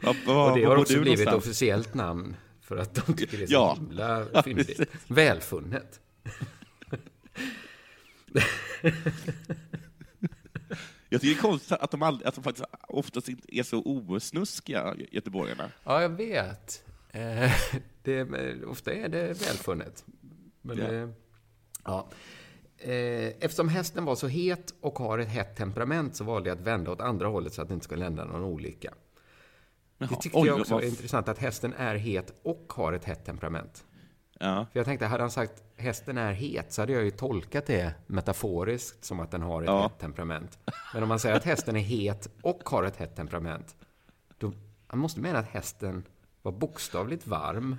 Ja, 0.00 0.14
vad- 0.26 0.50
och 0.52 0.58
det 0.58 0.66
var 0.66 0.74
har 0.76 0.82
också 0.82 1.00
blivit 1.00 1.28
ett 1.28 1.34
officiellt 1.34 1.94
namn 1.94 2.36
för 2.60 2.76
att 2.76 2.94
de 3.06 3.16
tycker 3.16 3.36
det 3.38 3.42
är 3.42 3.46
så 3.46 3.52
Ja. 3.52 3.74
himla 3.80 4.26
Ja, 4.32 4.42
fyndigt. 4.42 4.66
precis. 4.66 4.88
Välfunnet. 5.06 6.00
Jag 11.08 11.20
tycker 11.20 11.34
det 11.34 11.38
är 11.40 11.42
konstigt 11.42 11.72
att 11.72 11.90
de, 11.90 12.02
aldrig, 12.02 12.26
att 12.28 12.34
de 12.34 12.44
faktiskt 12.44 12.66
oftast 12.88 13.28
inte 13.28 13.56
är 13.58 13.62
så 13.62 13.82
osnuskiga, 13.84 14.94
göteborgarna. 15.10 15.70
Ja, 15.84 16.02
jag 16.02 16.08
vet. 16.08 16.84
Eh, 17.10 17.52
det, 18.02 18.24
ofta 18.64 18.92
är 18.92 19.08
det 19.08 19.26
välfunnet. 19.26 20.04
Men, 20.62 20.78
Ja. 20.78 20.84
eh, 20.92 21.08
ja. 21.84 22.08
Eh, 22.84 23.32
Eftersom 23.40 23.68
hästen 23.68 24.04
var 24.04 24.14
så 24.14 24.28
het 24.28 24.74
och 24.80 24.98
har 24.98 25.18
ett 25.18 25.28
hett 25.28 25.56
temperament 25.56 26.16
så 26.16 26.24
valde 26.24 26.48
jag 26.48 26.58
att 26.58 26.64
vända 26.64 26.90
åt 26.90 27.00
andra 27.00 27.26
hållet 27.28 27.52
så 27.54 27.62
att 27.62 27.68
det 27.68 27.74
inte 27.74 27.84
skulle 27.84 28.04
hända 28.04 28.24
någon 28.24 28.44
olycka. 28.44 28.94
Jaha. 29.98 30.08
Det 30.10 30.16
tyckte 30.22 30.38
Oj, 30.38 30.46
jag 30.48 30.60
också 30.60 30.74
var 30.74 30.82
intressant, 30.82 31.28
att 31.28 31.38
hästen 31.38 31.72
är 31.72 31.94
het 31.94 32.32
och 32.42 32.72
har 32.76 32.92
ett 32.92 33.04
hett 33.04 33.24
temperament. 33.24 33.84
Ja. 34.38 34.66
För 34.72 34.78
jag 34.78 34.86
tänkte, 34.86 35.06
hade 35.06 35.22
han 35.22 35.30
sagt 35.30 35.62
hästen 35.76 36.18
är 36.18 36.32
het 36.32 36.72
så 36.72 36.82
hade 36.82 36.92
jag 36.92 37.04
ju 37.04 37.10
tolkat 37.10 37.66
det 37.66 37.94
metaforiskt 38.06 39.04
som 39.04 39.20
att 39.20 39.30
den 39.30 39.42
har 39.42 39.62
ett 39.62 39.68
Ja. 39.68 39.82
hett 39.82 39.98
temperament. 39.98 40.58
Men 40.94 41.02
om 41.02 41.08
man 41.08 41.18
säger 41.18 41.36
att 41.36 41.44
hästen 41.44 41.76
är 41.76 41.80
het 41.80 42.28
och 42.42 42.68
har 42.68 42.82
ett 42.84 42.96
hett 42.96 43.16
temperament, 43.16 43.76
då 44.38 44.52
man 44.88 44.98
måste 44.98 45.20
mena 45.20 45.38
att 45.38 45.48
hästen 45.48 46.04
var 46.42 46.52
bokstavligt 46.52 47.26
varm 47.26 47.76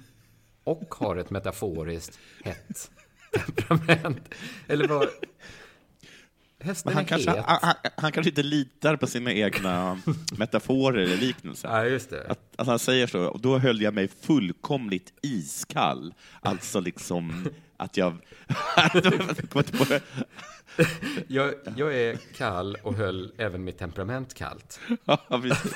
och 0.63 0.95
har 0.95 1.15
ett 1.15 1.29
metaforiskt 1.29 2.19
hett 2.43 2.91
temperament. 3.67 4.33
Eller 4.67 4.87
vad? 4.87 5.07
Hästen 6.59 6.93
han, 6.93 7.03
är 7.03 7.07
kanske, 7.07 7.31
het. 7.31 7.45
han, 7.45 7.59
han, 7.61 7.75
han 7.97 8.11
kanske 8.11 8.29
inte 8.29 8.43
litar 8.43 8.95
på 8.95 9.07
sina 9.07 9.33
egna 9.33 10.01
metaforer 10.37 10.99
eller 10.99 11.17
liknelser. 11.17 11.69
Ja, 11.69 11.85
just 11.85 12.09
det. 12.09 12.27
Att, 12.27 12.39
att 12.55 12.67
han 12.67 12.79
säger 12.79 13.07
så, 13.07 13.27
och 13.27 13.41
då 13.41 13.57
höll 13.57 13.81
jag 13.81 13.93
mig 13.93 14.07
fullkomligt 14.07 15.13
iskall. 15.21 16.13
Alltså 16.41 16.79
liksom 16.79 17.49
att 17.77 17.97
jag... 17.97 18.17
Jag, 21.27 21.53
jag 21.77 21.95
är 21.95 22.17
kall 22.37 22.77
och 22.83 22.95
höll 22.95 23.33
även 23.37 23.63
mitt 23.63 23.77
temperament 23.77 24.33
kallt. 24.33 24.79
Ja, 25.05 25.17
precis. 25.29 25.73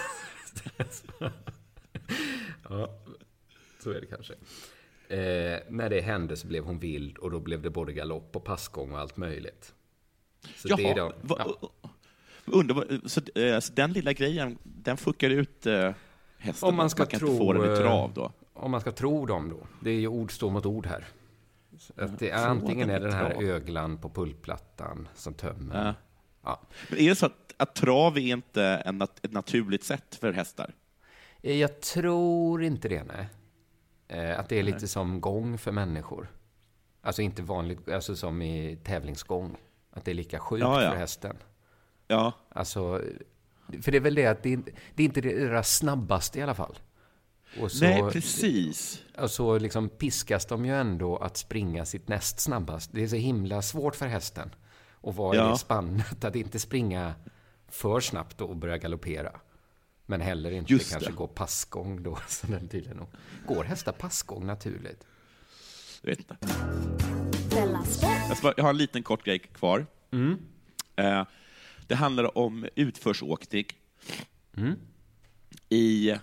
ja, 2.70 3.00
så 3.84 3.92
är 3.92 4.02
det 4.02 4.08
kanske. 4.08 4.34
Eh, 5.12 5.60
när 5.70 5.90
det 5.90 6.02
hände 6.02 6.38
så 6.38 6.48
blev 6.48 6.64
hon 6.64 6.80
vild 6.80 7.18
och 7.18 7.32
då 7.32 7.40
blev 7.40 7.62
det 7.62 7.70
både 7.70 7.94
galopp 7.94 8.36
och 8.36 8.44
passgång 8.44 8.92
och 8.92 9.00
allt 9.00 9.18
möjligt. 9.18 9.74
Så 10.56 10.68
det 10.76 10.84
är 10.84 10.98
Jaha, 10.98 11.12
då, 11.22 11.36
ja. 11.62 11.70
Undrar, 12.46 12.76
vad- 12.76 13.12
så, 13.12 13.22
eh, 13.40 13.60
så 13.60 13.74
den 13.74 13.94
lilla 13.94 14.14
grejen, 14.14 14.58
den 14.64 14.98
fuckar 14.98 15.30
ut 15.30 15.66
eh, 15.66 15.92
hästen? 16.38 16.70
Om 16.70 16.76
man 16.76 16.90
ska 16.90 17.06
kan 17.06 17.20
tro... 17.20 17.28
inte 17.28 17.38
få 17.38 17.54
den 17.54 17.64
i 17.66 17.68
eh, 17.70 17.76
trav 17.78 18.14
då? 18.14 18.32
Om 18.54 18.72
man 18.72 18.82
ska 18.82 18.92
tro 18.92 19.26
dem 19.26 19.50
då. 19.50 19.68
Det 19.80 19.90
är 19.90 20.00
ju 20.00 20.08
ord 20.08 20.32
står 20.32 20.50
mot 20.52 20.66
ord 20.66 20.86
här. 20.86 21.06
Att 21.96 22.20
det 22.20 22.30
är, 22.30 22.48
antingen 22.48 22.90
är 22.90 23.00
den 23.00 23.14
här 23.14 23.30
trav. 23.30 23.44
öglan 23.44 23.98
på 23.98 24.10
pulpplattan 24.10 25.08
som 25.16 25.34
tömmer. 25.34 25.86
Ja. 25.86 25.94
Ja. 26.44 26.62
Men 26.90 27.00
är 27.00 27.10
det 27.10 27.16
så 27.16 27.26
att, 27.26 27.54
att 27.58 27.76
trav 27.76 28.18
är 28.18 28.22
inte 28.34 28.64
en 28.64 28.98
nat 28.98 29.26
ett 29.26 29.32
naturligt 29.32 29.84
sätt 29.84 30.16
för 30.16 30.34
hästar? 30.34 30.72
Eh, 31.42 31.56
Jag 31.56 31.82
tror 31.82 32.64
inte 32.64 32.90
det, 32.90 33.04
nej. 33.04 33.28
Eh, 34.10 34.40
Att 34.40 34.50
det 34.50 34.60
är 34.60 34.64
lite 34.64 34.88
som 34.88 35.22
gång 35.22 35.58
för 35.58 35.72
människor. 35.72 36.32
Alltså 37.02 37.22
inte 37.22 37.42
vanligt, 37.42 37.90
alltså 37.90 38.16
som 38.16 38.42
i 38.42 38.78
tävlingsgång. 38.84 39.58
Att 39.92 40.06
det 40.06 40.12
är 40.12 40.16
lika 40.16 40.40
sjukt 40.40 40.62
Ja, 40.62 40.84
ja. 40.84 40.92
för 40.92 40.98
hästen. 40.98 41.38
Ja. 42.08 42.34
Alltså, 42.50 43.02
för 43.82 43.92
det 43.92 43.98
är 43.98 44.02
väl 44.02 44.16
det 44.16 44.26
att 44.26 44.44
det 44.44 44.54
är, 44.54 44.62
det 44.96 45.04
är 45.04 45.06
inte 45.06 45.22
det 45.22 45.40
deras 45.40 45.76
snabbaste 45.78 46.40
i 46.40 46.42
alla 46.42 46.54
fall. 46.56 46.80
Och 47.62 47.72
så, 47.72 47.86
Nej, 47.86 48.02
precis. 48.12 49.04
Och 49.18 49.32
så 49.32 49.58
liksom 49.60 49.90
piskas 49.90 50.46
de 50.46 50.66
ju 50.66 50.76
ändå 50.76 51.18
att 51.18 51.38
springa 51.38 51.86
sitt 51.86 52.08
näst 52.08 52.40
snabbast. 52.40 52.90
Det 52.94 53.04
är 53.04 53.08
så 53.08 53.16
himla 53.16 53.62
svårt 53.62 53.96
för 53.96 54.08
hästen 54.08 54.56
att 55.04 55.16
vara 55.16 55.36
i 55.36 55.38
Ja. 55.38 55.48
det 55.50 55.58
spannet. 55.58 56.24
Att 56.24 56.36
inte 56.36 56.60
springa 56.60 57.14
för 57.68 58.00
snabbt 58.00 58.42
och 58.42 58.56
börja 58.56 58.78
galoppera. 58.78 59.32
Men 60.10 60.22
heller 60.22 60.52
inte 60.52 60.74
Just 60.74 60.92
kanske 60.92 61.10
det. 61.10 61.16
gå 61.16 61.28
passgång 61.28 62.04
då. 62.04 62.20
Som 62.28 62.52
den 62.52 62.68
tydligen 62.68 62.98
nog. 62.98 63.08
Går 63.48 63.64
hästar 63.64 63.92
passgång 63.92 64.46
naturligt? 64.48 65.08
Jag 66.02 66.10
vet 66.10 66.20
inte. 66.20 66.38
Jag, 68.30 68.38
ska, 68.38 68.54
jag 68.58 68.64
har 68.64 68.70
en 68.70 68.78
liten 68.78 69.04
kort 69.04 69.24
grej 69.26 69.40
kvar. 69.40 69.86
Mm. 70.12 70.40
Eh, 70.96 71.26
det 71.88 71.96
handlar 71.96 72.38
om 72.38 72.68
utförsåkning 72.76 73.66
Mm. 74.58 74.76
i 75.70 76.16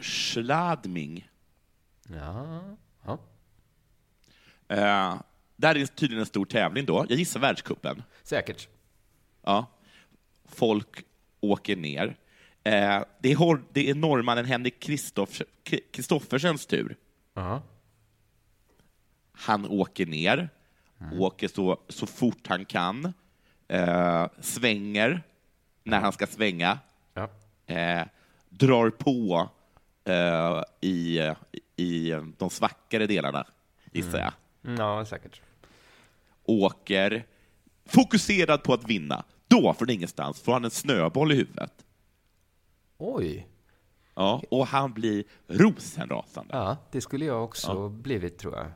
Schladming. 0.00 1.28
Ja. 2.08 2.62
ja. 3.04 3.18
Eh, 4.68 5.20
där 5.56 5.74
är 5.74 5.78
det 5.78 5.86
tydligen 5.86 6.20
en 6.20 6.26
stor 6.26 6.44
tävling 6.46 6.86
då. 6.86 7.06
Jag 7.08 7.18
gissar 7.18 7.40
världscupen. 7.40 8.02
Säkert. 8.22 8.68
Ja. 9.42 9.66
Folk 10.44 11.04
åker 11.40 11.76
ner. 11.76 12.16
Eh, 12.64 13.02
det, 13.20 13.32
är, 13.32 13.62
det 13.72 13.90
är 13.90 13.94
norrmannen 13.94 14.44
Henrik 14.44 14.82
Kristoff- 14.84 15.42
Kri- 15.64 15.80
Kristoffersens 15.92 16.66
tur. 16.66 16.96
Ja. 17.34 17.62
Han 19.32 19.66
åker 19.66 20.06
ner, 20.06 20.48
åker 21.12 21.48
så, 21.48 21.80
så 21.88 22.06
fort 22.06 22.46
han 22.46 22.64
kan, 22.64 23.12
eh, 23.68 24.26
svänger 24.40 25.22
när 25.84 26.00
han 26.00 26.12
ska 26.12 26.26
svänga, 26.26 26.78
Ja. 27.14 27.30
eh, 27.74 28.02
drar 28.48 28.90
på 28.90 29.50
eh, 30.04 30.62
i, 30.80 31.20
i 31.76 32.10
de 32.38 32.50
svackare 32.50 33.06
delarna, 33.06 33.46
gissar 33.92 34.18
jag. 34.18 34.32
Ja, 34.78 35.04
säkert. 35.04 35.40
Åker 36.44 37.24
fokuserad 37.86 38.62
på 38.62 38.72
att 38.74 38.84
vinna. 38.90 39.24
Då, 39.48 39.74
från 39.78 39.90
ingenstans, 39.90 40.40
får 40.40 40.52
han 40.52 40.64
en 40.64 40.70
snöboll 40.70 41.32
i 41.32 41.34
huvudet. 41.34 41.72
Oj. 42.98 43.48
Ja, 44.14 44.42
och 44.50 44.66
han 44.66 44.92
blir 44.92 45.24
rosenrasande. 45.46 46.56
Ja, 46.56 46.76
det 46.92 47.00
skulle 47.00 47.24
jag 47.24 47.44
också 47.44 47.88
blivit, 47.88 48.38
tror 48.38 48.56
jag. 48.56 48.72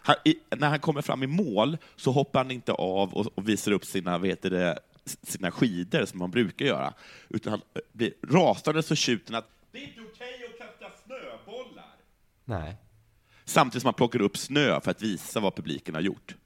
Han, 0.00 0.16
i, 0.24 0.38
när 0.56 0.68
han 0.68 0.80
kommer 0.80 1.02
fram 1.02 1.22
i 1.22 1.26
mål 1.26 1.78
så 1.96 2.12
hoppar 2.12 2.40
han 2.40 2.50
inte 2.50 2.72
av 2.72 3.14
och, 3.14 3.26
och 3.34 3.48
visar 3.48 3.72
upp 3.72 3.84
sina, 3.84 4.18
vad 4.18 4.28
heter 4.28 4.50
det, 4.50 4.78
sina 5.04 5.50
skidor 5.50 6.04
som 6.04 6.20
han 6.20 6.30
brukar 6.30 6.66
göra, 6.66 6.94
utan 7.28 7.50
han 7.50 7.62
eh, 7.74 7.80
blir 7.92 8.12
rasande 8.22 8.82
så 8.82 8.94
tjuten 8.94 9.34
att 9.34 9.50
det 9.72 9.78
är 9.78 9.82
inte 9.82 10.00
okej 10.00 10.50
att 10.52 10.58
kasta 10.58 11.02
snöbollar. 11.06 11.96
Nej. 12.44 12.76
Samtidigt 13.44 13.82
som 13.82 13.86
han 13.86 13.94
plockar 13.94 14.22
upp 14.22 14.36
snö 14.36 14.80
för 14.80 14.90
att 14.90 15.02
visa 15.02 15.40
vad 15.40 15.56
publiken 15.56 15.94
har 15.94 16.02
gjort. 16.02 16.36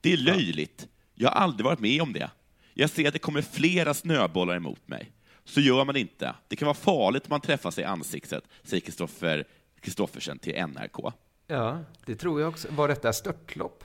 Det 0.00 0.12
är 0.12 0.16
löjligt. 0.16 0.88
Jag 1.14 1.30
har 1.30 1.36
aldrig 1.36 1.64
varit 1.64 1.80
med 1.80 2.02
om 2.02 2.12
det. 2.12 2.30
Jag 2.74 2.90
ser 2.90 3.06
att 3.06 3.12
det 3.12 3.18
kommer 3.18 3.42
flera 3.42 3.94
snöbollar 3.94 4.56
emot 4.56 4.88
mig. 4.88 5.10
Så 5.44 5.60
gör 5.60 5.84
man 5.84 5.96
inte. 5.96 6.34
Det 6.48 6.56
kan 6.56 6.66
vara 6.66 6.74
farligt 6.74 7.22
om 7.22 7.30
man 7.30 7.40
träffas 7.40 7.78
i 7.78 7.84
ansiktet, 7.84 8.44
säger 8.62 8.80
Kristoffer 8.80 9.44
Kristoffersen 9.80 10.38
till 10.38 10.54
NRK. 10.66 11.12
Ja, 11.46 11.78
det 12.06 12.14
tror 12.16 12.40
jag 12.40 12.48
också. 12.48 12.68
Var 12.70 12.88
detta 12.88 13.12
störtlopp? 13.12 13.84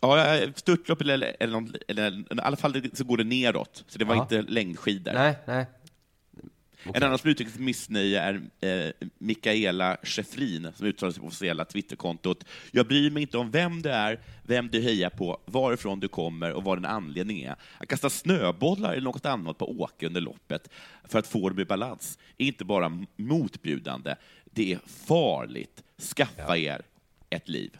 Ja, 0.00 0.38
störtlopp 0.54 1.00
eller, 1.00 1.36
eller, 1.40 1.52
någon- 1.52 1.74
eller, 1.88 2.10
i 2.20 2.24
alla 2.42 2.56
fall 2.56 2.90
så 2.92 3.04
går 3.04 3.16
det 3.16 3.24
neråt, 3.24 3.84
så 3.88 3.98
det 3.98 4.04
var 4.04 4.14
Ja. 4.14 4.22
inte 4.22 4.42
längdskidor. 4.42 5.12
Nej, 5.12 5.34
nej. 5.46 5.66
En 6.84 7.02
annan 7.02 7.18
som 7.18 7.30
uttrycker 7.30 7.52
sitt 7.52 7.60
missnöje 7.60 8.20
är 8.20 8.40
eh, 8.60 8.92
Mikaela 9.18 9.96
Schäfrin, 10.02 10.72
som 10.76 10.86
uttalar 10.86 11.12
sig 11.12 11.20
på 11.20 11.26
officiella 11.26 11.64
Twitterkontot. 11.64 12.44
Jag 12.70 12.86
bryr 12.86 13.10
mig 13.10 13.22
inte 13.22 13.38
om 13.38 13.50
vem 13.50 13.82
du 13.82 13.90
är, 13.90 14.20
vem 14.42 14.68
du 14.68 14.80
hejar 14.80 15.10
på, 15.10 15.40
varifrån 15.44 16.00
du 16.00 16.08
kommer 16.08 16.52
och 16.52 16.64
vad 16.64 16.78
din 16.78 16.84
anledning 16.84 17.42
är. 17.42 17.56
Att 17.78 17.88
kasta 17.88 18.10
snöbollar 18.10 18.92
eller 18.92 19.02
något 19.02 19.26
annat 19.26 19.58
på 19.58 19.80
Åke 19.80 20.06
under 20.06 20.20
loppet 20.20 20.68
för 21.04 21.18
att 21.18 21.26
få 21.26 21.48
dem 21.48 21.58
i 21.58 21.64
balans 21.64 22.18
är 22.38 22.46
inte 22.46 22.64
bara 22.64 23.06
motbjudande, 23.16 24.14
det 24.44 24.72
är 24.72 24.80
farligt. 25.06 25.82
Skaffa 26.16 26.56
er 26.58 26.82
ett 27.30 27.48
liv. 27.48 27.78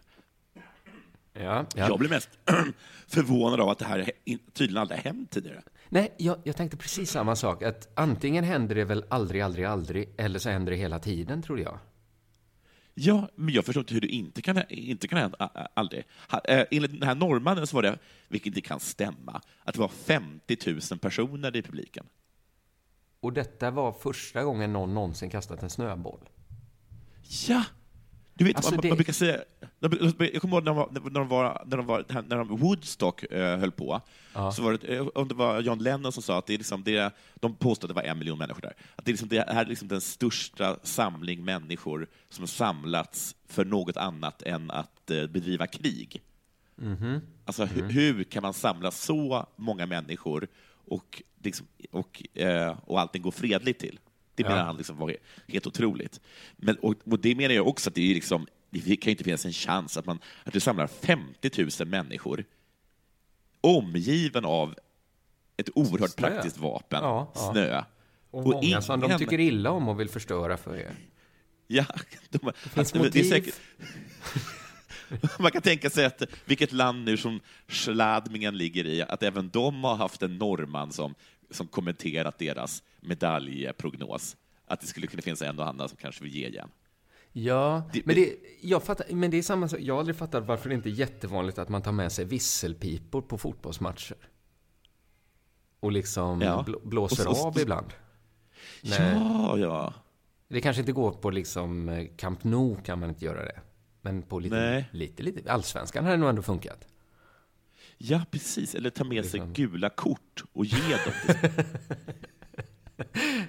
Ja, 1.33 1.67
Jag 1.75 1.99
blir 1.99 2.09
mest 2.09 2.29
förvånad 3.09 3.61
av 3.61 3.69
att 3.69 3.79
det 3.79 3.85
här 3.85 4.11
tydligen 4.53 4.81
aldrig 4.81 4.99
har 4.99 5.05
hänt 5.05 5.31
tidigare. 5.31 5.63
Nej, 5.89 6.15
jag, 6.17 6.39
jag 6.45 6.57
tänkte 6.57 6.77
precis 6.77 7.11
samma 7.11 7.37
sak. 7.37 7.63
Att 7.63 7.89
antingen 7.95 8.45
händer 8.45 8.75
det 8.75 8.85
väl 8.85 9.05
aldrig, 9.09 9.41
aldrig, 9.41 9.65
aldrig, 9.65 10.15
eller 10.17 10.39
så 10.39 10.51
händer 10.51 10.73
det 10.73 10.79
hela 10.79 10.99
tiden, 10.99 11.43
tror 11.43 11.61
jag. 11.61 11.79
Ja, 12.95 13.29
men 13.35 13.55
jag 13.55 13.65
förstår 13.65 13.81
inte 13.81 13.95
hur 13.95 14.01
det 14.01 14.07
inte 14.07 14.43
kan, 14.43 14.63
inte 14.69 15.09
kan 15.09 15.19
hända 15.19 15.69
aldrig. 15.75 16.05
Enligt 16.45 16.93
den 16.93 17.03
här 17.03 17.15
norrmannen 17.15 17.67
så 17.67 17.77
var 17.77 17.83
det, 17.83 17.99
vilket 18.29 18.47
inte 18.47 18.61
kan 18.61 18.81
stämma, 18.81 19.41
att 19.65 19.75
det 19.75 19.81
var 19.81 19.89
50 19.89 20.57
000 20.91 20.99
personer 20.99 21.57
i 21.57 21.63
publiken. 21.63 22.07
Och 23.21 23.33
detta 23.33 23.71
var 23.71 23.93
första 23.93 24.43
gången 24.43 24.73
någon 24.73 24.95
någonsin 24.95 25.31
kastat 25.31 25.63
en 25.63 25.71
snöboll. 25.71 26.29
Ja! 27.49 27.65
Du 28.39 28.45
vet, 28.45 28.57
Alltså, 28.57 28.71
man, 28.75 28.81
det- 28.81 28.89
man 28.89 28.97
brukar 28.97 29.13
säga... 29.13 29.41
Jag 29.81 30.41
kommer 30.41 30.55
ihåg 30.57 30.65
när 30.65 30.71
de 30.73 30.77
var, 30.77 30.89
när 30.93 31.11
de 31.21 31.29
var, 31.29 31.63
när 31.67 31.77
de 31.77 31.87
var, 31.87 32.05
när 32.29 32.37
de 32.37 32.57
Woodstock 32.57 33.23
eh, 33.25 33.59
höll 33.59 33.71
på, 33.71 34.01
Ja. 34.35 34.53
så 34.53 34.63
var 34.63 34.73
det, 34.81 34.97
eh, 34.97 35.07
om 35.07 35.29
det 35.29 35.35
var 35.35 35.61
John 35.61 35.79
Lennon 35.79 36.13
som 36.13 36.23
sa 36.23 36.39
att 36.39 36.47
det 36.47 36.55
är 36.55 36.59
liksom 36.59 36.83
det, 36.85 37.15
de 37.35 37.55
påstod 37.55 37.91
att 37.91 37.97
det 37.97 38.03
var 38.03 38.09
en 38.09 38.19
miljon 38.19 38.39
människor 38.39 38.61
där, 38.61 38.73
att 38.97 39.05
det, 39.05 39.11
är 39.11 39.13
liksom, 39.13 39.29
det 39.29 39.45
här 39.49 39.65
är 39.65 39.69
liksom 39.69 39.89
den 39.89 40.01
största 40.01 40.77
samling 40.83 41.45
människor 41.45 42.07
som 42.31 42.43
har 42.43 42.47
samlats 42.47 43.35
för 43.49 43.65
något 43.65 43.97
annat 43.97 44.43
än 44.43 44.71
att 44.71 45.11
eh, 45.11 45.27
bedriva 45.27 45.67
krig. 45.67 46.23
Mhm. 46.77 47.21
Alltså, 47.45 47.65
hu- 47.65 47.79
Mm. 47.79 47.91
hur 47.91 48.25
kan 48.25 48.43
man 48.43 48.55
samla 48.55 48.91
så 48.91 49.47
många 49.57 49.87
människor 49.87 50.49
och, 50.89 51.23
liksom, 51.43 51.67
och, 51.91 52.23
eh, 52.35 52.79
och 52.85 53.01
allting 53.01 53.23
går 53.23 53.31
fredligt 53.31 53.81
till? 53.81 53.99
Det 54.43 54.49
Ja. 54.49 54.49
menar 54.55 54.65
han 54.65 54.77
liksom 54.77 54.97
var 54.97 55.17
helt 55.49 55.67
otroligt. 55.67 56.21
Men, 56.57 56.77
och, 56.77 56.95
och 57.05 57.19
det 57.21 57.35
menar 57.35 57.55
jag 57.55 57.69
också 57.69 57.91
att 57.91 57.95
det, 57.95 58.11
är 58.11 58.15
liksom, 58.15 58.47
det 58.71 58.97
kan 58.97 59.11
inte 59.11 59.25
finnas 59.25 59.45
en 59.45 59.53
chans 59.53 59.97
att, 59.97 60.07
man, 60.07 60.19
att 60.45 60.53
du 60.53 60.61
samlar 60.61 60.87
50 60.87 61.51
000 61.81 61.89
människor 61.89 62.45
omgiven 63.61 64.45
av 64.45 64.75
ett 65.57 65.69
oerhört 65.75 66.11
Snö. 66.11 66.29
praktiskt 66.29 66.59
vapen, 66.59 67.01
Ja, 67.03 67.33
ja. 67.35 67.51
snö. 67.53 67.83
Och, 68.31 68.43
många 68.47 68.83
som 68.83 69.01
de 69.01 69.07
ingen- 69.07 69.19
tycker 69.19 69.41
illa 69.41 69.71
om 69.71 69.89
och 69.89 70.01
vill 70.01 70.09
förstöra 70.09 70.57
för 70.57 70.77
er. 70.77 70.93
Ja, 71.67 71.85
de, 72.31 72.39
finns 72.39 72.79
alltså, 72.79 72.99
det 72.99 73.05
motiv. 73.05 73.23
säkert, 73.25 73.55
man 75.39 75.51
kan 75.51 75.63
tänka 75.63 75.91
sig 75.91 76.05
att 76.05 76.23
vilket 76.45 76.73
land 76.73 77.05
nu 77.05 77.17
som 77.17 77.41
Schladmingen 77.69 78.57
ligger 78.59 78.87
i, 78.87 79.03
att 79.03 79.23
även 79.23 79.49
de 79.49 79.85
har 79.85 79.97
haft 79.97 80.23
en 80.23 80.39
norrman 80.39 80.93
som, 80.93 81.15
som 81.51 81.67
kommenterat 81.67 82.39
deras 82.39 82.83
medaljprognos. 83.01 84.37
Att 84.67 84.81
det 84.81 84.87
skulle 84.87 85.07
kunna 85.07 85.23
finnas 85.23 85.43
en 85.43 85.59
och 85.59 85.67
annan 85.67 85.89
som 85.89 85.99
kanske 86.01 86.25
vill 86.25 86.35
ge 86.35 86.47
igen. 86.49 86.71
Ja, 87.33 87.83
Det- 87.93 88.07
men, 88.07 88.15
det, 88.17 88.35
jag 88.63 88.83
fattar, 88.83 89.07
men 89.15 89.31
det 89.31 89.39
är 89.39 89.43
samma 89.43 89.69
sak. 89.69 89.81
Jag 89.83 89.95
har 89.95 89.99
aldrig 90.01 90.17
fattat 90.17 90.45
varför 90.47 90.69
det 90.69 90.75
inte 90.75 90.89
är 90.89 90.93
jättevanligt 90.93 91.59
att 91.59 91.69
man 91.69 91.83
tar 91.83 91.93
med 91.93 92.13
sig 92.13 92.25
visselpipor 92.25 93.23
på 93.23 93.39
fotbollsmatcher. 93.39 94.17
Och 95.81 95.93
liksom 95.93 96.41
Ja. 96.41 96.65
bl- 96.67 96.89
blåser 96.89 97.29
Och 97.29 97.37
så- 97.37 97.47
av 97.47 97.59
ibland. 97.59 97.87
Nej. 98.83 99.13
Ja, 99.15 99.59
ja. 99.59 99.95
Det 100.49 100.61
kanske 100.61 100.81
inte 100.83 100.93
går 100.93 101.13
på 101.13 101.31
liksom 101.31 101.89
eh, 101.89 102.07
Camp 102.17 102.45
Nou 102.45 102.77
kan 102.83 102.99
man 103.01 103.09
inte 103.09 103.25
göra 103.25 103.45
det. 103.45 103.61
Men 104.01 104.23
på 104.23 104.39
lite, 104.39 104.57
Nej. 104.57 104.89
lite, 104.93 105.23
lite, 105.23 105.53
allsvenskan 105.53 106.05
har 106.05 106.11
det 106.11 106.17
nog 106.17 106.29
ändå 106.29 106.43
funkat. 106.43 106.87
Ja, 107.99 108.25
precis. 108.31 108.75
Eller 108.75 108.91
ta 108.91 109.05
med 109.05 109.25
sig 109.25 109.41
Liksom. 109.41 109.53
gula 109.53 109.91
kort 109.91 110.45
och 110.53 110.65
ge 110.65 110.79
dem 110.79 111.35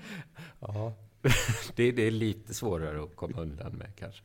Ja. 0.59 0.93
det, 1.75 1.91
det 1.91 2.01
är 2.07 2.11
lite 2.11 2.53
svårare 2.53 3.03
att 3.03 3.15
komma 3.15 3.41
undan 3.41 3.71
med 3.73 3.95
kanske. 3.99 4.21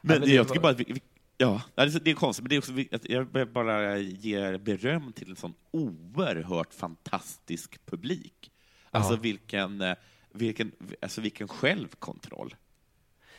Men 0.00 0.14
Ja, 0.14 0.20
men 0.20 0.34
jag 0.34 0.48
tycker 0.48 0.60
var- 0.60 0.72
bara 0.74 0.82
att 0.82 0.88
vi, 0.88 1.00
Ja, 1.36 1.62
det 1.74 1.82
är, 2.10 2.14
konstigt, 2.14 2.42
men 2.42 2.48
det 2.48 2.56
är 2.56 2.58
också, 2.58 3.08
jag 3.32 3.52
bara 3.52 3.98
ge 3.98 4.58
beröm 4.58 5.12
till 5.12 5.30
en 5.30 5.36
sån 5.36 5.54
oerhört 5.70 6.74
fantastisk 6.74 7.86
publik. 7.86 8.50
Alltså 8.90 9.16
vilken, 9.16 9.80
eh, 9.80 9.94
vilken, 10.32 10.72
alltså 11.02 11.20
vilken 11.20 11.48
självkontroll. 11.48 12.54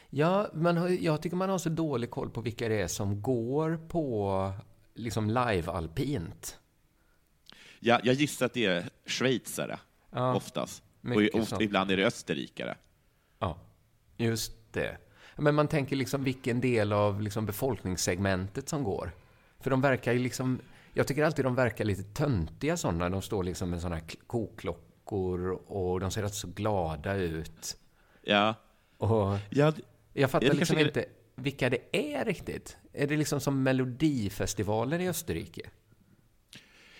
Ja, 0.10 0.50
men 0.54 1.04
jag 1.04 1.22
tycker 1.22 1.36
man 1.38 1.50
har 1.50 1.58
så 1.58 1.70
dålig 1.70 2.10
koll 2.12 2.30
på 2.30 2.42
vilka 2.42 2.70
det 2.70 2.82
är 2.82 2.88
som 2.88 3.22
går 3.22 3.78
på 3.88 4.52
liksom 5.02 5.30
live-alpint. 5.30 6.58
Ja, 7.80 7.99
jag 8.04 8.14
gissar 8.16 8.45
att 8.45 8.54
det 8.54 8.66
är 8.66 8.89
schweizare, 9.06 9.80
Ja, 10.12 10.36
oftast. 10.36 10.84
Och, 11.34 11.47
sånt. 11.47 11.62
ibland 11.62 11.91
är 11.91 11.97
det 11.97 12.06
österrikare. 12.06 12.76
Ja, 13.39 13.58
just 14.18 14.74
det. 14.74 14.97
Men 15.38 15.56
man 15.56 15.68
tänker 15.68 15.95
liksom 15.95 16.24
vilken 16.24 16.62
del 16.62 16.93
av 16.93 17.22
liksom 17.22 17.45
befolkningssegmentet 17.45 18.70
som 18.70 18.84
går. 18.84 19.12
För 19.60 19.70
de 19.70 19.82
verkar 19.82 20.14
ju 20.14 20.20
liksom... 20.20 20.60
Jag 20.93 21.08
tycker 21.08 21.24
alltid 21.24 21.45
de 21.45 21.56
verkar 21.56 21.86
lite 21.86 22.04
töntiga 22.04 22.78
sådana. 22.78 23.10
De 23.10 23.22
står 23.22 23.43
liksom 23.43 23.70
med 23.70 23.82
sådana 23.82 23.95
här 23.95 24.04
koklockor 24.28 25.49
och 25.52 25.99
de 25.99 26.12
ser 26.12 26.22
rätt 26.22 26.34
så 26.34 26.47
glada 26.47 27.16
ut. 27.16 27.78
Ja. 28.22 28.56
Och 28.97 29.38
Ja, 29.49 29.74
jag 30.14 30.32
fattar 30.32 30.54
liksom 30.54 30.78
inte 30.80 31.06
vilka 31.42 31.70
det 31.70 31.78
är 31.92 32.26
riktigt. 32.26 32.78
Är 32.94 33.08
det 33.08 33.18
liksom 33.18 33.39
som 33.39 33.64
Melodifestivalen 33.64 35.02
i 35.02 35.10
Österrike? 35.10 35.62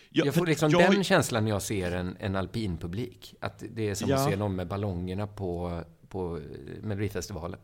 Ja, 0.10 0.26
jag 0.26 0.34
får 0.36 0.46
liksom 0.46 0.72
jag- 0.72 0.92
den 0.92 1.04
känslan 1.04 1.44
när 1.44 1.52
jag 1.52 1.62
ser 1.62 1.92
en, 1.92 2.18
en 2.20 2.36
alpinpublik. 2.36 3.36
Att 3.42 3.64
det 3.72 3.90
är 3.90 3.96
som 3.96 4.10
Ja. 4.10 4.16
att 4.16 4.30
se 4.30 4.36
någon 4.36 4.56
med 4.56 4.68
ballongerna 4.68 5.28
på, 5.28 5.82
på 6.08 6.40
Melodifestivalen. 6.82 7.60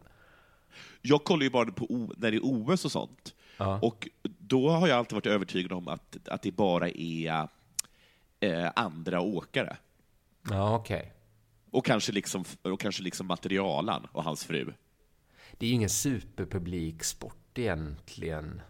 Jag 1.02 1.24
kollar 1.24 1.44
ju 1.44 1.50
bara 1.50 1.72
på 1.72 2.10
när 2.18 2.32
det 2.32 2.38
är 2.38 2.42
OS 2.44 2.86
och 2.86 2.92
sånt. 2.92 3.36
Och 3.82 4.08
då 4.24 4.70
har 4.70 4.88
jag 4.88 4.98
alltid 4.98 5.14
varit 5.16 5.26
övertygad 5.26 5.72
om 5.72 5.88
att, 5.88 6.28
att 6.28 6.42
det 6.42 6.52
bara 6.52 6.90
är 6.90 7.48
eh, 8.40 8.72
andra 8.76 9.22
åkare. 9.22 9.78
Ja, 10.50 10.76
okej. 10.76 11.14
Och 11.72 11.86
kanske 11.86 12.12
liksom, 12.12 12.44
och 12.62 12.80
kanske 12.80 13.04
liksom 13.04 13.28
materialan 13.28 14.08
och 14.12 14.24
hans 14.24 14.46
fru. 14.46 14.74
Det 15.58 15.66
är 15.66 15.68
ju 15.68 15.76
ingen 15.76 15.90
superpubliksport 15.90 17.58
egentligen. 17.58 18.62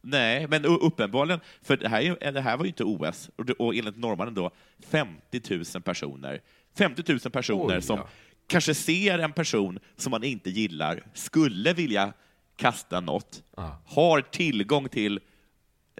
Nej, 0.00 0.46
men 0.48 0.64
uppenbarligen, 0.64 1.40
för 1.62 1.76
det 1.76 1.88
här, 1.88 2.02
är- 2.22 2.32
det 2.32 2.40
här 2.40 2.56
var 2.56 2.64
ju 2.64 2.68
inte 2.68 2.84
OS, 2.84 3.30
och, 3.36 3.44
det, 3.44 3.52
och 3.52 3.74
enligt 3.74 3.96
norrmannen 3.96 4.34
då 4.34 4.50
50 4.78 5.56
000 5.74 5.82
personer. 5.82 6.40
50 6.78 7.02
000 7.12 7.20
personer 7.20 7.76
Oj, 7.76 7.82
som 7.82 7.98
ja. 7.98 8.08
kanske 8.46 8.74
ser 8.74 9.18
en 9.18 9.32
person 9.32 9.78
som 9.96 10.10
man 10.10 10.24
inte 10.24 10.50
gillar, 10.50 11.02
skulle 11.14 11.72
vilja 11.72 12.12
kasta 12.56 13.00
något, 13.00 13.42
har 13.86 14.20
tillgång 14.20 14.88
till 14.88 15.20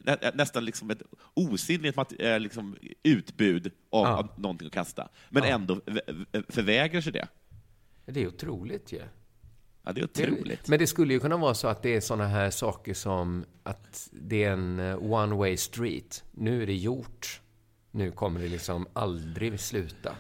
nä, 0.03 0.16
nästan 0.35 0.64
liksom 0.64 0.91
ett 0.91 1.03
osynligt 1.35 1.97
eh, 2.20 2.41
liksom 2.41 2.76
utbud 3.03 3.66
av, 3.91 4.07
Ja. 4.07 4.16
av 4.18 4.41
någonting 4.41 4.66
att 4.66 4.72
kasta, 4.74 5.09
men 5.29 5.43
Ja. 5.43 5.49
ändå 5.49 5.81
förvägrar 6.49 7.01
sig 7.01 7.12
det. 7.12 7.29
Det 8.07 8.22
är 8.22 8.26
otroligt 8.26 8.93
ju. 8.93 8.97
Ja, 8.97 9.05
det 9.93 10.01
är 10.01 10.05
otroligt. 10.05 10.68
Men 10.68 10.78
det 10.78 10.86
skulle 10.86 11.14
ju 11.14 11.20
kunna 11.20 11.36
vara 11.36 11.55
så 11.55 11.68
att 11.68 11.82
det 11.82 11.97
är 11.97 12.01
såna 12.01 12.26
här 12.26 12.51
saker 12.51 12.95
som 12.95 13.45
att 13.62 14.09
det 14.12 14.45
är 14.45 14.53
en 14.53 14.78
eh, 14.78 15.12
one 15.12 15.36
way 15.36 15.57
street. 15.57 16.24
Nu 16.32 16.62
är 16.62 16.66
det 16.66 16.74
gjort. 16.74 17.41
Nu 17.91 18.11
kommer 18.11 18.41
det 18.41 18.49
liksom 18.49 18.86
aldrig 18.93 19.61
sluta. 19.61 20.14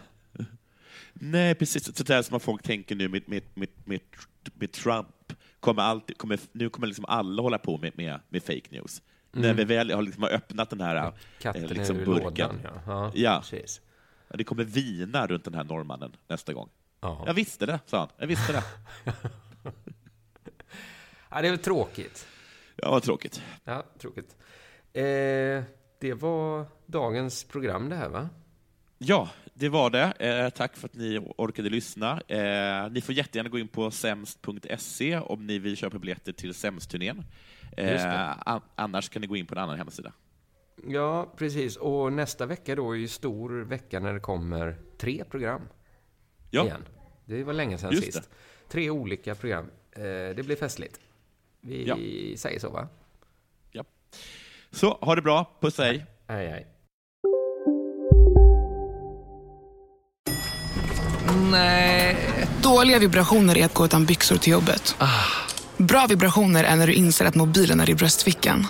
Nej, 1.20 1.54
precis. 1.54 1.96
Så 1.96 2.02
där 2.02 2.22
som 2.22 2.40
folk 2.40 2.62
tänker 2.62 2.94
nu 2.94 3.08
med, 3.08 3.28
med, 3.28 3.42
med, 3.54 3.68
med, 4.54 4.72
Trump. 4.72 5.32
Kommer 5.60 5.82
alltid, 5.82 6.18
kommer, 6.18 6.38
nu 6.52 6.70
kommer 6.70 6.86
liksom 6.86 7.04
alla 7.04 7.42
hålla 7.42 7.58
på 7.58 7.78
med, 7.78 7.92
med, 7.96 8.20
med 8.28 8.42
fake 8.42 8.68
news. 8.70 9.02
Mm. 9.34 9.46
När 9.46 9.54
vi 9.54 9.64
väl 9.64 9.90
har 9.90 10.02
liksom 10.02 10.24
öppnat 10.24 10.70
den 10.70 10.80
här 10.80 10.96
eh, 10.96 11.12
Katten 11.40 11.66
liksom 11.66 11.96
ur 11.96 12.06
burken. 12.06 12.24
lådan, 12.24 12.60
ja. 12.64 12.82
Ja, 12.86 13.12
ja. 13.14 13.40
precis. 13.40 13.80
Ja, 14.28 14.36
Det 14.36 14.44
kommer 14.44 14.64
vina 14.64 15.26
runt 15.26 15.44
den 15.44 15.54
här 15.54 15.64
norrmannen 15.64 16.16
nästa 16.28 16.52
gång. 16.52 16.68
Ja. 17.00 17.22
Jag 17.26 17.34
visste 17.34 17.66
det, 17.66 17.80
sa 17.86 17.98
han. 17.98 18.08
Jag 18.18 18.26
visste 18.26 18.52
det. 18.52 18.62
Ja, 21.30 21.40
det 21.42 21.48
är 21.48 21.50
väl 21.52 21.58
tråkigt. 21.58 22.26
Ja, 22.76 22.90
vad 22.90 23.02
tråkigt. 23.02 23.42
Ja, 23.64 23.84
tråkigt. 23.98 24.36
Eh, 24.92 25.02
det 26.00 26.14
var 26.14 26.66
dagens 26.86 27.44
program 27.44 27.88
det 27.88 27.96
här, 27.96 28.08
va? 28.08 28.28
Ja, 28.98 29.28
det 29.54 29.68
var 29.68 29.90
det. 29.90 30.12
Eh, 30.18 30.50
tack 30.50 30.76
för 30.76 30.88
att 30.88 30.94
ni 30.94 31.18
orkade 31.36 31.70
lyssna. 31.70 32.20
Eh, 32.28 32.90
ni 32.90 33.00
får 33.00 33.14
jättegärna 33.14 33.48
gå 33.48 33.58
in 33.58 33.68
på 33.68 33.90
sämst.se 33.90 35.18
om 35.18 35.46
ni 35.46 35.58
vill 35.58 35.76
köpa 35.76 35.98
biljetter 35.98 36.32
till 36.32 36.54
Sämst-turnén. 36.54 37.24
Eh, 37.76 38.30
an- 38.48 38.60
annars 38.74 39.08
kan 39.08 39.22
ni 39.22 39.26
gå 39.28 39.36
in 39.36 39.46
på 39.46 39.54
en 39.54 39.58
annan 39.60 39.76
hemsida. 39.78 40.12
Ja, 40.86 41.32
precis. 41.36 41.76
Och 41.76 42.12
nästa 42.12 42.46
vecka 42.46 42.74
då 42.74 42.92
är 42.92 42.96
ju 42.98 43.08
stor 43.08 43.60
vecka 43.64 44.00
när 44.00 44.12
det 44.14 44.20
kommer 44.20 44.78
tre 44.98 45.24
program. 45.30 45.62
Ja. 46.50 46.64
Igen. 46.64 46.84
Det 47.24 47.44
var 47.44 47.52
länge 47.52 47.78
sedan 47.78 47.92
Just 47.92 48.04
sist. 48.04 48.22
det. 48.22 48.28
Tre 48.68 48.90
olika 48.90 49.34
program. 49.34 49.64
Eh, 49.92 50.02
det 50.36 50.44
blir 50.46 50.56
festligt. 50.56 51.00
Vi 51.60 51.84
Ja. 51.86 51.96
säger 52.38 52.60
så, 52.60 52.68
va? 52.70 52.88
Ja. 53.72 53.84
Så, 54.70 54.98
ha 55.00 55.14
det 55.14 55.22
bra. 55.22 55.50
Puss 55.60 55.78
hej. 55.78 56.06
Hej, 56.28 56.48
hej. 56.48 56.66
Nej. 61.50 62.16
Dåliga 62.62 62.98
vibrationer 62.98 63.58
är 63.58 63.64
att 63.64 63.74
gå 63.74 63.84
utan 63.84 64.04
byxor 64.06 64.36
till 64.36 64.52
jobbet. 64.52 64.96
Bra 65.76 66.06
vibrationer 66.08 66.64
är 66.64 66.76
när 66.76 66.86
du 66.86 66.92
inser 66.92 67.24
att 67.24 67.34
mobilen 67.34 67.80
är 67.80 67.90
i 67.90 67.94
bröstfickan. 67.94 68.66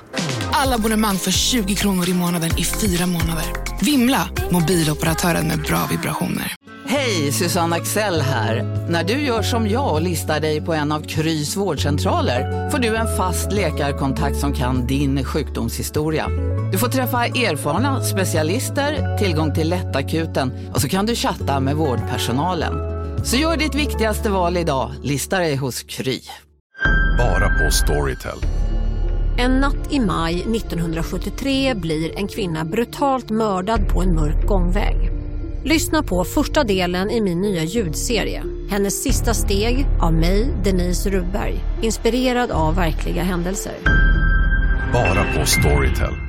Alla 0.53 0.74
abonnemang 0.74 1.16
för 1.16 1.30
20 1.30 1.74
kronor 1.74 2.09
i 2.09 2.14
månaden 2.14 2.51
i 2.59 2.64
fyra 2.64 3.07
månader. 3.07 3.44
Vimla! 3.84 4.28
Mobiloperatören 4.51 5.49
med 5.49 5.62
bra 5.62 5.86
vibrationer. 5.90 6.55
Hej, 6.91 7.32
Susanne 7.32 7.76
Axel 7.76 8.20
här. 8.20 8.62
När 8.89 9.05
du 9.05 9.12
gör 9.12 9.43
som 9.43 9.68
jag 9.68 9.93
och 9.93 10.03
listar 10.03 10.41
dig 10.41 10.61
på 10.61 10.74
en 10.74 10.93
av 10.93 11.01
Krys 11.01 11.57
vårdcentraler 11.57 12.70
får 12.70 12.78
du 12.78 12.97
en 12.97 13.16
fast 13.16 13.53
läkarkontakt 13.53 14.36
som 14.36 14.53
kan 14.53 14.86
din 14.86 15.24
sjukdomshistoria. 15.24 16.28
Du 16.72 16.78
får 16.78 16.89
träffa 16.89 17.26
erfarna 17.26 18.03
specialister, 18.03 19.18
tillgång 19.18 19.55
till 19.55 19.68
lättakuten 19.68 20.53
och 20.74 20.80
så 20.80 20.89
kan 20.89 21.07
du 21.07 21.14
chatta 21.14 21.61
med 21.61 21.76
vårdpersonalen. 21.76 22.74
Så 23.24 23.36
gör 23.36 23.57
ditt 23.57 23.74
viktigaste 23.74 24.30
val 24.30 24.57
idag, 24.57 24.93
lista 25.03 25.39
dig 25.39 25.57
hos 25.57 25.82
Kry. 25.82 26.20
Bara 27.18 27.49
på 27.49 27.70
Storytel. 27.70 28.39
En 29.39 29.61
natt 29.61 29.93
i 29.93 30.01
maj 30.01 30.34
1973 30.34 31.74
blir 31.74 32.18
en 32.18 32.28
kvinna 32.28 32.64
brutalt 32.64 33.30
mördad 33.30 33.89
på 33.89 34.03
en 34.03 34.14
mörk 34.14 34.47
gångväg. 34.47 35.17
Lyssna 35.68 36.02
på 36.02 36.24
första 36.24 36.64
delen 36.64 37.10
i 37.10 37.20
min 37.20 37.40
nya 37.40 37.62
ljudserie. 37.62 38.42
Hennes 38.70 39.02
sista 39.02 39.34
steg 39.34 39.86
av 40.00 40.12
mig, 40.12 40.54
Denise 40.64 41.10
Rubberg. 41.10 41.54
Inspirerad 41.82 42.50
av 42.50 42.74
verkliga 42.74 43.22
händelser. 43.22 43.74
Bara 44.92 45.24
på 45.34 45.46
Storytel. 45.46 46.27